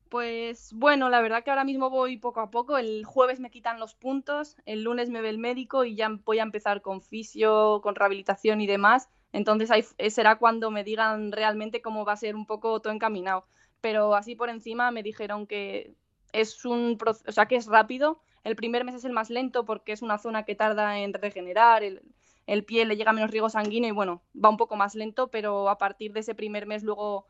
Pues 0.08 0.72
bueno, 0.72 1.10
la 1.10 1.20
verdad 1.20 1.44
que 1.44 1.50
ahora 1.50 1.64
mismo 1.64 1.90
voy 1.90 2.16
poco 2.16 2.40
a 2.40 2.50
poco. 2.50 2.78
El 2.78 3.04
jueves 3.04 3.40
me 3.40 3.50
quitan 3.50 3.78
los 3.78 3.94
puntos, 3.94 4.56
el 4.64 4.82
lunes 4.82 5.10
me 5.10 5.20
ve 5.20 5.28
el 5.28 5.36
médico 5.36 5.84
y 5.84 5.96
ya 5.96 6.08
voy 6.24 6.38
a 6.38 6.44
empezar 6.44 6.80
con 6.80 7.02
fisio, 7.02 7.80
con 7.82 7.94
rehabilitación 7.94 8.62
y 8.62 8.66
demás. 8.66 9.10
Entonces 9.32 9.70
ahí 9.70 9.84
será 10.10 10.36
cuando 10.38 10.70
me 10.70 10.84
digan 10.84 11.32
realmente 11.32 11.82
cómo 11.82 12.04
va 12.04 12.12
a 12.14 12.16
ser 12.16 12.34
un 12.36 12.46
poco 12.46 12.80
todo 12.80 12.92
encaminado. 12.92 13.46
Pero 13.80 14.14
así 14.14 14.34
por 14.34 14.50
encima 14.50 14.90
me 14.90 15.02
dijeron 15.02 15.46
que 15.46 15.94
es 16.32 16.64
un 16.64 16.98
o 17.04 17.32
sea 17.32 17.46
que 17.46 17.56
es 17.56 17.66
rápido. 17.66 18.20
El 18.44 18.56
primer 18.56 18.84
mes 18.84 18.94
es 18.96 19.04
el 19.04 19.12
más 19.12 19.30
lento 19.30 19.64
porque 19.64 19.92
es 19.92 20.02
una 20.02 20.18
zona 20.18 20.44
que 20.44 20.54
tarda 20.54 20.98
en 20.98 21.12
regenerar, 21.12 21.82
el, 21.82 22.02
el 22.46 22.64
pie 22.64 22.86
le 22.86 22.96
llega 22.96 23.12
menos 23.12 23.30
riego 23.30 23.50
sanguíneo 23.50 23.90
y 23.90 23.92
bueno, 23.92 24.22
va 24.34 24.48
un 24.48 24.56
poco 24.56 24.76
más 24.76 24.94
lento, 24.94 25.28
pero 25.28 25.68
a 25.68 25.78
partir 25.78 26.12
de 26.12 26.20
ese 26.20 26.34
primer 26.34 26.66
mes 26.66 26.82
luego 26.82 27.26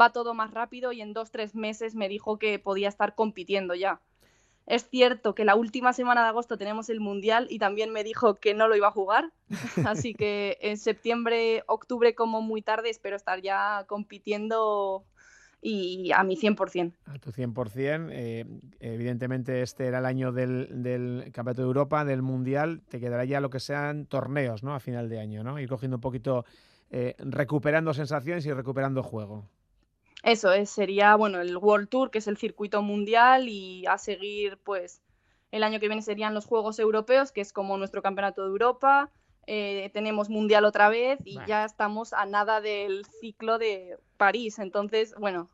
va 0.00 0.10
todo 0.12 0.34
más 0.34 0.52
rápido 0.52 0.92
y 0.92 1.00
en 1.02 1.12
dos, 1.12 1.30
tres 1.30 1.54
meses 1.54 1.94
me 1.94 2.08
dijo 2.08 2.38
que 2.38 2.58
podía 2.58 2.88
estar 2.88 3.14
compitiendo 3.14 3.74
ya. 3.74 4.00
Es 4.66 4.88
cierto 4.88 5.34
que 5.34 5.44
la 5.44 5.56
última 5.56 5.92
semana 5.92 6.22
de 6.22 6.28
agosto 6.28 6.56
tenemos 6.56 6.88
el 6.88 7.00
Mundial 7.00 7.46
y 7.50 7.58
también 7.58 7.92
me 7.92 8.04
dijo 8.04 8.36
que 8.36 8.54
no 8.54 8.68
lo 8.68 8.76
iba 8.76 8.88
a 8.88 8.92
jugar. 8.92 9.32
Así 9.86 10.14
que 10.14 10.58
en 10.60 10.76
septiembre, 10.76 11.64
octubre 11.66 12.14
como 12.14 12.42
muy 12.42 12.62
tarde 12.62 12.90
espero 12.90 13.16
estar 13.16 13.40
ya 13.40 13.84
compitiendo 13.88 15.04
y 15.64 16.10
a 16.12 16.24
mi 16.24 16.36
100%. 16.36 16.92
A 17.06 17.18
tu 17.18 17.30
100%. 17.30 18.08
Eh, 18.10 18.44
evidentemente 18.80 19.62
este 19.62 19.86
era 19.86 19.98
el 19.98 20.06
año 20.06 20.32
del, 20.32 21.30
Campeonato 21.32 21.62
de 21.62 21.66
Europa, 21.66 22.04
del 22.04 22.22
Mundial. 22.22 22.82
Te 22.88 22.98
quedará 22.98 23.24
ya 23.24 23.40
lo 23.40 23.50
que 23.50 23.60
sean 23.60 24.06
torneos 24.06 24.62
¿no? 24.62 24.74
a 24.74 24.80
final 24.80 25.08
de 25.08 25.20
año, 25.20 25.44
¿no? 25.44 25.60
Ir 25.60 25.68
cogiendo 25.68 25.98
un 25.98 26.00
poquito, 26.00 26.44
eh, 26.90 27.14
recuperando 27.18 27.94
sensaciones 27.94 28.44
y 28.44 28.52
recuperando 28.52 29.02
juego. 29.04 29.48
Eso 30.22 30.52
es, 30.52 30.70
sería 30.70 31.16
bueno 31.16 31.40
el 31.40 31.56
World 31.56 31.88
Tour, 31.88 32.10
que 32.10 32.18
es 32.18 32.28
el 32.28 32.36
circuito 32.36 32.82
mundial, 32.82 33.48
y 33.48 33.84
a 33.86 33.98
seguir, 33.98 34.58
pues, 34.62 35.02
el 35.50 35.64
año 35.64 35.80
que 35.80 35.88
viene 35.88 36.02
serían 36.02 36.34
los 36.34 36.46
Juegos 36.46 36.78
Europeos, 36.78 37.32
que 37.32 37.40
es 37.40 37.52
como 37.52 37.76
nuestro 37.76 38.02
campeonato 38.02 38.42
de 38.42 38.48
Europa. 38.48 39.10
Eh, 39.46 39.90
tenemos 39.92 40.30
mundial 40.30 40.64
otra 40.64 40.88
vez 40.88 41.18
y 41.24 41.36
ya 41.46 41.64
estamos 41.64 42.12
a 42.12 42.24
nada 42.26 42.60
del 42.60 43.04
ciclo 43.20 43.58
de 43.58 43.98
París. 44.16 44.60
Entonces, 44.60 45.14
bueno, 45.18 45.50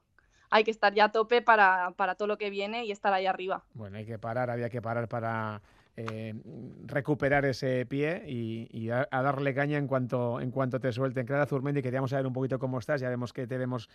hay 0.51 0.63
que 0.63 0.71
estar 0.71 0.95
ya 0.95 1.07
a 1.07 1.13
tope 1.13 1.43
para, 1.43 1.93
para 1.97 2.15
todo 2.15 2.29
lo 2.29 2.39
que 2.39 2.51
viene 2.51 2.85
y 2.85 2.93
estar 2.93 3.13
ahí 3.13 3.27
arriba. 3.27 3.65
Bueno, 3.75 3.97
hay 3.97 4.05
que 4.05 4.19
parar, 4.19 4.51
había 4.51 4.69
que 4.69 4.83
parar 4.83 5.09
para 5.09 5.63
eh, 5.97 6.33
recuperar 6.87 7.45
ese 7.45 7.85
pie 7.85 8.23
y, 8.25 8.89
a, 8.91 9.09
darle 9.11 9.53
caña 9.53 9.79
en 9.79 9.89
cuanto, 9.89 10.41
en 10.41 10.53
cuanto 10.53 10.79
te 10.79 10.93
suelten. 10.93 11.27
Clara 11.27 11.45
Zurmendi, 11.45 11.83
queríamos 11.83 12.11
saber 12.11 12.25
un 12.25 12.33
poquito 12.33 12.61
cómo 12.61 12.79
estás. 12.79 13.01
Ya 13.01 13.09
vemos 13.09 13.33
que 13.33 13.49
te 13.49 13.59
vemos 13.59 13.89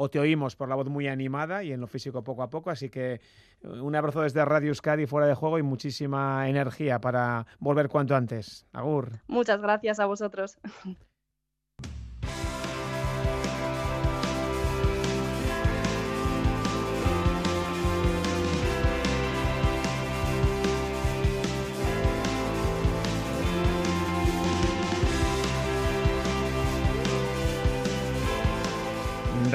o 0.00 0.08
te 0.08 0.20
oímos 0.20 0.54
por 0.54 0.68
la 0.68 0.76
voz 0.76 0.88
muy 0.88 1.08
animada 1.08 1.64
y 1.64 1.72
en 1.72 1.80
lo 1.80 1.88
físico 1.88 2.22
poco 2.22 2.42
a 2.42 2.50
poco. 2.50 2.70
Así 2.70 2.88
que 2.88 3.14
eh, 3.14 3.20
un 3.68 3.94
abrazo 3.96 4.22
desde 4.22 4.44
Radio 4.44 4.68
Euskadi 4.68 5.06
fuera 5.06 5.26
de 5.26 5.34
juego 5.34 5.58
y 5.58 5.62
muchísima 5.62 6.48
energía 6.48 7.00
para 7.00 7.46
volver 7.58 7.88
cuanto 7.88 8.14
antes. 8.14 8.64
Agur. 8.72 9.20
Muchas 9.26 9.60
gracias 9.60 9.98
a 9.98 10.06
vosotros. 10.06 10.58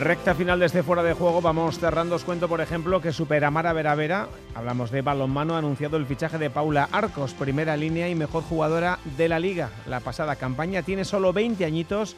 Recta 0.03 0.35
final 0.35 0.59
de 0.59 0.65
este 0.65 0.83
fuera 0.83 1.01
de 1.01 1.13
juego, 1.13 1.39
vamos 1.39 1.79
cerrando. 1.79 2.15
Os 2.15 2.25
cuento, 2.25 2.49
por 2.49 2.59
ejemplo, 2.59 3.01
que 3.01 3.13
Superamara 3.13 3.71
Vera 3.71 4.27
hablamos 4.53 4.91
de 4.91 5.01
balonmano, 5.01 5.55
ha 5.55 5.59
anunciado 5.59 5.95
el 5.95 6.05
fichaje 6.05 6.37
de 6.37 6.49
Paula 6.49 6.89
Arcos, 6.91 7.33
primera 7.33 7.77
línea 7.77 8.09
y 8.09 8.15
mejor 8.15 8.43
jugadora 8.43 8.99
de 9.15 9.29
la 9.29 9.39
liga. 9.39 9.69
La 9.87 10.01
pasada 10.01 10.35
campaña 10.35 10.81
tiene 10.81 11.05
solo 11.05 11.31
20 11.31 11.63
añitos, 11.63 12.17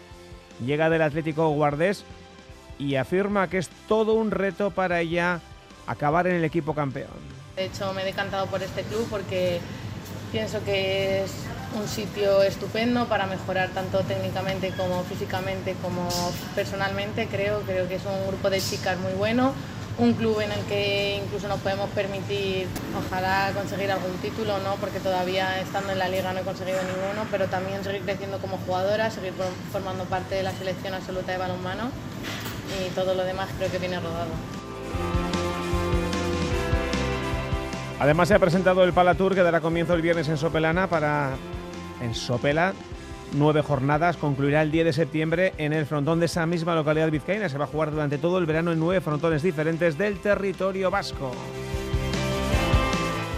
llega 0.65 0.89
del 0.89 1.03
Atlético 1.03 1.47
Guardés 1.49 2.05
y 2.79 2.95
afirma 2.95 3.51
que 3.51 3.59
es 3.59 3.69
todo 3.87 4.13
un 4.13 4.31
reto 4.31 4.71
para 4.71 5.01
ella 5.01 5.39
acabar 5.85 6.25
en 6.25 6.37
el 6.37 6.43
equipo 6.43 6.73
campeón. 6.73 7.11
De 7.55 7.65
hecho, 7.65 7.93
me 7.93 8.01
he 8.01 8.05
decantado 8.05 8.47
por 8.47 8.63
este 8.63 8.81
club 8.81 9.05
porque 9.11 9.59
pienso 10.31 10.59
que 10.63 11.23
es 11.23 11.31
un 11.75 11.87
sitio 11.87 12.41
estupendo 12.43 13.05
para 13.07 13.25
mejorar 13.25 13.69
tanto 13.69 13.99
técnicamente 13.99 14.71
como 14.71 15.03
físicamente 15.03 15.75
como 15.81 16.07
personalmente. 16.55 17.27
Creo 17.27 17.61
creo 17.61 17.87
que 17.87 17.95
es 17.95 18.03
un 18.05 18.27
grupo 18.27 18.49
de 18.49 18.59
chicas 18.59 18.97
muy 18.99 19.13
bueno 19.13 19.53
un 19.97 20.13
club 20.13 20.41
en 20.41 20.51
el 20.51 20.59
que 20.65 21.21
incluso 21.23 21.47
nos 21.47 21.59
podemos 21.61 21.89
permitir 21.91 22.67
ojalá 22.97 23.51
conseguir 23.55 23.89
algún 23.91 24.11
título 24.17 24.57
no 24.59 24.75
porque 24.75 24.99
todavía 24.99 25.61
estando 25.61 25.93
en 25.93 25.99
la 25.99 26.09
liga 26.09 26.33
no 26.33 26.39
he 26.39 26.43
conseguido 26.43 26.79
ninguno 26.83 27.25
pero 27.31 27.45
también 27.45 27.81
seguir 27.81 28.01
creciendo 28.01 28.39
como 28.39 28.57
jugadora 28.57 29.09
seguir 29.09 29.31
formando 29.71 30.03
parte 30.03 30.35
de 30.35 30.43
la 30.43 30.51
selección 30.51 30.93
absoluta 30.93 31.31
de 31.31 31.37
balonmano 31.37 31.91
y 32.85 32.89
todo 32.89 33.13
lo 33.15 33.23
demás 33.23 33.47
creo 33.57 33.71
que 33.71 33.77
viene 33.77 33.99
rodado. 33.99 34.31
Además 37.99 38.27
se 38.27 38.33
ha 38.33 38.39
presentado 38.39 38.83
el 38.83 38.91
Palatour 38.91 39.33
que 39.33 39.41
dará 39.41 39.61
comienzo 39.61 39.93
el 39.93 40.01
viernes 40.01 40.27
en 40.27 40.37
Sopelana 40.37 40.87
para 40.87 41.37
en 42.01 42.13
Sopela. 42.13 42.73
Nueve 43.33 43.61
jornadas, 43.61 44.17
concluirá 44.17 44.61
el 44.61 44.71
10 44.71 44.85
de 44.85 44.93
septiembre 44.93 45.53
en 45.57 45.73
el 45.73 45.85
frontón 45.85 46.19
de 46.19 46.27
esa 46.27 46.45
misma 46.45 46.75
localidad 46.75 47.11
vizcaína. 47.11 47.49
Se 47.49 47.57
va 47.57 47.65
a 47.65 47.67
jugar 47.67 47.91
durante 47.91 48.17
todo 48.17 48.37
el 48.37 48.45
verano 48.45 48.71
en 48.71 48.79
nueve 48.79 49.01
frontones 49.01 49.41
diferentes 49.41 49.97
del 49.97 50.19
territorio 50.19 50.89
vasco. 50.91 51.31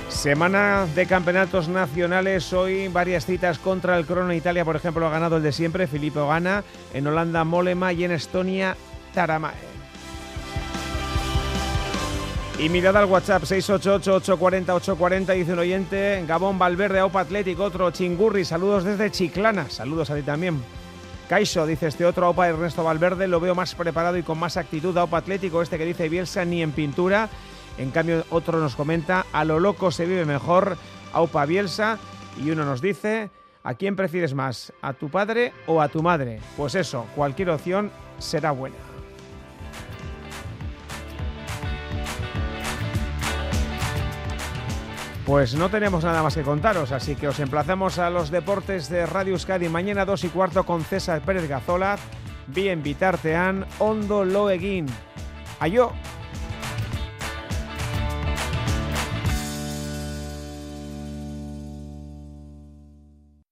Semana 0.10 0.88
de 0.96 1.06
campeonatos 1.06 1.68
nacionales, 1.68 2.52
hoy 2.52 2.88
varias 2.88 3.26
citas 3.26 3.60
contra 3.60 3.98
el 3.98 4.06
crono. 4.06 4.34
Italia, 4.34 4.66
por 4.66 4.76
ejemplo, 4.76 5.06
ha 5.06 5.12
ganado 5.12 5.38
el 5.38 5.44
de 5.44 5.52
siempre, 5.52 5.88
Filippo 5.88 6.28
gana. 6.28 6.64
En 6.94 7.08
Holanda, 7.08 7.44
Molema 7.44 7.94
y 7.94 8.04
en 8.04 8.12
Estonia, 8.12 8.76
Taramae. 9.14 9.77
Y 12.60 12.70
mirad 12.70 12.98
al 12.98 13.06
WhatsApp 13.06 13.44
688-840-840, 13.44 15.36
dice 15.36 15.54
un 15.54 15.60
oyente, 15.60 16.24
Gabón 16.28 16.58
Valverde, 16.58 16.98
Aupa 16.98 17.20
Atlético, 17.20 17.66
otro 17.66 17.92
Chingurri, 17.92 18.44
saludos 18.46 18.84
desde 18.84 19.12
Chiclana, 19.12 19.70
saludos 19.70 20.10
a 20.10 20.16
ti 20.16 20.24
también. 20.24 20.60
Caixo, 21.30 21.68
dice 21.68 21.86
este 21.86 22.04
otro 22.04 22.26
Aupa 22.26 22.48
Ernesto 22.48 22.84
Valverde, 22.84 23.28
lo 23.28 23.40
veo 23.40 23.54
más 23.54 23.76
preparado 23.76 24.18
y 24.18 24.24
con 24.24 24.40
más 24.40 24.58
actitud, 24.58 24.98
Aupa 24.98 25.20
Atlético, 25.20 25.62
este 25.62 25.78
que 25.78 25.86
dice 25.86 26.10
Bielsa 26.10 26.46
ni 26.46 26.64
en 26.64 26.72
pintura. 26.72 27.30
En 27.78 27.92
cambio, 27.92 28.26
otro 28.32 28.60
nos 28.60 28.76
comenta, 28.76 29.28
a 29.34 29.46
lo 29.46 29.60
loco 29.60 29.92
se 29.92 30.08
vive 30.08 30.26
mejor, 30.26 30.78
Aupa 31.14 31.46
Bielsa, 31.46 32.00
y 32.44 32.50
uno 32.50 32.66
nos 32.66 32.82
dice, 32.82 33.30
¿a 33.64 33.76
quién 33.76 33.96
prefieres 33.96 34.34
más? 34.34 34.74
¿A 34.82 34.94
tu 34.94 35.10
padre 35.10 35.54
o 35.68 35.80
a 35.80 35.90
tu 35.90 36.02
madre? 36.02 36.40
Pues 36.58 36.74
eso, 36.74 37.06
cualquier 37.16 37.52
opción 37.52 37.92
será 38.18 38.50
buena. 38.50 38.87
Pues 45.28 45.56
no 45.56 45.68
tenemos 45.68 46.06
nada 46.06 46.24
más 46.24 46.36
que 46.36 46.42
contaros, 46.42 46.94
así 46.94 47.18
que 47.18 47.28
os 47.28 47.42
emplazamos 47.42 48.00
a 48.00 48.10
los 48.10 48.32
deportes 48.32 48.88
de 48.88 49.06
Radio 49.06 49.34
Euskadi 49.34 49.68
mañana 49.68 50.06
2 50.06 50.24
y 50.24 50.30
cuarto 50.30 50.66
con 50.66 50.86
César 50.86 51.20
Pérez 51.20 51.50
Gazola, 51.50 51.98
bien 52.48 52.82
Vitartean, 52.82 53.66
Ondo 53.78 54.24
Loeguín. 54.24 54.86
Ayo. 55.60 55.92